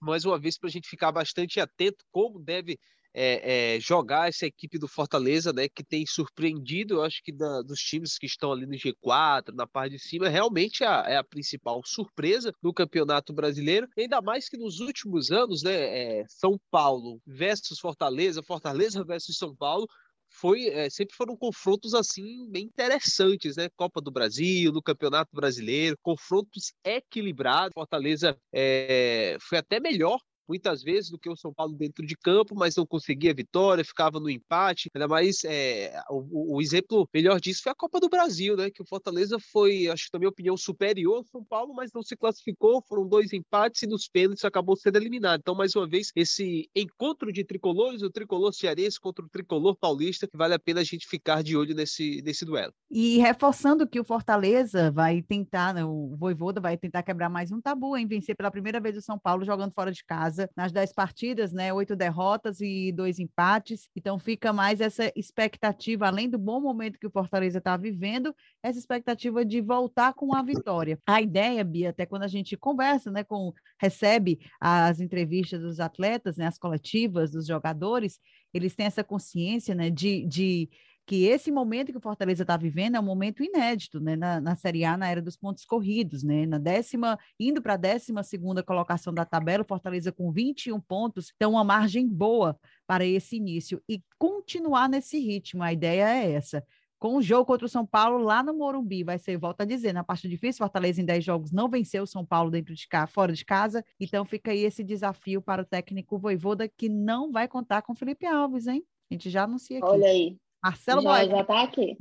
mais 0.00 0.24
uma 0.24 0.38
vez, 0.38 0.58
para 0.58 0.68
a 0.68 0.72
gente 0.72 0.88
ficar 0.88 1.12
bastante 1.12 1.60
atento 1.60 2.04
como 2.10 2.38
deve 2.38 2.78
é, 3.14 3.76
é, 3.76 3.80
jogar 3.80 4.28
essa 4.28 4.46
equipe 4.46 4.78
do 4.78 4.86
Fortaleza, 4.86 5.52
né, 5.52 5.68
que 5.68 5.82
tem 5.82 6.06
surpreendido, 6.06 6.94
eu 6.94 7.02
acho 7.02 7.22
que 7.22 7.32
da, 7.32 7.62
dos 7.62 7.80
times 7.80 8.18
que 8.18 8.26
estão 8.26 8.52
ali 8.52 8.66
no 8.66 8.74
G4, 8.74 9.52
na 9.54 9.66
parte 9.66 9.92
de 9.92 9.98
cima, 9.98 10.28
realmente 10.28 10.84
é 10.84 10.86
a, 10.86 11.04
é 11.08 11.16
a 11.16 11.24
principal 11.24 11.82
surpresa 11.84 12.52
do 12.62 12.72
Campeonato 12.72 13.32
Brasileiro, 13.32 13.88
ainda 13.96 14.20
mais 14.20 14.48
que 14.48 14.56
nos 14.56 14.80
últimos 14.80 15.30
anos, 15.30 15.62
né, 15.62 16.20
é, 16.20 16.24
São 16.28 16.58
Paulo 16.70 17.20
versus 17.26 17.78
Fortaleza, 17.78 18.42
Fortaleza 18.42 19.02
versus 19.04 19.36
São 19.36 19.54
Paulo, 19.54 19.86
foi 20.30 20.66
é, 20.68 20.90
sempre 20.90 21.16
foram 21.16 21.36
confrontos 21.36 21.94
assim 21.94 22.48
bem 22.50 22.64
interessantes, 22.64 23.56
né? 23.56 23.68
Copa 23.76 24.00
do 24.00 24.10
Brasil, 24.10 24.70
no 24.72 24.82
Campeonato 24.82 25.34
Brasileiro, 25.34 25.96
confrontos 26.02 26.72
equilibrados. 26.84 27.72
Fortaleza 27.74 28.36
é, 28.52 29.36
foi 29.40 29.58
até 29.58 29.80
melhor 29.80 30.20
muitas 30.48 30.82
vezes 30.82 31.10
do 31.10 31.18
que 31.18 31.28
o 31.28 31.36
São 31.36 31.52
Paulo 31.52 31.74
dentro 31.74 32.04
de 32.06 32.16
campo, 32.16 32.54
mas 32.54 32.74
não 32.74 32.86
conseguia 32.86 33.34
vitória, 33.34 33.84
ficava 33.84 34.18
no 34.18 34.30
empate. 34.30 34.88
Ainda 34.94 35.06
mais 35.06 35.44
é, 35.44 36.00
o, 36.10 36.56
o, 36.56 36.62
exemplo 36.62 37.08
melhor 37.12 37.40
disso 37.40 37.62
foi 37.62 37.72
a 37.72 37.74
Copa 37.74 38.00
do 38.00 38.08
Brasil, 38.08 38.56
né? 38.56 38.70
Que 38.70 38.82
o 38.82 38.86
Fortaleza 38.86 39.38
foi, 39.38 39.88
acho 39.88 40.06
que 40.06 40.10
na 40.14 40.20
minha 40.20 40.30
opinião, 40.30 40.56
superior 40.56 41.18
ao 41.18 41.24
São 41.24 41.44
Paulo, 41.44 41.74
mas 41.74 41.92
não 41.92 42.02
se 42.02 42.16
classificou. 42.16 42.82
Foram 42.88 43.06
dois 43.06 43.32
empates 43.32 43.82
e 43.82 43.86
nos 43.86 44.08
pênaltis 44.08 44.44
acabou 44.44 44.76
sendo 44.76 44.96
eliminado. 44.96 45.40
Então, 45.40 45.54
mais 45.54 45.74
uma 45.76 45.86
vez, 45.86 46.10
esse 46.16 46.68
encontro 46.74 47.32
de 47.32 47.44
tricolores, 47.44 48.02
o 48.02 48.10
tricolor 48.10 48.52
cearense 48.52 48.98
contra 48.98 49.24
o 49.24 49.28
tricolor 49.28 49.76
paulista, 49.76 50.26
que 50.26 50.36
vale 50.36 50.54
a 50.54 50.58
pena 50.58 50.80
a 50.80 50.84
gente 50.84 51.06
ficar 51.06 51.42
de 51.42 51.56
olho 51.56 51.74
nesse, 51.74 52.22
nesse 52.22 52.44
duelo. 52.44 52.72
E 52.90 53.18
reforçando 53.18 53.86
que 53.86 54.00
o 54.00 54.04
Fortaleza 54.04 54.90
vai 54.90 55.20
tentar, 55.22 55.74
né, 55.74 55.84
o 55.84 56.16
Voivoda 56.16 56.60
vai 56.60 56.76
tentar 56.76 57.02
quebrar 57.02 57.28
mais 57.28 57.52
um 57.52 57.60
tabu 57.60 57.96
em 57.96 58.06
vencer 58.06 58.36
pela 58.36 58.50
primeira 58.50 58.80
vez 58.80 58.96
o 58.96 59.02
São 59.02 59.18
Paulo 59.18 59.44
jogando 59.44 59.72
fora 59.72 59.92
de 59.92 60.04
casa 60.04 60.37
casa 60.38 60.50
nas 60.56 60.70
dez 60.70 60.92
partidas, 60.92 61.52
né? 61.52 61.72
Oito 61.72 61.96
derrotas 61.96 62.60
e 62.60 62.92
dois 62.92 63.18
empates. 63.18 63.88
Então 63.96 64.18
fica 64.18 64.52
mais 64.52 64.80
essa 64.80 65.10
expectativa, 65.16 66.06
além 66.06 66.28
do 66.28 66.38
bom 66.38 66.60
momento 66.60 66.98
que 66.98 67.06
o 67.06 67.10
Fortaleza 67.10 67.58
está 67.58 67.76
vivendo, 67.76 68.34
essa 68.62 68.78
expectativa 68.78 69.44
de 69.44 69.60
voltar 69.60 70.14
com 70.14 70.34
a 70.34 70.42
vitória. 70.42 70.98
A 71.06 71.20
ideia, 71.20 71.64
Bia, 71.64 71.90
até 71.90 72.06
quando 72.06 72.22
a 72.22 72.28
gente 72.28 72.56
conversa, 72.56 73.10
né, 73.10 73.24
com 73.24 73.52
recebe 73.80 74.38
as 74.60 75.00
entrevistas 75.00 75.60
dos 75.60 75.80
atletas, 75.80 76.36
né, 76.36 76.46
as 76.46 76.58
coletivas 76.58 77.30
dos 77.30 77.46
jogadores, 77.46 78.20
eles 78.52 78.74
têm 78.74 78.86
essa 78.86 79.04
consciência, 79.04 79.74
né, 79.74 79.90
de, 79.90 80.24
de 80.26 80.68
que 81.08 81.24
esse 81.24 81.50
momento 81.50 81.90
que 81.90 81.96
o 81.96 82.02
Fortaleza 82.02 82.42
está 82.42 82.54
vivendo 82.54 82.96
é 82.96 83.00
um 83.00 83.02
momento 83.02 83.42
inédito, 83.42 83.98
né, 83.98 84.14
na, 84.14 84.42
na 84.42 84.54
Série 84.54 84.84
A, 84.84 84.94
na 84.94 85.08
era 85.08 85.22
dos 85.22 85.38
pontos 85.38 85.64
corridos, 85.64 86.22
né, 86.22 86.44
na 86.44 86.58
décima, 86.58 87.18
indo 87.40 87.62
para 87.62 87.72
a 87.72 87.76
décima 87.78 88.22
segunda 88.22 88.62
colocação 88.62 89.14
da 89.14 89.24
tabela, 89.24 89.62
o 89.62 89.66
Fortaleza 89.66 90.12
com 90.12 90.30
21 90.30 90.78
pontos, 90.78 91.32
então 91.34 91.52
uma 91.52 91.64
margem 91.64 92.06
boa 92.06 92.60
para 92.86 93.06
esse 93.06 93.36
início 93.36 93.82
e 93.88 94.02
continuar 94.18 94.86
nesse 94.86 95.18
ritmo, 95.18 95.62
a 95.62 95.72
ideia 95.72 96.10
é 96.10 96.32
essa. 96.32 96.62
Com 96.98 97.16
o 97.16 97.22
jogo 97.22 97.46
contra 97.46 97.64
o 97.64 97.70
São 97.70 97.86
Paulo 97.86 98.18
lá 98.18 98.42
no 98.42 98.52
Morumbi, 98.52 99.02
vai 99.02 99.18
ser, 99.18 99.38
volta 99.38 99.62
a 99.62 99.66
dizer, 99.66 99.94
na 99.94 100.04
parte 100.04 100.28
difícil, 100.28 100.58
Fortaleza 100.58 101.00
em 101.00 101.06
10 101.06 101.24
jogos 101.24 101.52
não 101.52 101.70
venceu 101.70 102.02
o 102.02 102.06
São 102.06 102.22
Paulo 102.22 102.50
dentro 102.50 102.74
de 102.74 102.86
cá, 102.86 103.06
fora 103.06 103.32
de 103.32 103.46
casa, 103.46 103.82
então 103.98 104.26
fica 104.26 104.50
aí 104.50 104.62
esse 104.62 104.84
desafio 104.84 105.40
para 105.40 105.62
o 105.62 105.64
técnico 105.64 106.18
Voivoda, 106.18 106.68
que 106.68 106.86
não 106.86 107.32
vai 107.32 107.48
contar 107.48 107.80
com 107.80 107.94
Felipe 107.94 108.26
Alves, 108.26 108.66
hein? 108.66 108.84
A 109.10 109.14
gente 109.14 109.30
já 109.30 109.44
anuncia 109.44 109.78
aqui. 109.78 109.86
Olha 109.86 110.06
aí, 110.06 110.36
Marcelo 110.62 111.02
já, 111.02 111.24
Já 111.26 111.44
tá 111.44 111.62
aqui. 111.62 111.96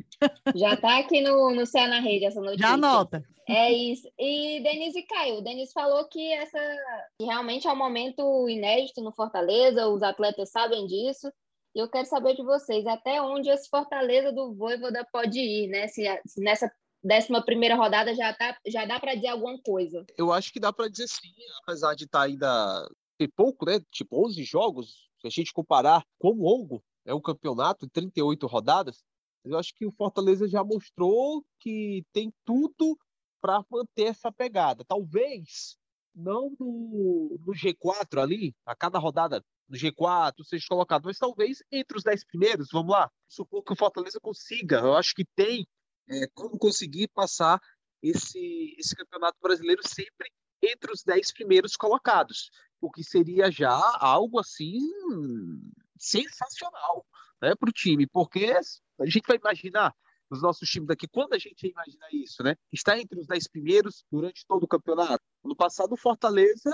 Já 0.55 0.77
tá 0.77 0.99
aqui 0.99 1.21
no, 1.21 1.53
no 1.53 1.65
Céu 1.65 1.87
na 1.87 1.99
Rede 1.99 2.25
essa 2.25 2.41
notícia. 2.41 2.67
Já 2.67 2.73
anota. 2.73 3.23
É 3.47 3.71
isso. 3.71 4.09
E 4.17 4.61
Denise 4.61 5.03
Caio. 5.03 5.37
O 5.37 5.41
Denise 5.41 5.71
falou 5.71 6.05
que 6.05 6.33
essa 6.33 6.59
que 7.19 7.25
realmente 7.25 7.67
é 7.67 7.71
um 7.71 7.77
momento 7.77 8.49
inédito 8.49 9.01
no 9.01 9.11
Fortaleza, 9.11 9.87
os 9.87 10.03
atletas 10.03 10.49
sabem 10.51 10.85
disso. 10.87 11.31
E 11.75 11.79
eu 11.79 11.87
quero 11.87 12.07
saber 12.07 12.35
de 12.35 12.43
vocês, 12.43 12.87
até 12.87 13.21
onde 13.21 13.49
esse 13.49 13.69
Fortaleza 13.69 14.31
do 14.31 14.53
Voivoda 14.53 15.05
pode 15.11 15.39
ir, 15.39 15.67
né? 15.67 15.87
Se, 15.87 16.03
se 16.25 16.41
nessa 16.41 16.71
décima 17.03 17.43
primeira 17.43 17.75
rodada 17.75 18.13
já, 18.15 18.33
tá, 18.33 18.57
já 18.65 18.83
dá 18.85 18.99
para 18.99 19.15
dizer 19.15 19.27
alguma 19.27 19.57
coisa. 19.61 20.03
Eu 20.17 20.33
acho 20.33 20.51
que 20.51 20.59
dá 20.59 20.73
para 20.73 20.89
dizer 20.89 21.07
sim, 21.07 21.31
apesar 21.61 21.93
de 21.93 22.05
estar 22.05 22.19
tá 22.19 22.25
ainda 22.25 22.89
ter 23.17 23.29
pouco, 23.35 23.65
né? 23.65 23.79
Tipo 23.91 24.25
11 24.25 24.43
jogos, 24.43 25.07
se 25.21 25.27
a 25.27 25.29
gente 25.29 25.53
comparar 25.53 26.03
com 26.19 26.31
longo 26.31 26.83
é 27.07 27.15
um 27.15 27.21
campeonato, 27.21 27.89
38 27.89 28.45
rodadas, 28.45 29.03
eu 29.43 29.57
acho 29.57 29.73
que 29.73 29.85
o 29.85 29.91
Fortaleza 29.93 30.47
já 30.47 30.63
mostrou 30.63 31.43
que 31.57 32.05
tem 32.11 32.33
tudo 32.43 32.99
para 33.41 33.63
manter 33.71 34.07
essa 34.07 34.29
pegada. 34.29 34.83
Talvez 34.85 35.77
não 36.13 36.53
no, 36.59 37.39
no, 37.45 37.53
G4 37.53 38.21
ali, 38.21 38.53
a 38.65 38.75
cada 38.75 38.99
rodada 38.99 39.43
no 39.69 39.77
G4 39.77 40.43
seja 40.43 40.65
colocado, 40.67 41.05
mas 41.05 41.17
talvez 41.17 41.63
entre 41.71 41.97
os 41.97 42.03
10 42.03 42.25
primeiros, 42.25 42.67
vamos 42.71 42.91
lá, 42.91 43.09
supor 43.27 43.63
que 43.63 43.73
o 43.73 43.75
Fortaleza 43.75 44.19
consiga, 44.19 44.79
eu 44.79 44.95
acho 44.95 45.13
que 45.13 45.25
tem 45.35 45.65
é, 46.09 46.27
como 46.33 46.57
conseguir 46.57 47.07
passar 47.09 47.59
esse, 48.01 48.75
esse 48.77 48.95
campeonato 48.95 49.37
brasileiro 49.41 49.81
sempre 49.87 50.29
entre 50.61 50.91
os 50.91 51.03
10 51.03 51.33
primeiros 51.33 51.75
colocados, 51.75 52.49
o 52.81 52.89
que 52.89 53.03
seria 53.03 53.51
já 53.51 53.77
algo 53.99 54.39
assim 54.39 54.79
sensacional 56.03 57.05
né, 57.41 57.55
para 57.55 57.69
o 57.69 57.73
time, 57.73 58.07
porque 58.07 58.53
a 58.99 59.05
gente 59.05 59.27
vai 59.27 59.37
imaginar 59.37 59.93
nos 60.29 60.41
nossos 60.41 60.67
times 60.69 60.87
daqui, 60.87 61.07
quando 61.07 61.33
a 61.33 61.37
gente 61.37 61.67
imagina 61.67 62.05
isso, 62.11 62.43
né? 62.43 62.55
Está 62.71 62.99
entre 62.99 63.19
os 63.19 63.27
dez 63.27 63.47
primeiros 63.47 64.03
durante 64.11 64.45
todo 64.45 64.63
o 64.63 64.67
campeonato. 64.67 65.23
No 65.43 65.55
passado, 65.55 65.93
o 65.93 65.97
Fortaleza 65.97 66.69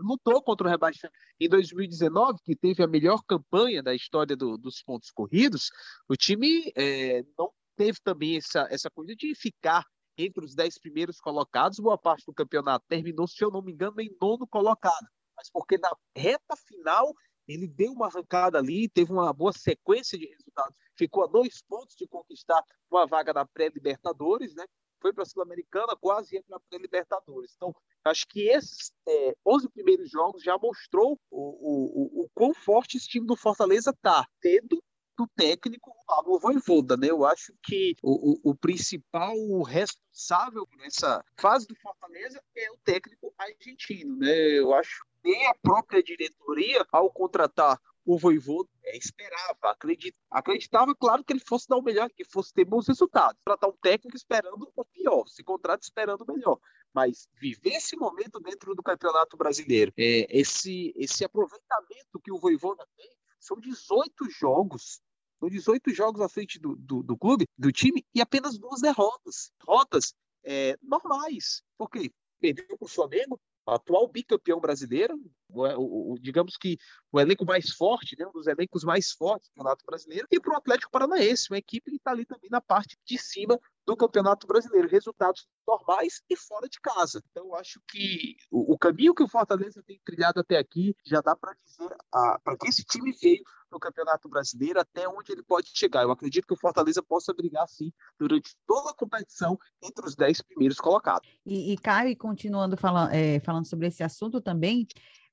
lutou 0.00 0.42
contra 0.42 0.66
o 0.66 0.70
rebaixamento. 0.70 1.16
Em 1.38 1.48
2019, 1.48 2.38
que 2.42 2.56
teve 2.56 2.82
a 2.82 2.86
melhor 2.86 3.22
campanha 3.26 3.82
da 3.82 3.94
história 3.94 4.34
do, 4.36 4.56
dos 4.56 4.82
pontos 4.82 5.10
corridos, 5.10 5.70
o 6.08 6.16
time 6.16 6.72
é, 6.74 7.22
não 7.38 7.52
teve 7.76 7.98
também 8.02 8.36
essa, 8.36 8.66
essa 8.70 8.90
coisa 8.90 9.14
de 9.14 9.34
ficar 9.34 9.84
entre 10.16 10.44
os 10.44 10.54
dez 10.54 10.78
primeiros 10.78 11.20
colocados. 11.20 11.78
Boa 11.78 11.98
parte 11.98 12.24
do 12.26 12.34
campeonato 12.34 12.84
terminou, 12.88 13.28
se 13.28 13.44
eu 13.44 13.50
não 13.50 13.62
me 13.62 13.72
engano, 13.72 14.00
em 14.00 14.14
nono 14.20 14.46
colocado. 14.46 15.06
Mas 15.36 15.48
porque 15.50 15.78
na 15.78 15.90
reta 16.16 16.56
final 16.56 17.14
ele 17.48 17.66
deu 17.66 17.92
uma 17.92 18.06
arrancada 18.06 18.58
ali, 18.58 18.88
teve 18.88 19.10
uma 19.10 19.32
boa 19.32 19.52
sequência 19.52 20.18
de 20.18 20.26
resultados. 20.26 20.76
Ficou 20.94 21.24
a 21.24 21.26
dois 21.26 21.62
pontos 21.62 21.96
de 21.96 22.06
conquistar 22.06 22.62
uma 22.90 23.06
vaga 23.06 23.32
na 23.32 23.46
pré-Libertadores, 23.46 24.54
né? 24.54 24.64
Foi 25.00 25.12
para 25.12 25.22
a 25.22 25.26
Sul-Americana, 25.26 25.96
quase 25.96 26.34
ia 26.34 26.42
para 26.42 26.56
a 26.56 26.60
pré-Libertadores. 26.68 27.52
Então, 27.56 27.74
acho 28.04 28.26
que 28.28 28.48
esses 28.48 28.92
é, 29.06 29.34
11 29.46 29.68
primeiros 29.70 30.10
jogos 30.10 30.42
já 30.42 30.58
mostrou 30.58 31.18
o, 31.30 31.40
o, 31.40 32.20
o, 32.20 32.24
o 32.24 32.28
quão 32.34 32.52
forte 32.52 32.96
esse 32.96 33.08
time 33.08 33.26
do 33.26 33.36
Fortaleza 33.36 33.90
está, 33.90 34.26
tendo 34.40 34.82
do 35.16 35.26
técnico 35.36 35.92
Pablo 36.06 36.38
Voivoda, 36.38 36.96
né? 36.96 37.10
Eu 37.10 37.26
acho 37.26 37.52
que 37.62 37.96
o, 38.00 38.32
o, 38.32 38.50
o, 38.50 38.54
principal 38.54 39.34
responsável 39.62 40.64
por 40.64 40.80
essa 40.86 41.24
fase 41.36 41.66
do 41.66 41.74
Fortaleza 41.74 42.40
é 42.56 42.70
o 42.70 42.78
técnico 42.84 43.34
argentino, 43.36 44.16
né? 44.16 44.58
Eu 44.58 44.72
acho 44.72 45.04
nem 45.24 45.46
a 45.46 45.54
própria 45.54 46.02
diretoria, 46.02 46.86
ao 46.92 47.10
contratar 47.10 47.80
o 48.04 48.16
Voivoda, 48.16 48.70
é, 48.84 48.96
esperava, 48.96 49.58
acredita, 49.64 50.18
acreditava, 50.30 50.94
claro, 50.94 51.22
que 51.22 51.30
ele 51.30 51.44
fosse 51.46 51.68
dar 51.68 51.76
o 51.76 51.82
melhor, 51.82 52.08
que 52.08 52.24
fosse 52.24 52.54
ter 52.54 52.64
bons 52.64 52.88
resultados. 52.88 53.38
Tratar 53.44 53.68
um 53.68 53.76
técnico 53.82 54.16
esperando 54.16 54.72
o 54.74 54.84
pior, 54.86 55.26
se 55.26 55.44
contrata 55.44 55.84
esperando 55.84 56.22
o 56.22 56.32
melhor. 56.32 56.58
Mas 56.94 57.28
viver 57.34 57.74
esse 57.74 57.96
momento 57.96 58.40
dentro 58.40 58.74
do 58.74 58.82
Campeonato 58.82 59.36
Brasileiro, 59.36 59.92
é, 59.98 60.26
esse, 60.30 60.94
esse 60.96 61.22
aproveitamento 61.22 62.18
que 62.24 62.32
o 62.32 62.38
Voivoda 62.38 62.86
tem, 62.96 63.10
são 63.38 63.60
18 63.60 64.30
jogos. 64.30 65.02
São 65.38 65.48
18 65.48 65.92
jogos 65.92 66.20
à 66.22 66.28
frente 66.28 66.58
do, 66.58 66.74
do, 66.76 67.02
do 67.02 67.16
clube, 67.16 67.46
do 67.56 67.70
time, 67.70 68.04
e 68.14 68.22
apenas 68.22 68.58
duas 68.58 68.80
derrotas. 68.80 69.52
Derrotas 69.60 70.14
é, 70.42 70.76
normais. 70.82 71.62
Porque 71.76 72.10
perdeu 72.40 72.76
para 72.78 72.86
o 72.86 72.88
Flamengo, 72.88 73.38
atual 73.74 74.08
bicampeão 74.08 74.60
brasileiro, 74.60 75.18
o, 75.50 76.12
o, 76.14 76.18
digamos 76.18 76.56
que 76.56 76.78
o 77.12 77.20
elenco 77.20 77.44
mais 77.44 77.70
forte, 77.70 78.16
né, 78.18 78.26
um 78.26 78.32
dos 78.32 78.46
elencos 78.46 78.84
mais 78.84 79.12
fortes 79.12 79.48
do 79.48 79.54
Campeonato 79.54 79.84
Brasileiro, 79.86 80.26
e 80.30 80.40
para 80.40 80.54
o 80.54 80.56
Atlético 80.56 80.90
Paranaense, 80.90 81.50
uma 81.50 81.58
equipe 81.58 81.90
que 81.90 81.96
está 81.96 82.10
ali 82.10 82.24
também 82.24 82.50
na 82.50 82.60
parte 82.60 82.96
de 83.04 83.18
cima 83.18 83.58
do 83.86 83.96
Campeonato 83.96 84.46
Brasileiro. 84.46 84.88
Resultados 84.88 85.46
normais 85.66 86.22
e 86.28 86.36
fora 86.36 86.68
de 86.68 86.78
casa. 86.80 87.22
Então, 87.30 87.54
acho 87.54 87.80
que 87.88 88.36
o, 88.50 88.74
o 88.74 88.78
caminho 88.78 89.14
que 89.14 89.22
o 89.22 89.28
Fortaleza 89.28 89.82
tem 89.82 90.00
trilhado 90.04 90.40
até 90.40 90.58
aqui 90.58 90.94
já 91.04 91.20
dá 91.20 91.34
para 91.34 91.54
dizer 91.64 91.96
para 92.44 92.56
que 92.58 92.68
esse 92.68 92.84
time 92.84 93.12
veio 93.12 93.42
no 93.70 93.78
Campeonato 93.78 94.28
Brasileiro, 94.28 94.80
até 94.80 95.08
onde 95.08 95.32
ele 95.32 95.42
pode 95.42 95.70
chegar. 95.74 96.02
Eu 96.02 96.10
acredito 96.10 96.46
que 96.46 96.54
o 96.54 96.58
Fortaleza 96.58 97.02
possa 97.02 97.32
brigar, 97.32 97.66
sim, 97.68 97.92
durante 98.18 98.54
toda 98.66 98.90
a 98.90 98.94
competição 98.94 99.58
entre 99.82 100.06
os 100.06 100.14
dez 100.14 100.40
primeiros 100.40 100.78
colocados. 100.78 101.28
E, 101.44 101.72
e 101.72 101.78
Caio, 101.78 102.16
continuando 102.16 102.76
falando, 102.76 103.12
é, 103.12 103.40
falando 103.40 103.66
sobre 103.66 103.86
esse 103.86 104.02
assunto 104.02 104.40
também, 104.40 104.86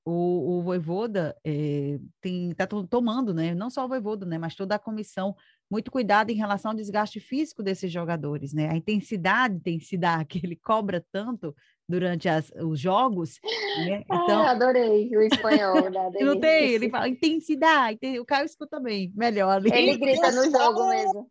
o, 0.04 0.58
o 0.58 0.62
Voivoda 0.62 1.36
é, 1.44 1.98
está 2.22 2.64
tomando, 2.66 3.34
né, 3.34 3.54
não 3.54 3.68
só 3.68 3.84
o 3.84 3.88
Voivoda, 3.88 4.24
né, 4.24 4.38
mas 4.38 4.54
toda 4.54 4.76
a 4.76 4.78
comissão, 4.78 5.34
muito 5.68 5.90
cuidado 5.90 6.30
em 6.30 6.36
relação 6.36 6.70
ao 6.70 6.76
desgaste 6.76 7.18
físico 7.18 7.60
desses 7.60 7.90
jogadores, 7.90 8.52
né? 8.52 8.68
A 8.70 8.76
intensidade, 8.76 9.56
intensidade 9.56 10.26
que 10.26 10.40
ele 10.46 10.54
cobra 10.54 11.04
tanto 11.10 11.52
durante 11.88 12.28
as, 12.28 12.50
os 12.60 12.80
jogos. 12.80 13.38
Né? 13.78 14.02
Então, 14.04 14.42
ah, 14.42 14.50
adorei 14.50 15.16
o 15.16 15.22
espanhol. 15.22 15.90
Da 15.90 16.10
não 16.20 16.40
tem, 16.40 16.72
ele 16.72 16.90
fala 16.90 17.08
intensidade, 17.08 17.98
o 18.18 18.24
Caio 18.24 18.46
escuta 18.46 18.80
bem, 18.80 19.12
melhor 19.14 19.56
ali. 19.56 19.70
Ele 19.72 19.96
grita 19.96 20.30
no 20.32 20.50
jogo 20.50 20.88
mesmo. 20.88 21.28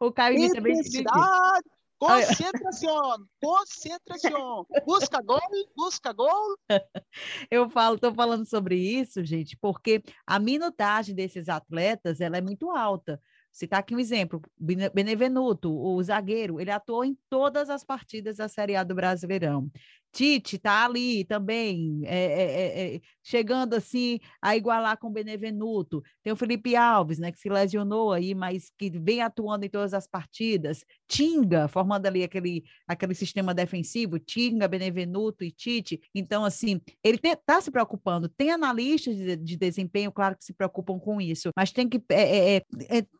o 0.00 0.12
Caio 0.12 0.36
grita 0.36 0.60
bem. 0.60 0.72
Intensidade! 0.72 1.64
Concentração, 2.00 3.26
concentração. 3.42 4.66
Busca 4.86 5.20
gol, 5.20 5.38
busca 5.76 6.14
gol. 6.14 6.56
Eu 7.50 7.68
falo, 7.68 7.96
estou 7.96 8.14
falando 8.14 8.46
sobre 8.46 8.74
isso, 8.76 9.22
gente, 9.22 9.54
porque 9.60 10.02
a 10.26 10.38
minutagem 10.38 11.14
desses 11.14 11.50
atletas 11.50 12.22
ela 12.22 12.38
é 12.38 12.40
muito 12.40 12.70
alta. 12.70 13.20
Citar 13.52 13.80
aqui 13.80 13.94
um 13.94 13.98
exemplo, 13.98 14.40
Benevenuto, 14.58 15.72
o 15.72 16.02
zagueiro, 16.02 16.60
ele 16.60 16.70
atuou 16.70 17.04
em 17.04 17.16
todas 17.28 17.68
as 17.68 17.82
partidas 17.82 18.36
da 18.36 18.48
Série 18.48 18.76
A 18.76 18.84
do 18.84 18.94
Brasileirão. 18.94 19.70
Tite 20.12 20.56
está 20.56 20.84
ali 20.84 21.24
também, 21.24 22.02
é, 22.04 22.16
é, 22.16 22.96
é, 22.96 23.00
chegando 23.22 23.74
assim 23.74 24.18
a 24.42 24.56
igualar 24.56 24.98
com 24.98 25.08
o 25.08 25.12
Benevenuto. 25.12 26.02
Tem 26.22 26.32
o 26.32 26.36
Felipe 26.36 26.74
Alves, 26.74 27.18
né, 27.18 27.30
que 27.30 27.38
se 27.38 27.48
lesionou 27.48 28.12
aí, 28.12 28.34
mas 28.34 28.72
que 28.76 28.90
vem 28.90 29.22
atuando 29.22 29.64
em 29.64 29.68
todas 29.68 29.94
as 29.94 30.06
partidas. 30.06 30.84
Tinga, 31.08 31.68
formando 31.68 32.06
ali 32.06 32.24
aquele, 32.24 32.64
aquele 32.86 33.14
sistema 33.14 33.54
defensivo, 33.54 34.18
Tinga, 34.18 34.66
Benevenuto 34.66 35.44
e 35.44 35.50
Tite. 35.50 36.00
Então, 36.14 36.44
assim, 36.44 36.80
ele 37.04 37.20
está 37.22 37.60
se 37.60 37.70
preocupando. 37.70 38.28
Tem 38.28 38.50
analistas 38.50 39.16
de, 39.16 39.36
de, 39.36 39.56
desempenho, 39.56 40.10
claro 40.10 40.36
que 40.36 40.44
se 40.44 40.52
preocupam 40.52 40.98
com 40.98 41.20
isso, 41.20 41.50
mas 41.56 41.70
tem 41.70 41.88
que 41.88 42.02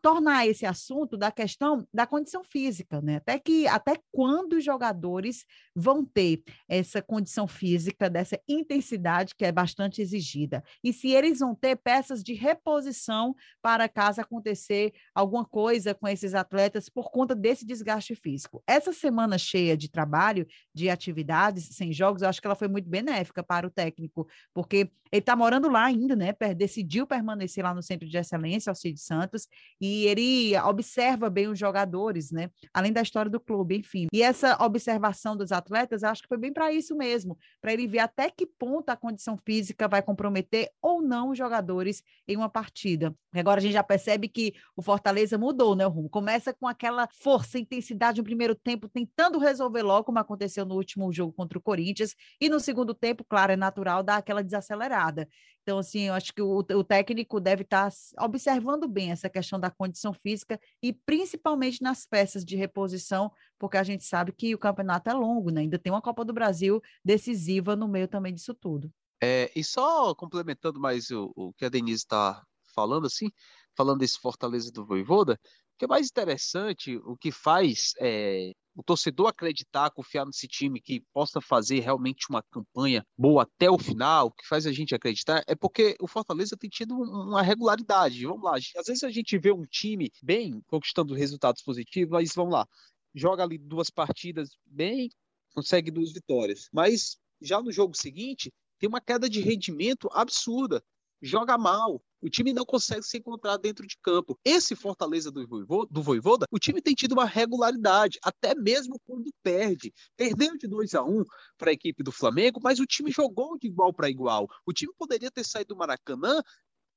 tornar 0.02 0.46
esse 0.46 0.66
assunto 0.66 1.16
da 1.16 1.30
questão 1.30 1.86
da 1.92 2.06
condição 2.06 2.42
física, 2.44 3.00
né? 3.00 3.16
Até 3.16 3.38
que 3.38 3.66
até 3.66 3.96
quando 4.10 4.54
os 4.54 4.64
jogadores 4.64 5.44
vão 5.74 6.04
ter 6.04 6.42
essa 6.80 7.00
condição 7.02 7.46
física, 7.46 8.10
dessa 8.10 8.38
intensidade 8.48 9.34
que 9.34 9.44
é 9.44 9.52
bastante 9.52 10.02
exigida. 10.02 10.62
E 10.82 10.92
se 10.92 11.08
eles 11.08 11.38
vão 11.38 11.54
ter 11.54 11.76
peças 11.76 12.22
de 12.22 12.34
reposição 12.34 13.34
para 13.62 13.88
caso 13.88 14.20
acontecer 14.20 14.92
alguma 15.14 15.44
coisa 15.44 15.94
com 15.94 16.08
esses 16.08 16.34
atletas 16.34 16.88
por 16.88 17.10
conta 17.10 17.34
desse 17.34 17.64
desgaste 17.64 18.14
físico. 18.14 18.62
Essa 18.66 18.92
semana 18.92 19.38
cheia 19.38 19.76
de 19.76 19.90
trabalho, 19.90 20.46
de 20.74 20.90
atividades, 20.90 21.68
sem 21.72 21.92
jogos, 21.92 22.22
eu 22.22 22.28
acho 22.28 22.40
que 22.40 22.46
ela 22.46 22.56
foi 22.56 22.68
muito 22.68 22.88
benéfica 22.88 23.42
para 23.42 23.66
o 23.66 23.70
técnico, 23.70 24.26
porque 24.52 24.90
ele 25.12 25.20
está 25.20 25.34
morando 25.34 25.68
lá 25.68 25.84
ainda, 25.84 26.14
né? 26.14 26.32
Decidiu 26.56 27.06
permanecer 27.06 27.64
lá 27.64 27.74
no 27.74 27.82
Centro 27.82 28.08
de 28.08 28.16
Excelência, 28.16 28.70
Alcide 28.70 29.00
Santos, 29.00 29.48
e 29.80 30.06
ele 30.06 30.56
observa 30.60 31.28
bem 31.28 31.48
os 31.48 31.58
jogadores, 31.58 32.30
né? 32.30 32.48
Além 32.72 32.92
da 32.92 33.02
história 33.02 33.30
do 33.30 33.40
clube, 33.40 33.76
enfim. 33.76 34.06
E 34.12 34.22
essa 34.22 34.56
observação 34.64 35.36
dos 35.36 35.50
atletas, 35.50 36.04
acho 36.04 36.22
que 36.22 36.28
foi 36.28 36.38
bem 36.38 36.52
para 36.52 36.69
isso 36.72 36.96
mesmo, 36.96 37.38
para 37.60 37.72
ele 37.72 37.86
ver 37.86 38.00
até 38.00 38.30
que 38.30 38.46
ponto 38.46 38.90
a 38.90 38.96
condição 38.96 39.36
física 39.36 39.88
vai 39.88 40.02
comprometer 40.02 40.70
ou 40.80 41.02
não 41.02 41.30
os 41.30 41.38
jogadores 41.38 42.02
em 42.26 42.36
uma 42.36 42.48
partida. 42.48 43.14
Agora 43.34 43.60
a 43.60 43.62
gente 43.62 43.72
já 43.72 43.82
percebe 43.82 44.28
que 44.28 44.54
o 44.76 44.82
Fortaleza 44.82 45.38
mudou, 45.38 45.74
né, 45.74 45.86
o 45.86 45.90
rumo? 45.90 46.08
Começa 46.08 46.52
com 46.52 46.66
aquela 46.66 47.08
força, 47.12 47.58
intensidade 47.58 48.18
no 48.18 48.24
primeiro 48.24 48.54
tempo, 48.54 48.88
tentando 48.88 49.38
resolver 49.38 49.82
logo, 49.82 50.04
como 50.04 50.18
aconteceu 50.18 50.64
no 50.64 50.74
último 50.74 51.12
jogo 51.12 51.32
contra 51.32 51.58
o 51.58 51.62
Corinthians, 51.62 52.14
e 52.40 52.48
no 52.48 52.58
segundo 52.60 52.94
tempo, 52.94 53.24
claro, 53.24 53.52
é 53.52 53.56
natural 53.56 54.02
dar 54.02 54.16
aquela 54.16 54.42
desacelerada. 54.42 55.28
Então, 55.62 55.78
assim, 55.78 56.02
eu 56.02 56.14
acho 56.14 56.32
que 56.32 56.42
o, 56.42 56.58
o 56.58 56.84
técnico 56.84 57.38
deve 57.38 57.62
estar 57.62 57.90
tá 57.90 58.24
observando 58.24 58.88
bem 58.88 59.10
essa 59.10 59.28
questão 59.28 59.60
da 59.60 59.70
condição 59.70 60.12
física 60.12 60.58
e 60.82 60.92
principalmente 60.92 61.82
nas 61.82 62.06
peças 62.06 62.44
de 62.44 62.56
reposição, 62.56 63.30
porque 63.58 63.76
a 63.76 63.82
gente 63.82 64.04
sabe 64.04 64.32
que 64.32 64.54
o 64.54 64.58
campeonato 64.58 65.10
é 65.10 65.12
longo, 65.12 65.50
né? 65.50 65.62
Ainda 65.62 65.78
tem 65.78 65.92
uma 65.92 66.02
Copa 66.02 66.24
do 66.24 66.32
Brasil 66.32 66.80
decisiva 67.04 67.76
no 67.76 67.86
meio 67.86 68.08
também 68.08 68.34
disso 68.34 68.54
tudo. 68.54 68.90
É, 69.22 69.50
e 69.54 69.62
só 69.62 70.14
complementando 70.14 70.80
mais 70.80 71.10
o, 71.10 71.30
o 71.36 71.52
que 71.52 71.64
a 71.64 71.68
Denise 71.68 71.98
está 71.98 72.42
falando, 72.74 73.06
assim, 73.06 73.30
falando 73.76 73.98
desse 74.00 74.18
Fortaleza 74.18 74.72
do 74.72 74.86
Voivoda, 74.86 75.34
o 75.34 75.78
que 75.78 75.84
é 75.84 75.88
mais 75.88 76.06
interessante, 76.08 76.96
o 77.04 77.16
que 77.16 77.30
faz 77.30 77.92
é, 77.98 78.52
o 78.80 78.82
torcedor 78.82 79.28
acreditar, 79.28 79.90
confiar 79.90 80.24
nesse 80.24 80.48
time 80.48 80.80
que 80.80 81.00
possa 81.12 81.38
fazer 81.38 81.80
realmente 81.80 82.26
uma 82.30 82.42
campanha 82.42 83.06
boa 83.16 83.42
até 83.42 83.70
o 83.70 83.78
final, 83.78 84.30
que 84.30 84.46
faz 84.46 84.66
a 84.66 84.72
gente 84.72 84.94
acreditar 84.94 85.44
é 85.46 85.54
porque 85.54 85.96
o 86.00 86.08
Fortaleza 86.08 86.56
tem 86.56 86.70
tido 86.70 86.94
uma 86.94 87.42
regularidade. 87.42 88.24
Vamos 88.24 88.42
lá, 88.42 88.56
às 88.56 88.86
vezes 88.86 89.04
a 89.04 89.10
gente 89.10 89.36
vê 89.36 89.52
um 89.52 89.66
time 89.66 90.10
bem 90.22 90.62
conquistando 90.66 91.14
resultados 91.14 91.62
positivos, 91.62 92.10
mas 92.10 92.32
vamos 92.34 92.54
lá, 92.54 92.66
joga 93.14 93.42
ali 93.42 93.58
duas 93.58 93.90
partidas 93.90 94.48
bem, 94.64 95.10
consegue 95.54 95.90
duas 95.90 96.12
vitórias, 96.12 96.68
mas 96.72 97.18
já 97.38 97.60
no 97.60 97.70
jogo 97.70 97.94
seguinte 97.94 98.50
tem 98.78 98.88
uma 98.88 99.00
queda 99.00 99.28
de 99.28 99.42
rendimento 99.42 100.08
absurda, 100.10 100.82
joga 101.20 101.58
mal, 101.58 102.02
o 102.20 102.28
time 102.28 102.52
não 102.52 102.64
consegue 102.64 103.02
se 103.02 103.18
encontrar 103.18 103.56
dentro 103.56 103.86
de 103.86 103.96
campo. 104.02 104.38
Esse 104.44 104.76
Fortaleza 104.76 105.30
do 105.30 105.46
Voivoda, 105.46 105.88
do 105.90 106.02
Voivoda, 106.02 106.46
o 106.50 106.58
time 106.58 106.80
tem 106.82 106.94
tido 106.94 107.12
uma 107.12 107.24
regularidade, 107.24 108.18
até 108.22 108.54
mesmo 108.54 109.00
quando 109.04 109.32
perde. 109.42 109.92
Perdeu 110.16 110.56
de 110.56 110.68
2 110.68 110.94
a 110.94 111.02
1 111.02 111.24
para 111.56 111.70
a 111.70 111.72
equipe 111.72 112.02
do 112.02 112.12
Flamengo, 112.12 112.60
mas 112.62 112.80
o 112.80 112.86
time 112.86 113.10
jogou 113.10 113.58
de 113.58 113.68
igual 113.68 113.92
para 113.92 114.10
igual. 114.10 114.48
O 114.66 114.72
time 114.72 114.92
poderia 114.98 115.30
ter 115.30 115.44
saído 115.44 115.74
do 115.74 115.76
Maracanã 115.76 116.42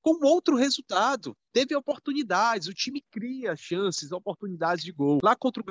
com 0.01 0.25
outro 0.25 0.55
resultado. 0.55 1.35
Teve 1.53 1.75
oportunidades, 1.75 2.67
o 2.67 2.73
time 2.73 3.01
cria 3.09 3.55
chances, 3.55 4.11
oportunidades 4.11 4.83
de 4.83 4.91
gol. 4.91 5.19
Lá 5.23 5.35
contra 5.35 5.61
o 5.61 5.65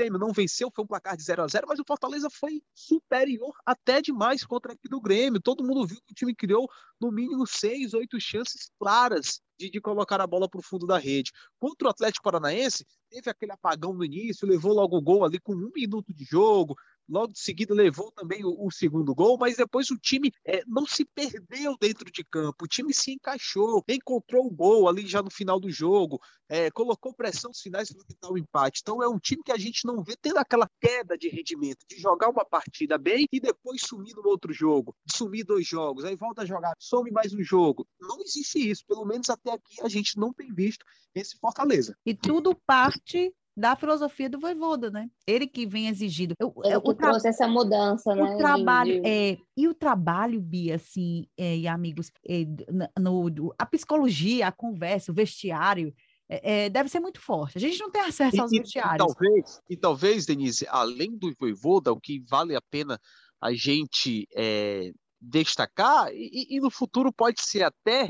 Grêmio 0.00 0.18
não 0.18 0.32
venceu, 0.32 0.70
foi 0.74 0.82
um 0.82 0.86
placar 0.86 1.14
de 1.14 1.22
0 1.22 1.42
a 1.42 1.46
0 1.46 1.66
mas 1.68 1.78
o 1.78 1.84
Fortaleza 1.86 2.30
foi 2.30 2.62
superior 2.74 3.52
até 3.66 4.00
demais 4.00 4.44
contra 4.44 4.72
a 4.72 4.74
equipe 4.74 4.88
do 4.88 4.98
Grêmio. 4.98 5.42
Todo 5.42 5.62
mundo 5.62 5.86
viu 5.86 5.98
que 6.06 6.12
o 6.12 6.14
time 6.14 6.34
criou 6.34 6.66
no 6.98 7.12
mínimo 7.12 7.46
seis, 7.46 7.92
oito 7.92 8.18
chances 8.18 8.70
claras 8.78 9.42
de, 9.58 9.68
de 9.68 9.78
colocar 9.78 10.18
a 10.18 10.26
bola 10.26 10.48
para 10.48 10.58
o 10.58 10.62
fundo 10.62 10.86
da 10.86 10.96
rede. 10.96 11.32
Contra 11.58 11.88
o 11.88 11.90
Atlético 11.90 12.24
Paranaense, 12.24 12.86
teve 13.10 13.28
aquele 13.28 13.52
apagão 13.52 13.92
no 13.92 14.02
início, 14.02 14.48
levou 14.48 14.72
logo 14.72 14.96
o 14.96 15.02
gol 15.02 15.22
ali 15.22 15.38
com 15.38 15.52
um 15.52 15.70
minuto 15.74 16.14
de 16.14 16.24
jogo, 16.24 16.74
logo 17.10 17.32
de 17.32 17.40
seguida 17.40 17.74
levou 17.74 18.10
também 18.12 18.44
o, 18.44 18.66
o 18.66 18.70
segundo 18.70 19.14
gol, 19.14 19.36
mas 19.36 19.56
depois 19.56 19.90
o 19.90 19.98
time 19.98 20.32
é, 20.46 20.62
não 20.66 20.86
se 20.86 21.04
perdeu 21.04 21.76
dentro 21.80 22.10
de 22.10 22.24
campo, 22.24 22.64
o 22.64 22.68
time 22.68 22.94
se 22.94 23.12
encaixou, 23.12 23.84
encontrou 23.88 24.46
o 24.46 24.50
gol 24.50 24.88
ali 24.88 25.06
já 25.06 25.20
no 25.20 25.30
final 25.30 25.58
do 25.58 25.70
jogo, 25.70 26.20
é, 26.48 26.70
colocou 26.70 27.12
pressão 27.12 27.50
nos 27.50 27.60
finais 27.60 27.92
para 27.92 28.04
tentar 28.04 28.30
o 28.30 28.38
empate. 28.38 28.80
Então 28.82 29.02
é 29.02 29.08
um 29.08 29.18
time 29.18 29.42
que 29.44 29.52
a 29.52 29.58
gente 29.58 29.84
não 29.84 30.02
vê 30.02 30.16
tendo 30.20 30.38
aquela 30.38 30.68
queda 30.80 31.18
de 31.18 31.28
rendimento, 31.28 31.84
de 31.88 31.96
jogar 31.96 32.28
uma 32.28 32.44
partida 32.44 32.96
bem 32.96 33.26
e 33.32 33.40
depois 33.40 33.82
sumir 33.82 34.14
no 34.14 34.26
outro 34.26 34.52
jogo, 34.52 34.94
sumir 35.12 35.44
dois 35.44 35.66
jogos, 35.66 36.04
aí 36.04 36.16
volta 36.16 36.42
a 36.42 36.46
jogar, 36.46 36.74
some 36.78 37.10
mais 37.10 37.34
um 37.34 37.42
jogo. 37.42 37.86
Não 38.00 38.20
existe 38.20 38.70
isso, 38.70 38.84
pelo 38.86 39.04
menos 39.04 39.28
até 39.28 39.52
aqui 39.52 39.80
a 39.82 39.88
gente 39.88 40.16
não 40.18 40.32
tem 40.32 40.52
visto 40.52 40.84
esse 41.14 41.36
Fortaleza. 41.38 41.96
E 42.04 42.14
tudo 42.14 42.54
parte 42.66 43.34
da 43.60 43.76
filosofia 43.76 44.28
do 44.30 44.40
Voivoda, 44.40 44.90
né? 44.90 45.10
Ele 45.26 45.46
que 45.46 45.66
vem 45.66 45.88
exigido. 45.88 46.34
Eu, 46.40 46.52
Ele 46.64 46.76
o 46.76 46.80
que 46.80 46.94
tra... 46.94 47.10
trouxe 47.10 47.28
essa 47.28 47.46
mudança, 47.46 48.12
o 48.12 48.16
né? 48.16 48.36
Trabalho, 48.38 49.02
de... 49.02 49.08
é, 49.08 49.38
e 49.54 49.68
o 49.68 49.74
trabalho, 49.74 50.40
Bia, 50.40 50.76
assim, 50.76 51.26
é, 51.36 51.58
e 51.58 51.68
amigos, 51.68 52.10
é, 52.26 52.46
no, 52.98 53.28
no, 53.28 53.54
a 53.58 53.66
psicologia, 53.66 54.46
a 54.46 54.52
conversa, 54.52 55.12
o 55.12 55.14
vestiário, 55.14 55.94
é, 56.26 56.64
é, 56.64 56.70
deve 56.70 56.88
ser 56.88 57.00
muito 57.00 57.20
forte. 57.20 57.58
A 57.58 57.60
gente 57.60 57.78
não 57.78 57.90
tem 57.90 58.00
acesso 58.00 58.40
aos 58.40 58.50
e, 58.50 58.58
vestiários. 58.60 58.94
E 58.94 58.98
talvez, 58.98 59.60
e 59.68 59.76
talvez, 59.76 60.26
Denise, 60.26 60.66
além 60.68 61.16
do 61.16 61.30
Voivoda, 61.38 61.92
o 61.92 62.00
que 62.00 62.24
vale 62.28 62.56
a 62.56 62.62
pena 62.62 62.98
a 63.38 63.52
gente 63.52 64.26
é, 64.34 64.90
destacar, 65.20 66.08
e, 66.12 66.46
e 66.56 66.60
no 66.60 66.70
futuro 66.70 67.12
pode 67.12 67.42
ser 67.42 67.62
até 67.62 68.08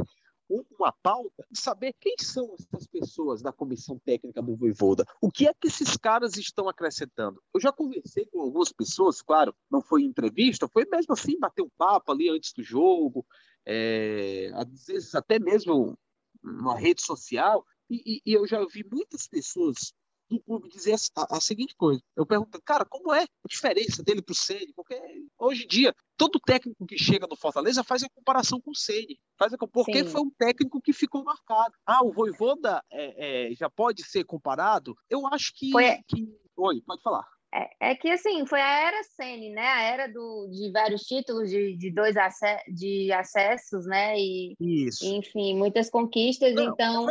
uma 0.51 0.93
pauta 0.93 1.47
de 1.51 1.61
saber 1.61 1.95
quem 2.01 2.15
são 2.19 2.55
essas 2.55 2.87
pessoas 2.87 3.41
da 3.41 3.53
comissão 3.53 3.99
técnica 3.99 4.43
do 4.43 4.57
Voivoda. 4.57 5.05
O 5.21 5.31
que 5.31 5.47
é 5.47 5.55
que 5.55 5.69
esses 5.69 5.97
caras 5.97 6.37
estão 6.37 6.69
acrescentando? 6.69 7.41
Eu 7.55 7.61
já 7.61 7.71
conversei 7.73 8.27
com 8.27 8.41
algumas 8.41 8.73
pessoas, 8.73 9.23
claro, 9.23 9.55
não 9.71 9.81
foi 9.81 10.03
entrevista, 10.03 10.69
foi 10.69 10.85
mesmo 10.91 11.13
assim, 11.13 11.39
bater 11.39 11.63
um 11.63 11.71
papo 11.79 12.11
ali 12.11 12.29
antes 12.29 12.53
do 12.53 12.63
jogo, 12.63 13.25
é, 13.65 14.51
às 14.55 14.87
vezes 14.87 15.15
até 15.15 15.39
mesmo 15.39 15.97
na 16.43 16.75
rede 16.75 17.03
social, 17.03 17.65
e, 17.89 18.03
e, 18.07 18.23
e 18.27 18.35
eu 18.35 18.47
já 18.47 18.65
vi 18.67 18.85
muitas 18.91 19.29
pessoas 19.29 19.93
do 20.31 20.41
clube 20.41 20.69
dizer 20.69 20.97
a, 21.17 21.37
a, 21.37 21.41
seguinte 21.41 21.75
coisa. 21.77 22.01
Eu 22.17 22.25
pergunto, 22.25 22.61
cara, 22.65 22.85
como 22.85 23.13
é 23.13 23.23
a 23.23 23.49
diferença 23.49 24.03
dele 24.03 24.23
pro 24.23 24.35
Ceni? 24.35 24.73
Porque 24.75 24.95
hoje 25.39 25.65
em 25.65 25.67
dia, 25.67 25.95
todo 26.17 26.41
técnico 26.41 26.87
que 26.87 26.97
chega 26.97 27.27
no 27.27 27.37
Fortaleza 27.37 27.83
faz 27.83 28.03
a 28.03 28.09
comparação 28.09 28.61
com 28.61 28.71
o 28.71 28.77
Ceni. 28.77 29.19
Faz 29.37 29.53
a, 29.53 29.59
porque 29.59 30.05
Sim. 30.05 30.11
foi 30.11 30.21
um 30.21 30.31
técnico 30.31 30.81
que 30.81 30.93
ficou 30.93 31.25
marcado. 31.25 31.75
Ah, 31.85 32.05
o 32.05 32.13
Voivoda 32.13 32.83
é, 32.91 33.51
é, 33.51 33.55
já 33.55 33.69
pode 33.69 34.05
ser 34.05 34.25
comparado? 34.25 34.97
Eu 35.09 35.27
acho 35.27 35.53
que, 35.55 35.71
foi... 35.73 35.99
que... 36.09 36.29
Oi, 36.57 36.81
pode 36.87 37.03
falar. 37.03 37.27
É, 37.53 37.91
é, 37.91 37.95
que 37.97 38.09
assim, 38.09 38.47
foi 38.47 38.61
a 38.61 38.87
era 38.87 39.03
Sene, 39.03 39.51
né? 39.51 39.67
A 39.67 39.83
era 39.83 40.07
do, 40.07 40.49
de 40.53 40.71
vários 40.71 41.03
títulos, 41.03 41.51
de, 41.51 41.77
de 41.77 41.91
dois 41.91 42.17
ac 42.17 42.39
de 42.69 43.13
acessos, 43.13 43.87
né? 43.87 44.17
E, 44.17 44.55
Isso. 44.61 45.05
enfim, 45.05 45.57
muitas 45.57 45.91
conquistas. 45.91 46.55
Não, 46.55 46.73
então, 46.73 47.09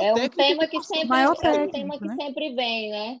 é 0.00 0.14
um 0.14 0.28
tema 0.28 0.68
que, 0.68 0.80
sempre, 0.82 1.18
é 1.18 1.28
um 1.28 1.70
tema 1.70 1.98
que 1.98 2.06
né? 2.06 2.14
sempre 2.16 2.54
vem, 2.54 2.90
né? 2.90 3.20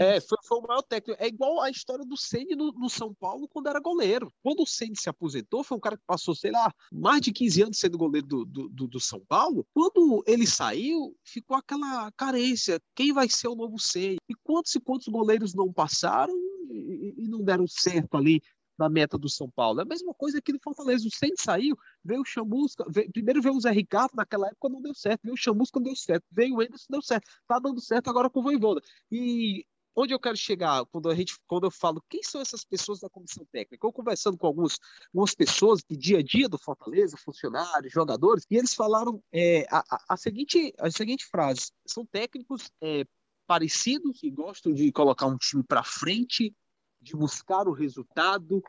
É, 0.00 0.20
foi, 0.20 0.38
foi, 0.46 0.58
o 0.58 0.62
maior 0.62 0.82
técnico. 0.82 1.22
É 1.22 1.28
igual 1.28 1.60
a 1.60 1.70
história 1.70 2.04
do 2.04 2.16
Ceni 2.16 2.54
no, 2.56 2.72
no, 2.72 2.88
São 2.88 3.14
Paulo 3.14 3.46
quando 3.48 3.68
era 3.68 3.78
goleiro. 3.78 4.32
Quando 4.42 4.62
o 4.62 4.66
Ceni 4.66 4.96
se 4.96 5.08
aposentou, 5.08 5.62
foi 5.62 5.76
um 5.76 5.80
cara 5.80 5.96
que 5.96 6.04
passou, 6.06 6.34
sei 6.34 6.50
lá, 6.50 6.72
mais 6.92 7.20
de 7.20 7.32
15 7.32 7.62
anos 7.62 7.78
sendo 7.78 7.98
goleiro 7.98 8.26
do, 8.26 8.44
do, 8.44 8.68
do, 8.68 8.86
do 8.86 9.00
São 9.00 9.20
Paulo. 9.28 9.66
Quando 9.74 10.24
ele 10.26 10.46
saiu, 10.46 11.14
ficou 11.22 11.56
aquela 11.56 12.10
carência. 12.12 12.80
Quem 12.94 13.12
vai 13.12 13.28
ser 13.28 13.48
o 13.48 13.54
novo 13.54 13.78
Ceni? 13.78 14.16
E 14.28 14.34
quantos 14.42 14.74
e 14.74 14.80
quantos 14.80 15.08
goleiros 15.08 15.54
não 15.54 15.72
passaram 15.72 16.34
e, 16.70 17.14
e 17.18 17.28
não 17.28 17.42
deram 17.42 17.66
certo 17.66 18.16
ali 18.16 18.40
na 18.78 18.88
meta 18.88 19.16
do 19.16 19.28
São 19.28 19.50
Paulo. 19.50 19.80
É 19.80 19.82
a 19.82 19.86
mesma 19.86 20.12
coisa 20.14 20.38
aqui 20.38 20.52
no 20.52 20.60
Fortaleza. 20.60 21.06
O 21.06 21.10
Ceni 21.10 21.34
saiu, 21.38 21.76
veio 22.04 22.22
o 22.22 22.24
Chamusca, 22.24 22.84
veio, 22.88 23.10
primeiro 23.12 23.40
veio 23.40 23.54
o 23.54 23.60
Zé 23.60 23.70
Ricardo, 23.70 24.12
naquela 24.14 24.48
época 24.48 24.68
não 24.68 24.82
deu 24.82 24.94
certo, 24.94 25.22
veio 25.22 25.34
o 25.34 25.38
Chamusca, 25.38 25.78
não 25.78 25.84
deu 25.84 25.96
certo, 25.96 26.24
veio 26.30 26.56
o 26.56 26.60
Anderson, 26.60 26.86
deu 26.90 27.02
certo, 27.02 27.28
tá 27.46 27.58
dando 27.58 27.80
certo 27.80 28.10
agora 28.10 28.28
com 28.28 28.40
o 28.40 28.42
Voivoda. 28.42 28.80
E 29.10 29.64
onde 29.94 30.12
eu 30.12 30.18
quero 30.18 30.36
chegar 30.36 30.84
quando, 30.86 31.08
a 31.08 31.14
gente, 31.14 31.34
quando 31.46 31.64
eu 31.64 31.70
falo 31.70 32.02
quem 32.08 32.22
são 32.22 32.40
essas 32.40 32.64
pessoas 32.64 33.00
da 33.00 33.08
comissão 33.08 33.46
técnica? 33.52 33.86
Eu 33.86 33.92
conversando 33.92 34.36
com 34.36 34.46
alguns, 34.46 34.78
algumas 35.12 35.34
pessoas 35.34 35.82
do 35.88 35.96
dia 35.96 36.18
a 36.18 36.22
dia 36.22 36.48
do 36.48 36.58
Fortaleza, 36.58 37.16
funcionários, 37.16 37.92
jogadores, 37.92 38.44
e 38.50 38.56
eles 38.56 38.74
falaram 38.74 39.22
é, 39.32 39.66
a, 39.70 39.84
a, 40.08 40.16
seguinte, 40.16 40.74
a 40.78 40.90
seguinte 40.90 41.26
frase: 41.26 41.70
são 41.86 42.04
técnicos 42.04 42.70
é, 42.82 43.04
parecidos 43.46 44.20
que 44.20 44.30
gostam 44.30 44.72
de 44.72 44.90
colocar 44.92 45.26
um 45.26 45.36
time 45.36 45.62
para 45.62 45.84
frente, 45.84 46.54
de 47.00 47.14
buscar 47.14 47.68
o 47.68 47.72
resultado, 47.72 48.62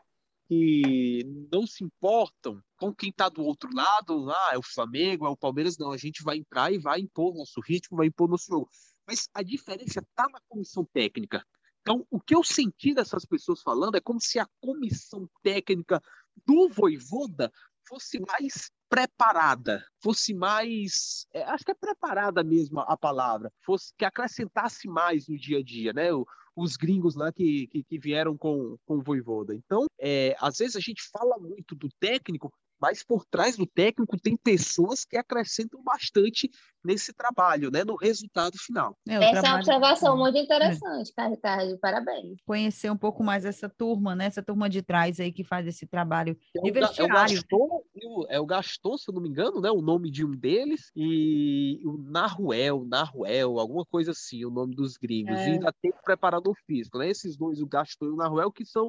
que 0.48 1.24
não 1.52 1.66
se 1.66 1.82
importam 1.82 2.62
com 2.76 2.94
quem 2.94 3.10
está 3.10 3.28
do 3.28 3.42
outro 3.42 3.68
lado, 3.74 4.30
ah, 4.30 4.50
é 4.52 4.58
o 4.58 4.62
Flamengo, 4.62 5.26
é 5.26 5.28
o 5.28 5.36
Palmeiras, 5.36 5.76
não, 5.76 5.90
a 5.90 5.96
gente 5.96 6.22
vai 6.22 6.36
entrar 6.36 6.72
e 6.72 6.78
vai 6.78 7.00
impor 7.00 7.34
nosso 7.34 7.60
ritmo, 7.60 7.96
vai 7.96 8.06
impor 8.06 8.28
nosso 8.28 8.46
jogo. 8.48 8.70
Mas 9.06 9.28
a 9.32 9.42
diferença 9.42 10.00
está 10.00 10.28
na 10.28 10.40
comissão 10.48 10.84
técnica. 10.84 11.44
Então, 11.80 12.04
o 12.10 12.20
que 12.20 12.34
eu 12.34 12.42
senti 12.42 12.92
dessas 12.92 13.24
pessoas 13.24 13.62
falando 13.62 13.96
é 13.96 14.00
como 14.00 14.20
se 14.20 14.38
a 14.38 14.48
comissão 14.60 15.28
técnica 15.42 16.02
do 16.44 16.68
Voivoda 16.68 17.52
fosse 17.86 18.18
mais 18.18 18.70
preparada, 18.88 19.84
fosse 20.02 20.34
mais, 20.34 21.26
é, 21.32 21.42
acho 21.44 21.64
que 21.64 21.70
é 21.70 21.74
preparada 21.74 22.42
mesmo 22.42 22.80
a 22.80 22.96
palavra, 22.96 23.52
fosse 23.64 23.92
que 23.96 24.04
acrescentasse 24.04 24.88
mais 24.88 25.28
no 25.28 25.38
dia 25.38 25.58
a 25.58 25.62
dia, 25.62 25.92
né? 25.92 26.12
O, 26.12 26.26
os 26.56 26.76
gringos 26.76 27.14
lá 27.14 27.30
que, 27.32 27.66
que, 27.68 27.84
que, 27.84 27.98
vieram 27.98 28.36
com, 28.36 28.76
com 28.86 28.96
o 28.96 29.02
Voivoda. 29.02 29.54
Então, 29.54 29.86
é, 30.00 30.34
às 30.40 30.56
vezes 30.56 30.74
a 30.74 30.80
gente 30.80 31.02
fala 31.12 31.38
muito 31.38 31.74
do 31.74 31.88
técnico, 32.00 32.52
mas 32.80 33.02
por 33.02 33.24
trás 33.24 33.56
do 33.56 33.66
técnico 33.66 34.18
tem 34.18 34.36
pessoas 34.36 35.04
que 35.04 35.16
acrescentam 35.16 35.82
bastante 35.82 36.50
nesse 36.84 37.12
trabalho, 37.12 37.70
né, 37.70 37.84
no 37.84 37.96
resultado 37.96 38.56
final. 38.58 38.96
É, 39.08 39.14
essa 39.14 39.32
trabalho... 39.32 39.46
é 39.46 39.50
uma 39.50 39.56
observação 39.56 40.16
muito 40.16 40.38
interessante, 40.38 41.12
é. 41.18 41.28
Ricardo, 41.28 41.78
parabéns. 41.78 42.38
Conhecer 42.46 42.90
um 42.90 42.96
pouco 42.96 43.24
mais 43.24 43.44
essa 43.44 43.68
turma, 43.68 44.14
né, 44.14 44.26
essa 44.26 44.42
turma 44.42 44.70
de 44.70 44.82
trás 44.82 45.18
aí 45.18 45.32
que 45.32 45.42
faz 45.42 45.66
esse 45.66 45.86
trabalho 45.86 46.38
é 46.56 46.60
de 46.60 46.70
vestiário. 46.70 47.02
É 47.02 47.04
o, 47.04 47.08
Gaston, 47.08 47.82
é 48.28 48.40
o 48.40 48.46
Gaston, 48.46 48.96
se 48.96 49.10
eu 49.10 49.14
não 49.14 49.20
me 49.20 49.28
engano, 49.28 49.60
né, 49.60 49.70
o 49.70 49.82
nome 49.82 50.10
de 50.10 50.24
um 50.24 50.30
deles, 50.30 50.92
e 50.94 51.80
o 51.84 51.98
Naruel, 51.98 52.84
Naruel, 52.84 53.58
alguma 53.58 53.84
coisa 53.84 54.12
assim, 54.12 54.44
o 54.44 54.50
nome 54.50 54.76
dos 54.76 54.96
gringos, 54.96 55.36
é. 55.36 55.48
e 55.48 55.52
ainda 55.52 55.72
tem 55.82 55.90
o 55.90 56.04
preparador 56.04 56.54
físico, 56.66 56.98
né, 56.98 57.10
esses 57.10 57.36
dois, 57.36 57.60
o 57.60 57.66
Gaston 57.66 58.06
e 58.06 58.10
o 58.10 58.16
Naruel, 58.16 58.52
que 58.52 58.64
são 58.64 58.88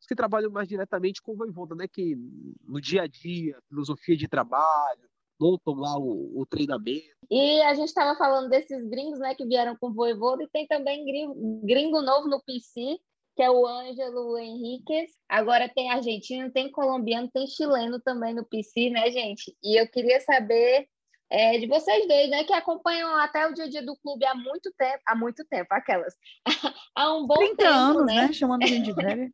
os 0.00 0.06
que 0.06 0.14
trabalham 0.14 0.50
mais 0.50 0.68
diretamente 0.68 1.22
com 1.22 1.32
o 1.32 1.36
Voivoda, 1.36 1.74
né? 1.74 1.86
Que 1.88 2.16
no 2.64 2.80
dia 2.80 3.02
a 3.02 3.06
dia, 3.06 3.58
filosofia 3.68 4.16
de 4.16 4.28
trabalho, 4.28 5.08
montam 5.40 5.74
lá 5.74 5.98
o, 5.98 6.40
o 6.40 6.46
treinamento. 6.46 7.16
E 7.30 7.60
a 7.62 7.74
gente 7.74 7.88
estava 7.88 8.16
falando 8.16 8.48
desses 8.48 8.84
gringos, 8.88 9.18
né? 9.18 9.34
Que 9.34 9.46
vieram 9.46 9.76
com 9.76 9.88
o 9.88 9.94
Voivoda 9.94 10.42
e 10.42 10.48
tem 10.48 10.66
também 10.66 11.04
gringo, 11.04 11.60
gringo 11.64 12.02
novo 12.02 12.28
no 12.28 12.42
PC, 12.42 12.98
que 13.36 13.42
é 13.42 13.50
o 13.50 13.66
Ângelo 13.66 14.36
Henriquez. 14.38 15.10
Agora 15.28 15.68
tem 15.68 15.90
argentino, 15.90 16.50
tem 16.50 16.70
colombiano, 16.70 17.30
tem 17.32 17.46
chileno 17.46 18.00
também 18.00 18.34
no 18.34 18.44
PC, 18.44 18.90
né, 18.90 19.10
gente? 19.10 19.56
E 19.62 19.80
eu 19.80 19.88
queria 19.88 20.20
saber 20.20 20.88
é, 21.30 21.58
de 21.58 21.66
vocês 21.66 22.08
dois, 22.08 22.30
né, 22.30 22.42
que 22.44 22.52
acompanham 22.52 23.14
até 23.16 23.46
o 23.46 23.52
dia 23.52 23.64
a 23.64 23.68
dia 23.68 23.82
do 23.84 23.94
clube 23.96 24.24
há 24.24 24.34
muito 24.34 24.72
tempo, 24.78 25.02
há 25.06 25.14
muito 25.14 25.44
tempo, 25.44 25.66
aquelas, 25.70 26.14
há 26.96 27.14
um 27.14 27.26
bom 27.26 27.34
30 27.34 27.56
tempo, 27.56 27.70
anos, 27.70 28.06
né? 28.06 28.26
né? 28.26 28.32
Chamando 28.32 28.62
a 28.62 28.66
gente 28.66 28.86
de 28.86 28.92
velha. 28.94 29.30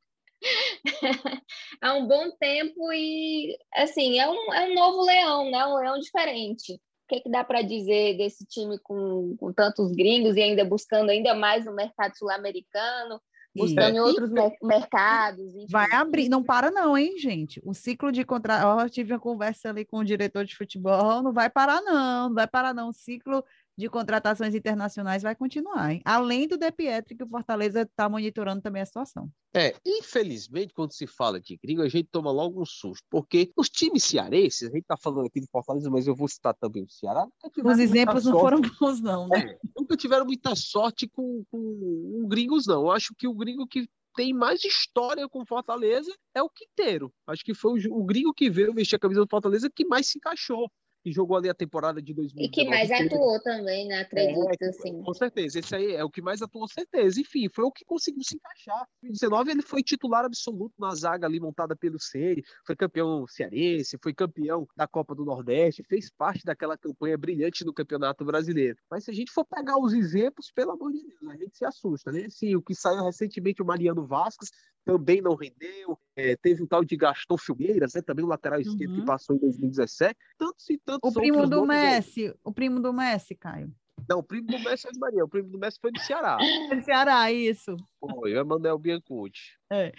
Há 1.81 1.95
um 1.95 2.07
bom 2.07 2.31
tempo 2.39 2.93
e, 2.93 3.57
assim, 3.75 4.19
é 4.19 4.29
um, 4.29 4.53
é 4.53 4.71
um 4.71 4.75
novo 4.75 5.03
leão, 5.03 5.51
né? 5.51 5.67
Um 5.67 5.77
leão 5.77 5.99
diferente. 5.99 6.75
O 6.75 7.09
que, 7.09 7.17
é 7.17 7.21
que 7.21 7.31
dá 7.31 7.45
para 7.45 7.63
dizer 7.63 8.17
desse 8.17 8.47
time 8.47 8.79
com, 8.79 9.37
com 9.39 9.53
tantos 9.53 9.93
gringos 9.93 10.37
e 10.37 10.43
ainda 10.43 10.65
buscando 10.65 11.11
ainda 11.11 11.35
mais 11.35 11.67
no 11.67 11.75
mercado 11.75 12.17
sul-americano, 12.17 13.21
buscando 13.55 13.97
em 13.97 14.01
outros 14.01 14.31
mer 14.31 14.57
mercados? 14.63 15.55
Enfim. 15.55 15.67
Vai 15.69 15.91
abrir, 15.93 16.31
não 16.31 16.43
para 16.43 16.71
não, 16.71 16.97
hein, 16.97 17.19
gente? 17.19 17.61
O 17.63 17.75
ciclo 17.75 18.11
de 18.11 18.25
contrato, 18.25 18.81
eu 18.81 18.89
tive 18.89 19.13
uma 19.13 19.21
conversa 19.21 19.69
ali 19.69 19.85
com 19.85 19.99
o 19.99 20.05
diretor 20.05 20.47
de 20.47 20.57
futebol, 20.57 21.23
não 21.23 21.33
vai 21.33 21.51
parar 21.51 21.83
não, 21.83 22.29
não 22.29 22.35
vai 22.35 22.47
parar 22.47 22.73
não, 22.73 22.89
o 22.89 22.95
ciclo 22.95 23.45
de 23.77 23.89
contratações 23.89 24.55
internacionais 24.55 25.23
vai 25.23 25.35
continuar, 25.35 25.93
hein? 25.93 26.01
além 26.05 26.47
do 26.47 26.57
De 26.57 26.71
Pietri, 26.71 27.17
que 27.17 27.25
o 27.25 27.29
Fortaleza 27.29 27.83
está 27.83 28.09
monitorando 28.09 28.63
também 28.63 28.83
a 28.83 28.87
situação. 28.87 29.29
É, 29.55 29.75
infelizmente, 29.85 30.73
quando 30.73 30.93
se 30.93 31.07
fala 31.07 31.41
de 31.41 31.57
gringo, 31.57 31.83
a 31.83 31.89
gente 31.89 32.09
toma 32.11 32.31
logo 32.31 32.61
um 32.61 32.65
susto, 32.67 33.05
porque 33.11 33.53
os 33.57 33.69
times 33.69 34.05
cearenses, 34.05 34.69
a 34.69 34.73
gente 34.73 34.83
está 34.83 34.97
falando 34.97 35.27
aqui 35.27 35.41
de 35.41 35.49
Fortaleza, 35.49 35.91
mas 35.91 36.07
eu 36.07 36.15
vou 36.15 36.29
citar 36.29 36.55
também 36.55 36.85
o 36.85 36.91
Ceará. 36.91 37.27
Os 37.65 37.79
exemplos 37.79 38.25
não 38.25 38.39
foram 38.39 38.61
bons, 38.61 39.01
não, 39.01 39.29
né? 39.29 39.39
É, 39.41 39.59
nunca 39.77 39.97
tiveram 39.97 40.25
muita 40.25 40.55
sorte 40.55 41.09
com, 41.09 41.45
com, 41.51 42.21
com 42.23 42.29
gringos, 42.29 42.67
não. 42.67 42.83
Eu 42.83 42.91
acho 42.93 43.15
que 43.17 43.27
o 43.27 43.35
gringo 43.35 43.67
que 43.67 43.89
tem 44.15 44.33
mais 44.33 44.65
história 44.65 45.29
com 45.29 45.45
Fortaleza 45.45 46.13
é 46.35 46.43
o 46.43 46.49
Quinteiro. 46.49 47.13
Acho 47.27 47.45
que 47.45 47.55
foi 47.55 47.81
o, 47.89 47.95
o 47.95 48.05
gringo 48.05 48.33
que 48.33 48.49
veio 48.49 48.73
vestir 48.73 48.97
a 48.97 48.99
camisa 48.99 49.21
do 49.21 49.29
Fortaleza 49.29 49.69
que 49.69 49.85
mais 49.85 50.07
se 50.07 50.19
encaixou 50.19 50.71
que 51.05 51.13
jogou 51.13 51.37
ali 51.37 51.51
a 51.51 51.55
temporada 51.55 52.01
de 52.01 52.15
2019. 52.15 52.47
E 52.47 52.51
que 52.51 52.71
mais 52.71 52.91
atuou 52.91 53.39
também, 53.43 53.87
né? 53.87 54.01
Acredito, 54.01 54.49
é, 54.59 54.69
assim. 54.69 55.03
Com 55.03 55.13
certeza, 55.13 55.59
esse 55.59 55.77
aí 55.77 55.93
é 55.93 56.03
o 56.03 56.09
que 56.09 56.23
mais 56.23 56.41
atuou, 56.41 56.67
certeza. 56.67 57.21
Enfim, 57.21 57.47
foi 57.51 57.63
o 57.63 57.71
que 57.71 57.85
conseguiu 57.85 58.23
se 58.25 58.37
encaixar. 58.37 58.89
Em 59.03 59.09
2019 59.09 59.51
ele 59.51 59.61
foi 59.61 59.83
titular 59.83 60.25
absoluto 60.25 60.73
na 60.79 60.95
zaga 60.95 61.27
ali 61.27 61.39
montada 61.39 61.77
pelo 61.77 62.01
Seri, 62.01 62.43
foi 62.67 62.75
campeão 62.75 63.27
cearense, 63.27 63.99
foi 64.03 64.15
campeão 64.15 64.67
da 64.75 64.89
Copa 64.89 65.15
do 65.15 65.27
Nordeste, 65.27 65.85
fez 65.87 66.11
parte 66.11 66.43
daquela 66.43 66.79
campanha 66.79 67.19
brilhante 67.19 67.67
no 67.67 67.75
Campeonato 67.75 68.25
Brasileiro. 68.25 68.79
Mas 68.91 69.05
se 69.05 69.11
a 69.11 69.15
gente 69.15 69.31
for 69.31 69.45
pegar 69.45 69.77
os 69.77 69.93
exemplos, 69.93 70.51
pelo 70.55 70.71
amor 70.71 70.91
de 70.91 71.03
Deus, 71.03 71.35
a 71.35 71.37
gente 71.37 71.55
se 71.55 71.67
assusta, 71.67 72.11
né? 72.11 72.31
Sim, 72.31 72.57
o 72.57 72.63
que 72.63 72.75
saiu 72.75 73.05
recentemente 73.05 73.61
o 73.61 73.67
Mariano 73.67 74.07
Vasquez, 74.07 74.51
também 74.85 75.21
não 75.21 75.35
rendeu. 75.35 75.99
É, 76.15 76.37
teve 76.37 76.63
o 76.63 76.67
tal 76.67 76.85
de 76.85 76.97
Gaston 76.97 77.37
Filgueiras, 77.37 77.95
né, 77.95 78.03
também 78.03 78.25
o 78.25 78.29
lateral 78.29 78.61
esquerdo 78.61 78.93
uhum. 78.93 79.01
que 79.01 79.07
passou 79.07 79.35
em 79.35 79.39
2017. 79.39 80.17
Tantos 80.39 80.71
e 80.71 80.79
tantos 80.79 81.11
O 81.11 81.15
primo 81.15 81.47
do 81.47 81.67
Messi, 81.67 82.27
aí. 82.27 82.35
o 82.45 82.53
primo 82.53 82.81
do 82.81 82.93
Messi, 82.93 83.35
Caio. 83.35 83.73
Não, 84.09 84.19
o 84.19 84.23
primo 84.23 84.47
do 84.47 84.59
Messi 84.59 84.89
é 84.89 84.93
de 84.93 84.99
Maria, 84.99 85.25
o 85.25 85.29
primo 85.29 85.49
do 85.49 85.59
Messi 85.59 85.79
foi 85.81 85.91
do 85.91 86.01
Ceará. 86.01 86.37
do 86.71 86.83
Ceará, 86.83 87.33
isso. 87.33 87.77
Foi, 87.99 88.35
o 88.35 88.39
Emanuel 88.39 88.79
Biancucci. 88.79 89.57
É. 89.73 89.93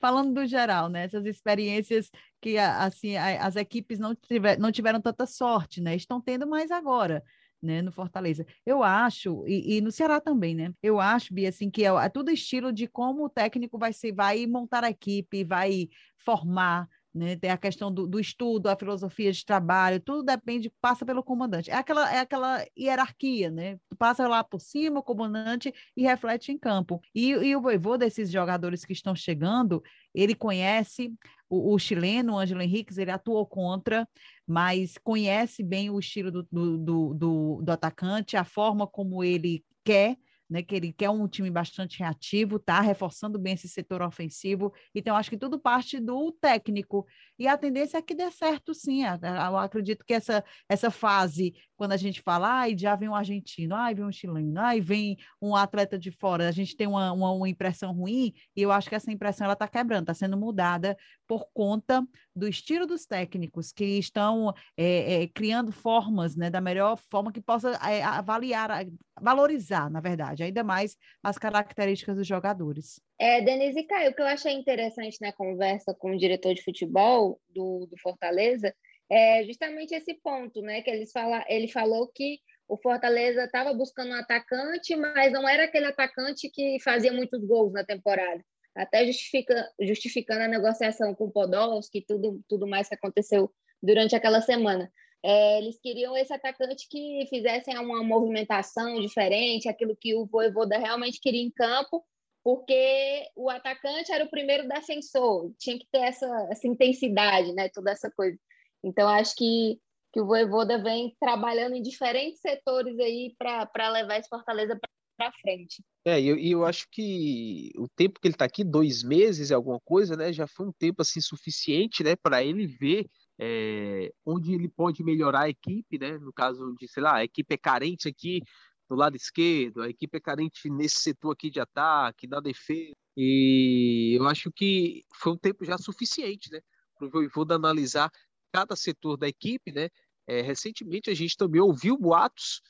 Falando 0.00 0.32
do 0.32 0.46
geral, 0.46 0.88
né? 0.88 1.04
Essas 1.04 1.26
experiências 1.26 2.08
que 2.40 2.56
assim 2.56 3.16
as 3.16 3.56
equipes 3.56 3.98
não, 3.98 4.14
tiver, 4.14 4.56
não 4.56 4.70
tiveram 4.70 5.00
tanta 5.00 5.26
sorte, 5.26 5.80
né? 5.80 5.96
Estão 5.96 6.20
tendo 6.20 6.46
mais 6.46 6.70
agora 6.70 7.24
né, 7.62 7.82
no 7.82 7.92
Fortaleza. 7.92 8.46
Eu 8.64 8.82
acho, 8.82 9.44
e, 9.46 9.76
e, 9.76 9.80
no 9.80 9.90
Ceará 9.90 10.20
também, 10.20 10.54
né? 10.54 10.72
Eu 10.82 11.00
acho, 11.00 11.34
Bia, 11.34 11.48
assim, 11.48 11.70
que 11.70 11.84
é, 11.84 11.88
é 11.88 12.08
tudo 12.08 12.30
estilo 12.30 12.72
de 12.72 12.86
como 12.86 13.24
o 13.24 13.28
técnico 13.28 13.78
vai 13.78 13.92
se 13.92 14.12
vai 14.12 14.46
montar 14.46 14.84
a 14.84 14.90
equipe, 14.90 15.44
vai 15.44 15.88
formar, 16.24 16.88
né? 17.14 17.36
Tem 17.36 17.50
a 17.50 17.56
questão 17.56 17.92
do, 17.92 18.06
do, 18.06 18.20
estudo, 18.20 18.68
a 18.68 18.76
filosofia 18.76 19.32
de 19.32 19.44
trabalho, 19.44 20.00
tudo 20.00 20.22
depende, 20.22 20.72
passa 20.80 21.04
pelo 21.04 21.22
comandante. 21.22 21.70
É 21.70 21.74
aquela, 21.74 22.14
é 22.14 22.20
aquela 22.20 22.64
hierarquia, 22.78 23.50
né? 23.50 23.78
Passa 23.98 24.28
lá 24.28 24.44
por 24.44 24.60
cima, 24.60 25.00
o 25.00 25.02
comandante, 25.02 25.72
e 25.96 26.02
reflete 26.02 26.52
em 26.52 26.58
campo. 26.58 27.00
E, 27.14 27.30
e 27.30 27.56
o 27.56 27.60
voivô 27.60 27.96
desses 27.96 28.30
jogadores 28.30 28.84
que 28.84 28.92
estão 28.92 29.14
chegando, 29.14 29.82
ele 30.14 30.34
conhece 30.34 31.12
o, 31.48 31.74
o 31.74 31.78
chileno, 31.78 32.34
o 32.34 32.38
Ângelo 32.38 32.62
Henriquez, 32.62 32.98
ele 32.98 33.10
atuou 33.10 33.46
contra, 33.46 34.08
mas 34.46 34.98
conhece 34.98 35.62
bem 35.62 35.90
o 35.90 35.98
estilo 35.98 36.30
do, 36.30 36.42
do, 36.50 37.14
do, 37.14 37.62
do, 37.62 37.72
atacante, 37.72 38.36
a 38.36 38.44
forma 38.44 38.86
como 38.86 39.22
ele 39.24 39.64
quer 39.84 40.16
né, 40.48 40.62
que 40.62 40.74
ele 40.74 40.92
quer 40.92 41.10
um 41.10 41.28
time 41.28 41.50
bastante 41.50 41.98
reativo, 41.98 42.56
está 42.56 42.80
reforçando 42.80 43.38
bem 43.38 43.54
esse 43.54 43.68
setor 43.68 44.00
ofensivo. 44.00 44.72
Então, 44.94 45.16
acho 45.16 45.30
que 45.30 45.36
tudo 45.36 45.58
parte 45.58 46.00
do 46.00 46.32
técnico. 46.32 47.06
E 47.38 47.46
a 47.46 47.56
tendência 47.56 47.98
é 47.98 48.02
que 48.02 48.14
dê 48.14 48.30
certo, 48.30 48.74
sim. 48.74 49.02
Eu 49.04 49.56
acredito 49.56 50.04
que 50.04 50.12
essa, 50.12 50.44
essa 50.68 50.90
fase, 50.90 51.54
quando 51.76 51.92
a 51.92 51.96
gente 51.96 52.20
fala, 52.20 52.60
ai, 52.60 52.76
já 52.76 52.96
vem 52.96 53.08
um 53.08 53.14
argentino, 53.14 53.76
ai, 53.76 53.94
vem 53.94 54.04
um 54.04 54.10
chileno, 54.10 54.58
ai, 54.58 54.80
vem 54.80 55.16
um 55.40 55.54
atleta 55.54 55.96
de 55.96 56.10
fora, 56.10 56.48
a 56.48 56.52
gente 56.52 56.76
tem 56.76 56.88
uma, 56.88 57.12
uma, 57.12 57.30
uma 57.30 57.48
impressão 57.48 57.92
ruim, 57.92 58.32
e 58.56 58.62
eu 58.62 58.72
acho 58.72 58.88
que 58.88 58.94
essa 58.94 59.12
impressão 59.12 59.44
ela 59.44 59.52
está 59.52 59.68
quebrando, 59.68 60.02
está 60.02 60.14
sendo 60.14 60.36
mudada 60.36 60.96
por 61.28 61.48
conta 61.52 62.04
do 62.34 62.48
estilo 62.48 62.86
dos 62.86 63.06
técnicos 63.06 63.70
que 63.70 63.84
estão 63.84 64.52
é, 64.76 65.22
é, 65.22 65.28
criando 65.28 65.70
formas, 65.70 66.34
né, 66.34 66.50
da 66.50 66.60
melhor 66.60 66.98
forma 67.08 67.30
que 67.30 67.40
possa 67.40 67.70
é, 67.88 68.02
avaliar, 68.02 68.84
valorizar, 69.20 69.88
na 69.90 70.00
verdade, 70.00 70.42
ainda 70.42 70.64
mais 70.64 70.96
as 71.22 71.38
características 71.38 72.16
dos 72.16 72.26
jogadores. 72.26 73.00
É, 73.18 73.40
Denise 73.40 73.82
Caio, 73.82 74.10
o 74.10 74.14
que 74.14 74.22
eu 74.22 74.26
achei 74.26 74.52
interessante 74.52 75.18
na 75.20 75.32
conversa 75.32 75.92
com 75.92 76.12
o 76.12 76.18
diretor 76.18 76.54
de 76.54 76.62
futebol 76.62 77.40
do, 77.48 77.86
do 77.86 77.98
Fortaleza 77.98 78.72
é 79.10 79.42
justamente 79.44 79.94
esse 79.94 80.14
ponto, 80.14 80.60
né? 80.62 80.82
Que 80.82 80.90
eles 80.90 81.10
fala, 81.10 81.44
ele 81.48 81.66
falou 81.66 82.06
que 82.08 82.38
o 82.68 82.76
Fortaleza 82.76 83.44
estava 83.44 83.72
buscando 83.72 84.10
um 84.10 84.18
atacante, 84.18 84.94
mas 84.94 85.32
não 85.32 85.48
era 85.48 85.64
aquele 85.64 85.86
atacante 85.86 86.50
que 86.50 86.78
fazia 86.80 87.12
muitos 87.12 87.42
gols 87.44 87.72
na 87.72 87.82
temporada. 87.82 88.44
Até 88.76 89.04
justifica, 89.06 89.68
justificando 89.80 90.42
a 90.42 90.48
negociação 90.48 91.14
com 91.14 91.24
o 91.24 91.30
Podolski, 91.30 92.04
tudo, 92.06 92.40
tudo 92.48 92.66
mais 92.68 92.88
que 92.88 92.94
aconteceu 92.94 93.50
durante 93.82 94.14
aquela 94.14 94.40
semana. 94.40 94.92
É, 95.24 95.58
eles 95.58 95.80
queriam 95.80 96.16
esse 96.16 96.32
atacante 96.32 96.86
que 96.88 97.26
fizesse 97.28 97.70
uma 97.70 98.04
movimentação 98.04 99.00
diferente, 99.00 99.68
aquilo 99.68 99.96
que 99.96 100.14
o 100.14 100.26
Voivoda 100.26 100.78
realmente 100.78 101.20
queria 101.20 101.42
em 101.42 101.50
campo, 101.50 102.04
porque 102.48 103.28
o 103.36 103.50
atacante 103.50 104.10
era 104.10 104.24
o 104.24 104.30
primeiro 104.30 104.66
defensor, 104.66 105.52
tinha 105.58 105.78
que 105.78 105.86
ter 105.92 105.98
essa, 105.98 106.48
essa 106.50 106.66
intensidade, 106.66 107.52
né, 107.52 107.68
toda 107.68 107.90
essa 107.90 108.10
coisa. 108.10 108.38
Então, 108.82 109.06
acho 109.06 109.36
que, 109.36 109.78
que 110.10 110.18
o 110.18 110.24
Voivoda 110.24 110.82
vem 110.82 111.14
trabalhando 111.20 111.74
em 111.74 111.82
diferentes 111.82 112.40
setores 112.40 112.98
aí 113.00 113.34
para 113.36 113.90
levar 113.90 114.18
esse 114.18 114.30
Fortaleza 114.30 114.80
para 115.18 115.30
frente. 115.42 115.84
É, 116.06 116.18
e 116.18 116.26
eu, 116.26 116.38
eu, 116.38 116.64
acho 116.64 116.86
que 116.90 117.70
o 117.76 117.86
tempo 117.86 118.18
que 118.18 118.26
ele 118.26 118.34
está 118.34 118.46
aqui, 118.46 118.64
dois 118.64 119.02
meses, 119.02 119.52
alguma 119.52 119.78
coisa, 119.80 120.16
né? 120.16 120.32
Já 120.32 120.46
foi 120.46 120.68
um 120.68 120.72
tempo 120.72 121.02
assim 121.02 121.20
suficiente, 121.20 122.02
né, 122.02 122.16
para 122.16 122.42
ele 122.42 122.66
ver 122.66 123.10
é, 123.38 124.10
onde 124.24 124.54
ele 124.54 124.70
pode 124.70 125.04
melhorar 125.04 125.42
a 125.42 125.50
equipe, 125.50 125.98
né? 125.98 126.16
No 126.16 126.32
caso 126.32 126.74
de, 126.80 126.88
sei 126.88 127.02
lá, 127.02 127.16
a 127.16 127.24
equipe 127.24 127.52
é 127.52 127.58
carente 127.58 128.08
aqui 128.08 128.40
no 128.88 128.96
lado 128.96 129.16
esquerdo, 129.16 129.82
a 129.82 129.88
equipe 129.88 130.16
é 130.16 130.20
carente 130.20 130.70
nesse 130.70 131.00
setor 131.00 131.32
aqui 131.32 131.50
de 131.50 131.60
ataque, 131.60 132.26
na 132.26 132.40
defesa. 132.40 132.94
E 133.16 134.16
eu 134.18 134.26
acho 134.26 134.50
que 134.50 135.04
foi 135.14 135.32
um 135.32 135.36
tempo 135.36 135.64
já 135.64 135.76
suficiente, 135.76 136.50
né? 136.50 136.60
Para 136.96 137.08
o 137.08 137.10
Voivoda 137.10 137.54
analisar 137.54 138.10
cada 138.52 138.74
setor 138.76 139.16
da 139.16 139.28
equipe, 139.28 139.72
né? 139.72 139.88
É, 140.26 140.40
recentemente 140.40 141.10
a 141.10 141.14
gente 141.14 141.36
também 141.36 141.60
ouviu 141.60 141.96
boatos 141.96 142.60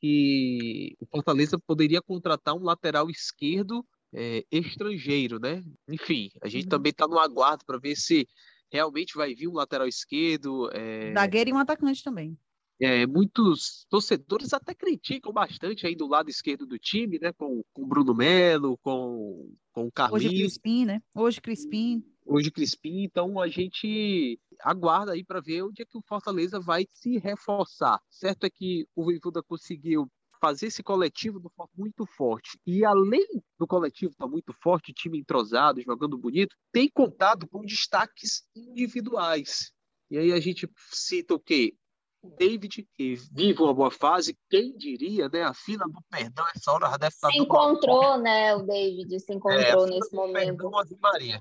que 0.00 0.94
o 1.00 1.06
Fortaleza 1.06 1.58
poderia 1.58 2.00
contratar 2.00 2.54
um 2.54 2.62
lateral 2.62 3.10
esquerdo 3.10 3.84
é, 4.12 4.44
estrangeiro, 4.50 5.38
né? 5.38 5.62
Enfim, 5.88 6.30
a 6.40 6.48
gente 6.48 6.64
uhum. 6.64 6.70
também 6.70 6.90
está 6.90 7.06
no 7.06 7.18
aguardo 7.18 7.64
para 7.64 7.78
ver 7.78 7.96
se 7.96 8.26
realmente 8.70 9.14
vai 9.14 9.34
vir 9.34 9.48
um 9.48 9.54
lateral 9.54 9.86
esquerdo. 9.86 10.70
É... 10.72 11.12
Zagueiro 11.12 11.50
e 11.50 11.52
um 11.52 11.58
atacante 11.58 12.02
também. 12.02 12.38
É, 12.80 13.06
muitos 13.06 13.84
torcedores 13.90 14.52
até 14.52 14.72
criticam 14.72 15.32
bastante 15.32 15.86
aí 15.86 15.96
do 15.96 16.06
lado 16.06 16.30
esquerdo 16.30 16.64
do 16.64 16.78
time, 16.78 17.18
né? 17.18 17.32
Com 17.32 17.64
o 17.76 17.86
Bruno 17.86 18.14
Melo, 18.14 18.78
com, 18.78 19.52
com 19.72 19.86
o 19.86 19.92
Carlinhos. 19.92 20.24
Hoje 20.24 20.36
Crispim, 20.36 20.84
né? 20.84 21.02
Hoje 21.12 21.40
Crispim. 21.40 22.04
Hoje 22.24 22.50
Crispim. 22.52 23.02
Então 23.02 23.40
a 23.40 23.48
gente 23.48 24.38
aguarda 24.60 25.12
aí 25.12 25.24
para 25.24 25.40
ver 25.40 25.62
onde 25.62 25.82
é 25.82 25.84
que 25.84 25.98
o 25.98 26.02
Fortaleza 26.06 26.60
vai 26.60 26.86
se 26.92 27.18
reforçar. 27.18 28.00
Certo 28.08 28.44
é 28.44 28.50
que 28.50 28.86
o 28.94 29.04
Voivoda 29.04 29.42
conseguiu 29.42 30.08
fazer 30.40 30.66
esse 30.66 30.82
coletivo 30.82 31.40
do 31.40 31.50
muito 31.76 32.06
forte. 32.06 32.58
E 32.64 32.84
além 32.84 33.26
do 33.58 33.66
coletivo 33.66 34.12
estar 34.12 34.26
tá 34.26 34.30
muito 34.30 34.52
forte, 34.62 34.92
time 34.92 35.18
entrosado, 35.18 35.82
jogando 35.82 36.16
bonito, 36.16 36.54
tem 36.72 36.88
contado 36.88 37.48
com 37.48 37.64
destaques 37.64 38.44
individuais. 38.54 39.72
E 40.10 40.16
aí 40.16 40.32
a 40.32 40.40
gente 40.40 40.68
cita 40.90 41.34
o 41.34 41.40
quê? 41.40 41.74
O 42.20 42.30
David, 42.36 42.88
que 42.96 43.14
vive 43.32 43.62
uma 43.62 43.72
boa 43.72 43.90
fase, 43.90 44.36
quem 44.50 44.76
diria, 44.76 45.28
né? 45.28 45.44
A 45.44 45.54
fila 45.54 45.84
do 45.86 46.02
perdão, 46.10 46.44
essa 46.54 46.72
hora 46.72 46.90
já 46.90 46.96
deve 46.96 47.14
estar. 47.14 47.28
Tá 47.28 47.32
se 47.32 47.38
encontrou, 47.38 48.18
né? 48.18 48.56
O 48.56 48.62
David 48.62 49.20
se 49.20 49.32
encontrou 49.32 49.86
é, 49.86 49.90
nesse 49.90 50.14
momento. 50.14 50.70
Perdão, 50.70 50.70
Maria. 51.00 51.40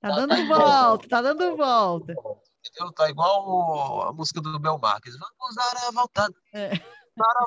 Tá, 0.00 0.08
tá 0.08 0.14
dando 0.16 0.46
volta, 0.46 1.08
tá 1.08 1.22
dando 1.22 1.56
volta. 1.56 2.12
Entendeu? 2.12 2.92
Tá 2.94 3.10
igual 3.10 4.02
a 4.08 4.12
música 4.12 4.40
do 4.40 4.58
Bel 4.58 4.78
Marques. 4.78 5.14
Vamos 5.18 5.54
dar 5.54 5.88
a 5.88 5.90
volta. 5.92 6.28
É. 6.54 6.72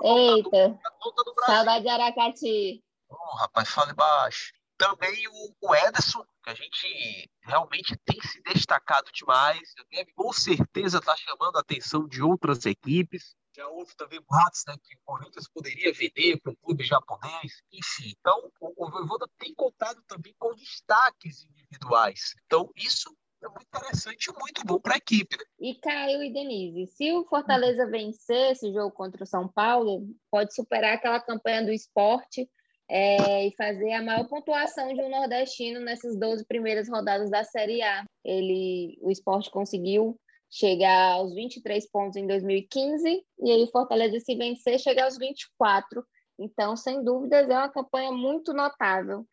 Eita, 0.04 0.80
saudade 1.46 1.84
de 1.84 1.90
Aracati. 1.90 2.84
Oh, 3.10 3.38
rapaz, 3.38 3.70
fale 3.70 3.94
baixo. 3.94 4.54
Também 4.78 5.28
o, 5.28 5.56
o 5.62 5.76
Ederson, 5.76 6.24
que 6.44 6.50
a 6.50 6.54
gente 6.54 7.32
realmente 7.42 7.98
tem 8.06 8.22
se 8.22 8.42
destacado 8.44 9.12
demais. 9.12 9.74
Deve 9.92 10.14
com 10.14 10.32
certeza 10.32 11.00
estar 11.00 11.16
tá 11.16 11.18
chamando 11.18 11.58
a 11.58 11.62
atenção 11.62 12.08
de 12.08 12.22
outras 12.22 12.66
equipes. 12.66 13.36
Já 13.56 13.68
houve 13.68 13.96
também 13.96 14.22
boatos 14.22 14.64
né, 14.68 14.76
que 14.84 14.96
o 14.96 15.00
Corinthians 15.04 15.50
poderia 15.50 15.92
vender 15.92 16.40
para 16.42 16.52
o 16.52 16.58
clube 16.58 16.84
japonês. 16.84 17.64
Enfim, 17.74 18.14
então 18.20 18.52
o, 18.62 18.86
o 18.86 18.92
Voivoda 18.92 19.28
tem 19.40 19.54
contado 19.56 20.00
também 20.08 20.36
com 20.38 20.54
destaques 20.54 21.44
individuais. 21.44 22.36
Então, 22.46 22.72
isso 22.76 23.10
é 23.44 23.48
muito 23.48 23.66
interessante 23.66 24.28
e 24.28 24.40
muito 24.40 24.64
bom 24.64 24.80
para 24.80 24.94
a 24.94 24.98
equipe. 24.98 25.38
Né? 25.38 25.44
E 25.60 25.76
Caio 25.80 26.24
e 26.24 26.32
Denise, 26.32 26.92
se 26.94 27.12
o 27.14 27.26
Fortaleza 27.26 27.90
vencer 27.90 28.52
esse 28.52 28.72
jogo 28.72 28.92
contra 28.92 29.24
o 29.24 29.28
São 29.28 29.48
Paulo, 29.48 30.08
pode 30.30 30.54
superar 30.54 30.96
aquela 30.96 31.20
campanha 31.20 31.64
do 31.66 31.72
esporte 31.72 32.50
é, 32.90 33.48
e 33.48 33.56
fazer 33.56 33.92
a 33.94 34.02
maior 34.02 34.28
pontuação 34.28 34.94
de 34.94 35.02
um 35.02 35.10
nordestino 35.10 35.80
nessas 35.80 36.18
12 36.18 36.46
primeiras 36.46 36.90
rodadas 36.90 37.30
da 37.30 37.44
Série 37.44 37.82
A. 37.82 38.06
Ele, 38.24 38.98
o 39.02 39.12
esporte 39.12 39.52
conseguiu 39.52 40.20
chegar 40.50 41.14
aos 41.14 41.34
23 41.34 41.90
pontos 41.90 42.16
em 42.16 42.26
2015 42.26 43.26
e 43.40 43.52
aí 43.52 43.64
o 43.64 43.72
Fortaleza, 43.72 44.20
se 44.20 44.36
vencer, 44.36 44.80
chega 44.80 45.04
aos 45.04 45.18
24. 45.18 46.04
Então, 46.40 46.76
sem 46.78 47.04
dúvidas, 47.04 47.50
é 47.50 47.54
uma 47.58 47.70
campanha 47.70 48.12
muito 48.12 48.54
notável. 48.54 49.26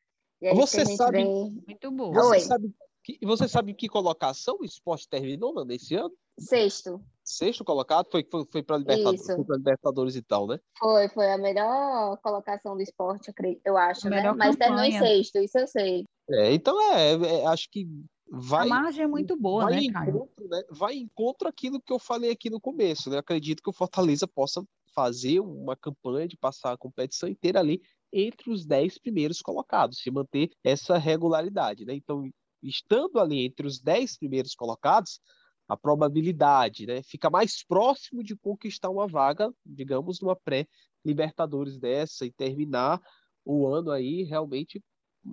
Você 0.55 0.85
sabe, 0.85 1.19
vem... 1.19 1.63
muito 1.67 1.91
bom. 1.91 2.13
Você 2.13 2.41
sabe 2.41 2.75
e 3.09 3.27
você 3.27 3.47
sabe 3.47 3.75
que 3.75 3.89
colocação 3.89 4.57
o 4.61 4.65
esporte 4.65 5.09
terminou 5.09 5.53
mano, 5.53 5.71
esse 5.73 5.95
ano? 5.95 6.15
Sexto. 6.39 7.01
Sexto 7.25 7.65
colocado? 7.65 8.07
Foi, 8.11 8.27
foi, 8.31 8.45
foi 8.53 8.63
para 8.63 8.77
Libertadores, 8.77 9.29
Libertadores 9.29 10.17
e 10.17 10.23
tal, 10.23 10.47
né? 10.47 10.59
Foi, 10.79 11.09
foi 11.09 11.33
a 11.33 11.39
melhor 11.39 12.19
colocação 12.19 12.77
do 12.77 12.83
esporte, 12.83 13.33
eu 13.65 13.77
acho, 13.79 14.11
né? 14.11 14.31
Mas 14.33 14.57
terminou 14.57 14.85
em 14.85 14.99
sexto, 14.99 15.39
isso 15.39 15.59
eu 15.59 15.67
sei. 15.67 16.05
É, 16.29 16.53
então 16.53 16.81
é, 16.93 17.13
é 17.15 17.47
acho 17.47 17.71
que 17.71 17.87
vai. 18.31 18.67
A 18.67 18.69
margem 18.69 19.05
é 19.05 19.07
muito 19.07 19.37
boa, 19.37 19.65
vai 19.65 19.75
né, 19.75 19.83
encontro, 19.85 20.49
né? 20.49 20.63
Vai 20.71 20.95
encontro 20.97 21.49
aquilo 21.49 21.81
que 21.81 21.93
eu 21.93 21.99
falei 21.99 22.31
aqui 22.31 22.51
no 22.51 22.61
começo, 22.61 23.09
né? 23.09 23.19
Acredito 23.19 23.63
que 23.63 23.71
o 23.71 23.75
Fortaleza 23.75 24.29
possa 24.29 24.63
fazer 24.95 25.41
uma 25.41 25.77
campanha 25.77 26.29
de 26.29 26.37
passar 26.37 26.73
a 26.73 26.79
competição 26.79 27.29
inteira 27.29 27.59
ali 27.59 27.81
entre 28.13 28.51
os 28.51 28.65
dez 28.65 28.97
primeiros 28.99 29.41
colocados, 29.41 29.99
se 29.99 30.11
manter 30.11 30.51
essa 30.63 30.97
regularidade, 30.97 31.85
né? 31.85 31.95
Então, 31.95 32.31
estando 32.63 33.19
ali 33.19 33.45
entre 33.45 33.67
os 33.67 33.81
dez 33.81 34.17
primeiros 34.17 34.55
colocados, 34.55 35.21
a 35.69 35.77
probabilidade 35.77 36.87
né, 36.87 37.03
fica 37.03 37.31
mais 37.31 37.65
próximo 37.65 38.23
de 38.23 38.37
conquistar 38.37 38.91
uma 38.91 39.07
vaga, 39.07 39.53
digamos, 39.65 40.21
numa 40.21 40.37
pré-Libertadores 40.37 41.79
dessa 41.79 42.27
e 42.27 42.33
terminar 42.33 43.01
o 43.45 43.67
ano 43.67 43.91
aí 43.91 44.23
realmente 44.23 44.83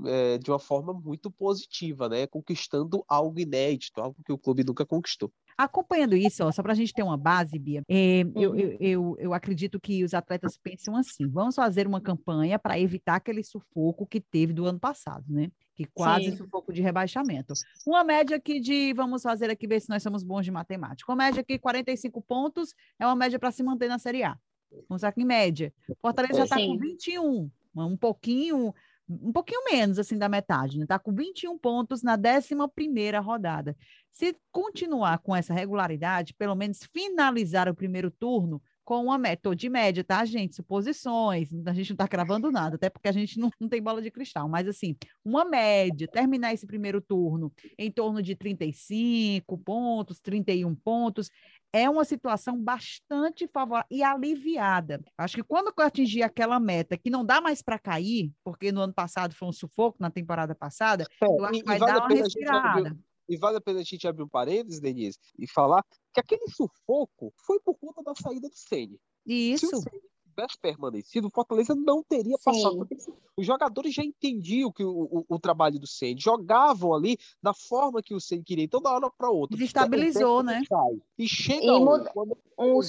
é, 0.06 0.38
de 0.38 0.50
uma 0.50 0.60
forma 0.60 0.94
muito 0.94 1.30
positiva, 1.30 2.08
né, 2.08 2.26
conquistando 2.28 3.04
algo 3.08 3.40
inédito, 3.40 4.00
algo 4.00 4.18
que 4.26 4.32
o 4.32 4.38
clube 4.38 4.64
nunca 4.64 4.86
conquistou. 4.86 5.32
Acompanhando 5.58 6.16
isso, 6.16 6.44
ó, 6.44 6.52
só 6.52 6.64
para 6.64 6.72
a 6.72 6.76
gente 6.76 6.94
ter 6.94 7.04
uma 7.04 7.18
base, 7.18 7.60
Bia, 7.60 7.84
é, 7.88 8.22
eu, 8.36 8.56
eu, 8.56 8.78
eu, 8.80 9.16
eu, 9.20 9.34
acredito 9.34 9.80
que 9.80 10.04
os 10.04 10.14
atletas 10.14 10.58
pensam 10.58 10.96
assim: 10.96 11.28
vamos 11.28 11.56
fazer 11.56 11.86
uma 11.86 12.02
campanha 12.02 12.58
para 12.58 12.80
evitar 12.80 13.16
aquele 13.16 13.44
sufoco 13.44 14.08
que 14.08 14.20
teve 14.20 14.54
do 14.54 14.66
ano 14.66 14.80
passado, 14.80 15.26
né? 15.28 15.52
Que 15.86 15.92
quase 15.94 16.32
Sim. 16.32 16.38
sufoco 16.38 16.72
de 16.74 16.82
rebaixamento. 16.82 17.54
Uma 17.86 18.04
média 18.04 18.38
aqui 18.38 18.60
de, 18.60 18.94
vamos 18.94 19.24
fazer 19.24 19.50
aqui, 19.50 19.68
ver 19.68 19.80
se 19.80 19.90
nós 19.90 20.04
somos 20.04 20.24
bons 20.24 20.44
de 20.44 20.52
matemática. 20.52 21.12
Uma 21.12 21.18
média 21.18 21.42
aqui, 21.42 21.58
45 21.58 22.22
pontos, 22.22 22.74
é 23.00 23.06
uma 23.06 23.16
média 23.16 23.40
para 23.40 23.52
se 23.52 23.64
manter 23.64 23.88
na 23.88 24.00
Série 24.00 24.24
A. 24.24 24.38
Vamos 24.88 25.04
aqui 25.04 25.22
em 25.22 25.26
média. 25.26 25.74
Fortaleza 26.02 26.36
já 26.36 26.44
está 26.44 26.56
com 26.56 26.78
21, 26.78 27.52
um 27.76 27.98
pouquinho 27.98 28.74
um 29.10 29.32
pouquinho 29.32 29.62
menos 29.70 30.00
assim 30.00 30.18
da 30.18 30.30
metade, 30.30 30.80
né? 30.80 30.86
Tá 30.86 30.98
com 30.98 31.14
21 31.14 31.58
pontos 31.58 32.02
na 32.02 32.18
11ª 32.18 33.22
rodada. 33.22 33.76
Se 34.10 34.36
continuar 34.52 35.20
com 35.20 35.36
essa 35.36 35.54
regularidade, 35.54 36.34
pelo 36.34 36.56
menos 36.56 36.84
finalizar 36.94 37.68
o 37.68 37.76
primeiro 37.76 38.10
turno 38.10 38.62
com 38.92 39.06
uma 39.06 39.18
meta, 39.18 39.56
de 39.56 39.70
média, 39.70 40.04
tá, 40.04 40.26
gente? 40.26 40.54
Suposições, 40.54 41.48
a 41.66 41.72
gente 41.72 41.92
não 41.92 41.94
está 41.94 42.10
cravando 42.10 42.52
nada, 42.52 42.76
até 42.76 42.90
porque 42.90 43.08
a 43.08 43.12
gente 43.14 43.40
não, 43.40 43.50
não 43.58 43.70
tem 43.70 43.82
bola 43.82 44.02
de 44.02 44.12
cristal, 44.12 44.50
mas 44.50 44.68
assim, 44.68 44.98
uma 45.24 45.46
média, 45.46 46.10
terminar 46.10 46.54
esse 46.54 46.68
primeiro 46.68 47.00
turno 47.00 47.54
em 47.78 47.90
torno 47.90 48.22
de 48.22 48.36
35 48.36 49.58
pontos, 49.60 50.20
31 50.20 50.76
pontos, 50.76 51.32
é 51.72 51.90
uma 51.90 52.04
situação 52.04 52.62
bastante 52.62 53.48
favorável 53.48 53.88
e 53.90 54.04
aliviada. 54.04 55.00
Acho 55.18 55.38
que 55.38 55.44
quando 55.44 55.72
eu 55.78 55.86
atingir 55.86 56.24
aquela 56.24 56.60
meta 56.60 56.98
que 56.98 57.10
não 57.10 57.24
dá 57.24 57.40
mais 57.40 57.62
para 57.62 57.80
cair, 57.80 58.30
porque 58.44 58.74
no 58.74 58.82
ano 58.82 58.94
passado 58.94 59.34
foi 59.34 59.48
um 59.48 59.54
sufoco, 59.54 60.00
na 60.02 60.12
temporada 60.12 60.54
passada, 60.54 61.06
é, 61.24 61.26
eu 61.26 61.46
acho 61.46 61.62
que 61.62 61.66
vai 61.66 61.80
vale 61.80 61.94
dar 61.94 62.00
uma 62.00 62.10
respirada. 62.10 62.98
E 63.32 63.38
vale 63.38 63.56
a 63.56 63.62
pena 63.62 63.80
a 63.80 63.84
gente 63.84 64.06
abrir 64.06 64.24
um 64.24 64.28
parênteses, 64.28 64.82
Denise, 64.82 65.18
e 65.40 65.48
falar 65.48 65.82
que 66.14 66.20
aquele 66.20 66.50
sufoco 66.50 67.34
foi 67.46 67.62
por 67.62 67.76
conta 67.76 68.04
da 68.04 68.14
saída 68.14 68.50
do 68.50 68.58
Sene. 68.58 69.00
Isso. 69.26 69.68
Se 69.68 69.76
o 69.78 69.82
tivesse 70.32 70.58
permanecido, 70.60 71.28
o 71.28 71.32
Fortaleza 71.32 71.76
não 71.76 72.04
teria 72.04 72.38
Sim. 72.38 72.44
passado. 72.44 72.88
Os 73.38 73.46
jogadores 73.46 73.94
já 73.94 74.04
entendiam 74.04 74.72
que 74.72 74.84
o, 74.84 74.90
o, 74.90 75.26
o 75.28 75.40
trabalho 75.40 75.80
do 75.80 75.88
Ceni, 75.88 76.20
jogavam 76.20 76.94
ali 76.94 77.18
da 77.42 77.54
forma 77.54 78.02
que 78.02 78.14
o 78.14 78.20
Ceni 78.20 78.44
queria, 78.44 78.66
então 78.66 78.82
da 78.82 78.92
hora 78.92 79.10
para 79.10 79.30
outra. 79.30 79.58
Desestabilizou, 79.58 80.44
né? 80.44 80.62
E 81.18 81.28
chega 81.28 81.66
e 81.66 81.80
muda, 81.80 82.12
um, 82.16 82.22
um, 82.22 82.82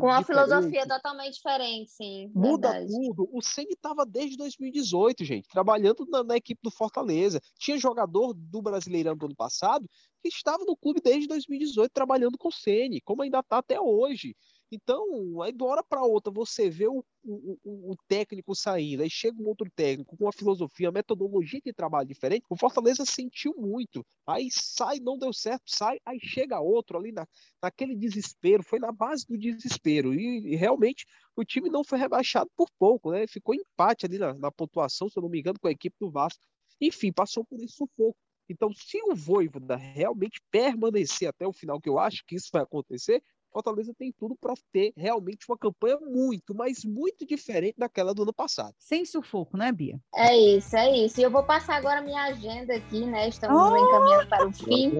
com 0.00 0.06
uma 0.06 0.22
filosofia 0.22 0.86
totalmente 0.86 1.34
diferente, 1.34 1.90
sim. 1.90 2.30
Muda 2.34 2.72
verdade. 2.72 2.92
tudo. 2.92 3.28
O 3.32 3.42
Ceni 3.42 3.72
estava 3.72 4.04
desde 4.04 4.36
2018, 4.36 5.24
gente, 5.24 5.48
trabalhando 5.48 6.06
na, 6.06 6.22
na 6.22 6.36
equipe 6.36 6.60
do 6.62 6.70
Fortaleza. 6.70 7.40
Tinha 7.58 7.78
jogador 7.78 8.34
do 8.34 8.62
Brasileirão 8.62 9.16
do 9.16 9.26
ano 9.26 9.36
passado 9.36 9.88
que 10.22 10.28
estava 10.28 10.64
no 10.64 10.76
clube 10.76 11.00
desde 11.00 11.28
2018 11.28 11.90
trabalhando 11.92 12.36
com 12.38 12.48
o 12.48 12.52
Ceni, 12.52 13.00
como 13.00 13.22
ainda 13.22 13.40
está 13.40 13.58
até 13.58 13.80
hoje. 13.80 14.36
Então, 14.70 15.40
aí 15.42 15.52
de 15.52 15.62
uma 15.62 15.70
hora 15.70 15.84
para 15.84 16.02
outra 16.02 16.32
você 16.32 16.68
vê 16.68 16.88
o, 16.88 17.04
o, 17.22 17.92
o, 17.92 17.96
técnico 18.08 18.52
saindo, 18.52 19.02
aí 19.02 19.08
chega 19.08 19.40
um 19.40 19.46
outro 19.46 19.70
técnico 19.70 20.16
com 20.16 20.24
uma 20.24 20.32
filosofia, 20.32 20.88
uma 20.88 20.94
metodologia 20.94 21.60
de 21.64 21.72
trabalho 21.72 22.08
diferente, 22.08 22.44
o 22.50 22.56
Fortaleza 22.56 23.04
sentiu 23.04 23.54
muito. 23.56 24.04
Aí 24.26 24.48
sai, 24.50 24.98
não 24.98 25.16
deu 25.16 25.32
certo, 25.32 25.62
sai, 25.66 26.00
aí 26.04 26.18
chega 26.20 26.58
outro 26.58 26.98
ali 26.98 27.12
na, 27.12 27.26
naquele 27.62 27.94
desespero, 27.94 28.64
foi 28.64 28.80
na 28.80 28.90
base 28.90 29.24
do 29.26 29.38
desespero. 29.38 30.12
E, 30.12 30.54
e 30.54 30.56
realmente 30.56 31.06
o 31.36 31.44
time 31.44 31.70
não 31.70 31.84
foi 31.84 31.98
rebaixado 31.98 32.50
por 32.56 32.68
pouco, 32.76 33.12
né? 33.12 33.26
Ficou 33.28 33.54
empate 33.54 34.04
ali 34.04 34.18
na, 34.18 34.34
na 34.34 34.50
pontuação, 34.50 35.08
se 35.08 35.16
eu 35.16 35.22
não 35.22 35.30
me 35.30 35.38
engano, 35.38 35.60
com 35.60 35.68
a 35.68 35.72
equipe 35.72 35.96
do 36.00 36.10
Vasco. 36.10 36.44
Enfim, 36.80 37.12
passou 37.12 37.44
por 37.44 37.60
esse 37.60 37.76
sufoco. 37.76 38.16
Então, 38.48 38.72
se 38.72 38.98
o 39.02 39.14
Voivoda 39.14 39.76
realmente 39.76 40.40
permanecer 40.50 41.28
até 41.28 41.46
o 41.46 41.52
final, 41.52 41.80
que 41.80 41.88
eu 41.88 41.98
acho 41.98 42.24
que 42.26 42.36
isso 42.36 42.48
vai 42.52 42.62
acontecer, 42.62 43.22
Fortaleza 43.56 43.94
tem 43.98 44.12
tudo 44.12 44.36
para 44.38 44.52
ter 44.70 44.92
realmente 44.94 45.46
uma 45.48 45.56
campanha 45.56 45.96
muito, 45.98 46.54
mas 46.54 46.84
muito 46.84 47.26
diferente 47.26 47.76
daquela 47.78 48.12
do 48.12 48.22
ano 48.22 48.32
passado. 48.34 48.74
Sem 48.78 49.06
sufoco, 49.06 49.56
né, 49.56 49.72
Bia? 49.72 49.98
É 50.14 50.36
isso, 50.36 50.76
é 50.76 50.94
isso. 50.94 51.18
E 51.18 51.22
eu 51.22 51.30
vou 51.30 51.42
passar 51.42 51.76
agora 51.76 52.02
minha 52.02 52.22
agenda 52.24 52.74
aqui, 52.74 53.06
né? 53.06 53.30
Estamos 53.30 53.58
oh! 53.58 53.74
encaminhando 53.74 54.28
para 54.28 54.46
o 54.46 54.52
fim. 54.52 54.90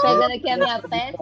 Pegando 0.00 0.32
aqui 0.32 0.48
a 0.48 0.56
minha 0.56 0.80
peça. 0.80 1.18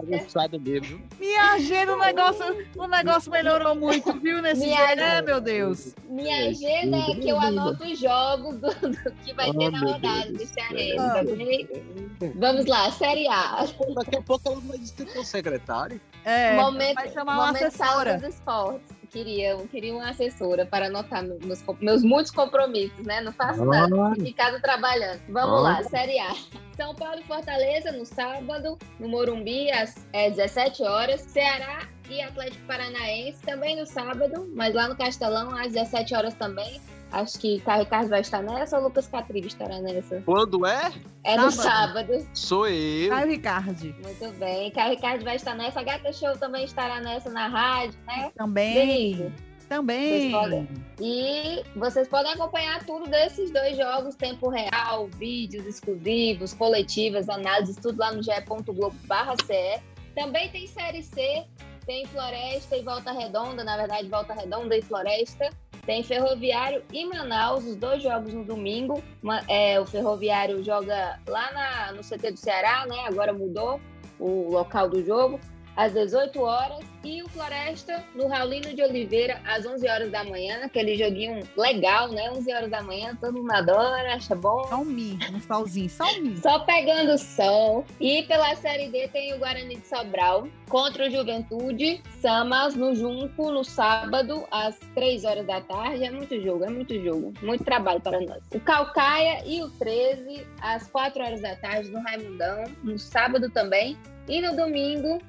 Minha 1.19 1.51
agenda, 1.51 1.93
o 1.93 1.99
negócio, 1.99 2.45
o 2.77 2.87
negócio 2.87 3.29
melhorou 3.29 3.75
muito, 3.75 4.17
viu, 4.17 4.41
nesse 4.41 4.61
minha 4.61 4.85
dia, 4.85 4.95
né, 4.95 5.21
meu 5.21 5.41
Deus? 5.41 5.93
Minha 6.07 6.47
agenda 6.47 6.97
é 6.99 7.15
que 7.15 7.27
eu 7.27 7.37
anoto 7.37 7.83
os 7.83 7.99
jogos 7.99 8.57
do, 8.59 8.69
do 8.69 9.11
que 9.25 9.33
vai 9.33 9.51
ter 9.51 9.71
na 9.71 9.79
rodada 9.79 10.31
do 10.31 10.45
Cearense. 10.45 10.97
Ah. 10.99 12.31
Vamos 12.35 12.65
lá, 12.65 12.89
Série 12.91 13.27
A. 13.27 13.65
Daqui 13.93 14.15
a 14.15 14.21
pouco 14.21 14.47
ela 14.47 14.61
vai 14.61 14.79
com 15.13 15.19
o 15.19 15.25
secretário. 15.25 15.99
É, 16.29 16.55
momento, 16.55 16.95
vai 16.95 17.09
chamar 17.09 17.35
uma 17.35 17.49
assessora. 17.51 18.17
dos 18.17 18.35
esportes. 18.35 18.99
Queria, 19.09 19.57
queria 19.71 19.93
uma 19.93 20.09
assessora 20.09 20.67
para 20.67 20.85
anotar 20.85 21.23
meus, 21.23 21.63
meus 21.81 22.03
muitos 22.03 22.31
compromissos, 22.31 23.03
né? 23.05 23.21
Não 23.21 23.31
faço 23.31 23.65
nada, 23.65 24.13
fico 24.13 24.27
em 24.27 24.33
casa 24.33 24.59
trabalhando. 24.61 25.19
Vamos 25.29 25.63
lá, 25.63 25.81
Série 25.83 26.19
A. 26.19 26.35
São 26.77 26.93
Paulo 26.93 27.19
e 27.19 27.23
Fortaleza 27.23 27.91
no 27.91 28.05
sábado, 28.05 28.77
no 28.99 29.09
Morumbi, 29.09 29.71
às 29.71 30.07
é, 30.13 30.29
17 30.29 30.83
horas. 30.83 31.21
Ceará 31.21 31.87
e 32.07 32.21
Atlético 32.21 32.65
Paranaense 32.67 33.41
também 33.41 33.75
no 33.75 33.85
sábado, 33.85 34.47
mas 34.55 34.75
lá 34.75 34.87
no 34.87 34.95
Castelão, 34.95 35.55
às 35.57 35.73
17 35.73 36.13
horas 36.13 36.35
também. 36.35 36.79
Acho 37.11 37.39
que 37.39 37.59
Caio 37.61 37.83
Ricardo 37.83 38.09
vai 38.09 38.21
estar 38.21 38.41
nessa 38.41 38.77
ou 38.77 38.83
Lucas 38.83 39.07
Catribe 39.07 39.47
estará 39.47 39.79
nessa? 39.79 40.21
Quando 40.21 40.65
é? 40.65 40.91
É 41.23 41.35
no 41.37 41.51
sábado. 41.51 42.27
Sou 42.33 42.67
eu. 42.67 43.09
Caio 43.09 43.29
Ricardo. 43.29 43.95
Muito 44.03 44.37
bem. 44.37 44.69
Caio 44.71 44.91
Ricardo 44.91 45.23
vai 45.23 45.35
estar 45.35 45.55
nessa. 45.55 45.79
A 45.79 45.83
Gata 45.83 46.13
Show 46.13 46.37
também 46.37 46.65
estará 46.65 47.01
nessa 47.01 47.29
na 47.29 47.47
rádio, 47.47 47.97
né? 48.05 48.31
Também. 48.35 48.73
Denise. 48.73 49.33
Também. 49.67 50.31
Vocês 50.31 50.67
e 50.99 51.63
vocês 51.75 52.07
podem 52.07 52.33
acompanhar 52.33 52.83
tudo 52.85 53.07
desses 53.07 53.51
dois 53.51 53.77
jogos, 53.77 54.15
tempo 54.15 54.49
real, 54.49 55.07
vídeos 55.07 55.65
exclusivos, 55.65 56.53
coletivas, 56.53 57.29
análises, 57.29 57.75
tudo 57.75 57.99
lá 57.99 58.11
no 58.11 58.23
ge.globo.ce. 58.23 59.81
Também 60.15 60.49
tem 60.49 60.65
Série 60.65 61.03
C, 61.03 61.45
tem 61.89 62.05
Floresta 62.05 62.77
e 62.77 62.83
Volta 62.83 63.11
Redonda, 63.11 63.63
na 63.63 63.75
verdade, 63.75 64.07
Volta 64.07 64.31
Redonda 64.31 64.77
e 64.77 64.81
Floresta. 64.81 65.49
Tem 65.87 66.03
Ferroviário 66.03 66.83
e 66.93 67.03
Manaus, 67.03 67.65
os 67.65 67.75
dois 67.75 68.03
jogos 68.03 68.31
no 68.31 68.45
domingo. 68.45 69.01
Uma, 69.23 69.41
é, 69.47 69.79
o 69.79 69.87
Ferroviário 69.87 70.63
joga 70.63 71.19
lá 71.27 71.51
na, 71.51 71.93
no 71.93 72.03
CT 72.03 72.33
do 72.33 72.37
Ceará, 72.37 72.85
né? 72.85 73.07
Agora 73.07 73.33
mudou 73.33 73.81
o 74.19 74.51
local 74.51 74.87
do 74.87 75.03
jogo 75.03 75.39
às 75.79 75.93
18 75.93 76.41
horas, 76.41 76.85
e 77.05 77.23
o 77.23 77.29
Floresta 77.29 78.03
no 78.13 78.27
Raulino 78.27 78.73
de 78.73 78.83
Oliveira, 78.83 79.39
às 79.47 79.65
11 79.65 79.87
horas 79.87 80.11
da 80.11 80.25
manhã, 80.25 80.65
aquele 80.65 80.97
joguinho 80.97 81.47
legal, 81.55 82.09
né? 82.09 82.29
11 82.31 82.53
horas 82.53 82.69
da 82.69 82.83
manhã, 82.83 83.17
todo 83.21 83.37
mundo 83.37 83.53
adora, 83.53 84.13
acha 84.13 84.35
bom. 84.35 84.67
Só 84.67 84.75
um 84.75 84.89
um 84.89 85.41
solzinho, 85.41 85.89
só 85.89 86.03
um 86.03 86.21
mi. 86.21 86.37
Só 86.37 86.59
pegando 86.65 87.17
sol. 87.17 87.85
E 87.97 88.23
pela 88.23 88.53
Série 88.57 88.89
D 88.89 89.07
tem 89.07 89.33
o 89.33 89.39
Guarani 89.39 89.77
de 89.77 89.87
Sobral 89.87 90.49
contra 90.67 91.07
o 91.07 91.09
Juventude, 91.09 92.03
Samas 92.19 92.75
no 92.75 92.93
Junco, 92.93 93.49
no 93.49 93.63
sábado, 93.63 94.45
às 94.51 94.77
3 94.93 95.23
horas 95.23 95.47
da 95.47 95.61
tarde. 95.61 96.03
É 96.03 96.11
muito 96.11 96.41
jogo, 96.41 96.65
é 96.65 96.69
muito 96.69 97.01
jogo. 97.01 97.33
Muito 97.41 97.63
trabalho 97.63 98.01
para 98.01 98.19
nós. 98.19 98.43
O 98.53 98.59
Calcaia 98.59 99.43
e 99.45 99.63
o 99.63 99.69
13, 99.69 100.45
às 100.61 100.87
4 100.87 101.23
horas 101.23 101.41
da 101.41 101.55
tarde, 101.55 101.89
no 101.89 102.01
Raimundão, 102.01 102.65
no 102.83 102.99
sábado 102.99 103.49
também. 103.49 103.97
E 104.27 104.41
no 104.41 104.55
domingo, 104.55 105.19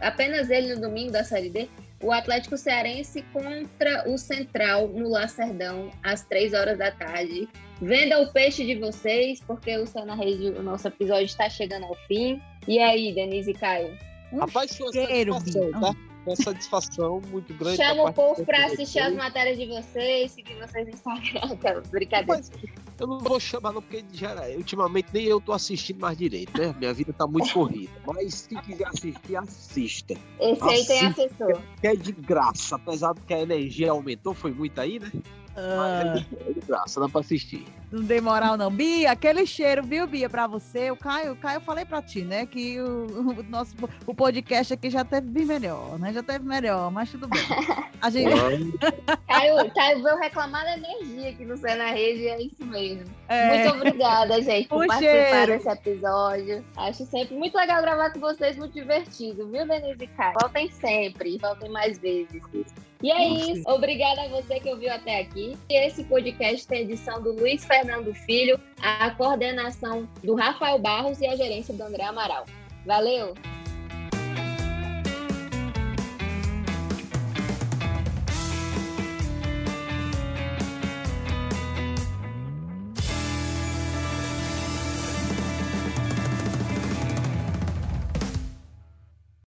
apenas 0.00 0.50
ele 0.50 0.74
no 0.74 0.80
domingo 0.80 1.12
da 1.12 1.24
Série 1.24 1.50
D, 1.50 1.68
o 2.02 2.12
Atlético 2.12 2.56
Cearense 2.56 3.22
contra 3.32 4.08
o 4.08 4.18
Central 4.18 4.88
no 4.88 5.08
Lacerdão, 5.08 5.90
às 6.02 6.24
três 6.24 6.52
horas 6.52 6.78
da 6.78 6.90
tarde. 6.90 7.48
Venda 7.80 8.20
o 8.20 8.32
peixe 8.32 8.64
de 8.64 8.74
vocês, 8.76 9.40
porque 9.46 9.76
o 9.76 9.84
Rede, 10.14 10.50
o 10.58 10.62
nosso 10.62 10.88
episódio 10.88 11.26
está 11.26 11.48
chegando 11.48 11.84
ao 11.84 11.94
fim. 12.06 12.40
E 12.66 12.78
aí, 12.78 13.14
Denise 13.14 13.50
e 13.50 13.54
Caio? 13.54 13.96
Um 14.32 14.38
Rapaz, 14.38 14.70
sua 14.72 14.92
satisfação, 14.92 15.70
tá? 15.72 15.94
Uma 16.26 16.36
satisfação 16.36 17.22
muito 17.30 17.54
grande. 17.54 17.76
Chama 17.76 18.10
o 18.10 18.12
povo 18.12 18.44
para 18.44 18.66
assistir 18.66 18.98
as 18.98 19.14
matérias 19.14 19.56
de 19.56 19.66
vocês, 19.66 20.32
seguir 20.32 20.54
vocês 20.54 20.86
no 20.86 20.92
Instagram. 20.92 21.82
Brincadeira. 21.90 22.40
Mas, 22.40 22.50
eu 22.98 23.06
não 23.06 23.18
vou 23.18 23.38
chamar, 23.38 23.72
não, 23.72 23.82
porque 23.82 24.04
já, 24.12 24.34
ultimamente 24.56 25.08
nem 25.12 25.24
eu 25.24 25.40
tô 25.40 25.52
assistindo 25.52 26.00
mais 26.00 26.16
direito, 26.16 26.58
né? 26.58 26.74
Minha 26.78 26.92
vida 26.92 27.12
tá 27.12 27.26
muito 27.26 27.52
corrida. 27.52 27.92
Mas 28.06 28.34
se 28.34 28.56
quiser 28.62 28.86
assistir, 28.88 29.36
assista. 29.36 30.14
Esse 30.40 30.62
aí 30.62 30.74
assista, 30.74 30.94
tem 30.94 31.06
assessor. 31.06 31.62
Que 31.80 31.86
é 31.88 31.96
de 31.96 32.12
graça, 32.12 32.76
apesar 32.76 33.14
de 33.14 33.20
que 33.22 33.34
a 33.34 33.40
energia 33.40 33.90
aumentou, 33.90 34.34
foi 34.34 34.52
muito 34.52 34.80
aí, 34.80 34.98
né? 34.98 35.10
Ah. 35.56 36.22
É 36.46 36.52
de 36.52 36.60
graça, 36.60 37.00
dá 37.00 37.08
pra 37.08 37.20
assistir. 37.20 37.64
Não 37.90 38.04
tem 38.04 38.20
moral, 38.20 38.58
não. 38.58 38.70
Bia, 38.70 39.12
aquele 39.12 39.46
cheiro, 39.46 39.82
viu, 39.82 40.06
Bia, 40.06 40.28
pra 40.28 40.46
você. 40.46 40.90
O 40.90 40.96
Caio, 40.96 41.32
o 41.32 41.36
Caio 41.36 41.56
eu 41.56 41.60
falei 41.62 41.84
pra 41.84 42.02
ti, 42.02 42.22
né? 42.22 42.44
Que 42.44 42.78
o, 42.78 43.06
o, 43.06 43.42
nosso 43.44 43.74
o 44.06 44.14
podcast 44.14 44.74
aqui 44.74 44.90
já 44.90 45.02
teve 45.02 45.28
bem 45.28 45.46
melhor, 45.46 45.98
né? 45.98 46.12
Já 46.12 46.22
teve 46.22 46.44
melhor, 46.44 46.90
mas 46.90 47.10
tudo 47.10 47.26
bem. 47.26 47.40
A 48.02 48.10
gente... 48.10 48.28
Caio, 49.26 49.72
Caio 49.72 50.02
veio 50.02 50.18
reclamar 50.18 50.64
da 50.64 50.76
energia 50.76 51.30
aqui 51.30 51.44
no 51.44 51.56
Céu 51.56 51.76
na 51.76 51.90
Rede, 51.90 52.28
é 52.28 52.42
isso 52.42 52.66
mesmo. 52.66 52.85
É. 53.28 53.48
Muito 53.48 53.76
obrigada, 53.76 54.40
gente, 54.40 54.68
por 54.68 54.84
o 54.84 54.86
participar 54.86 55.46
desse 55.46 55.68
episódio. 55.68 56.64
Acho 56.76 57.04
sempre 57.06 57.36
muito 57.36 57.56
legal 57.56 57.82
gravar 57.82 58.12
com 58.12 58.20
vocês, 58.20 58.56
muito 58.56 58.72
divertido, 58.72 59.48
viu, 59.48 59.66
Denise 59.66 60.04
e 60.04 60.06
Caio? 60.08 60.34
Voltem 60.40 60.70
sempre, 60.70 61.38
voltem 61.38 61.70
mais 61.70 61.98
vezes. 61.98 62.42
E 63.02 63.10
é 63.10 63.28
isso. 63.28 63.62
Obrigada 63.66 64.22
a 64.22 64.28
você 64.28 64.60
que 64.60 64.70
ouviu 64.70 64.92
até 64.92 65.20
aqui. 65.20 65.56
Esse 65.68 66.04
podcast 66.04 66.66
tem 66.66 66.82
edição 66.82 67.20
do 67.20 67.32
Luiz 67.32 67.64
Fernando 67.64 68.14
Filho, 68.14 68.58
a 68.82 69.10
coordenação 69.10 70.08
do 70.22 70.34
Rafael 70.34 70.78
Barros 70.78 71.20
e 71.20 71.26
a 71.26 71.36
gerência 71.36 71.74
do 71.74 71.82
André 71.82 72.04
Amaral. 72.04 72.44
Valeu! 72.86 73.34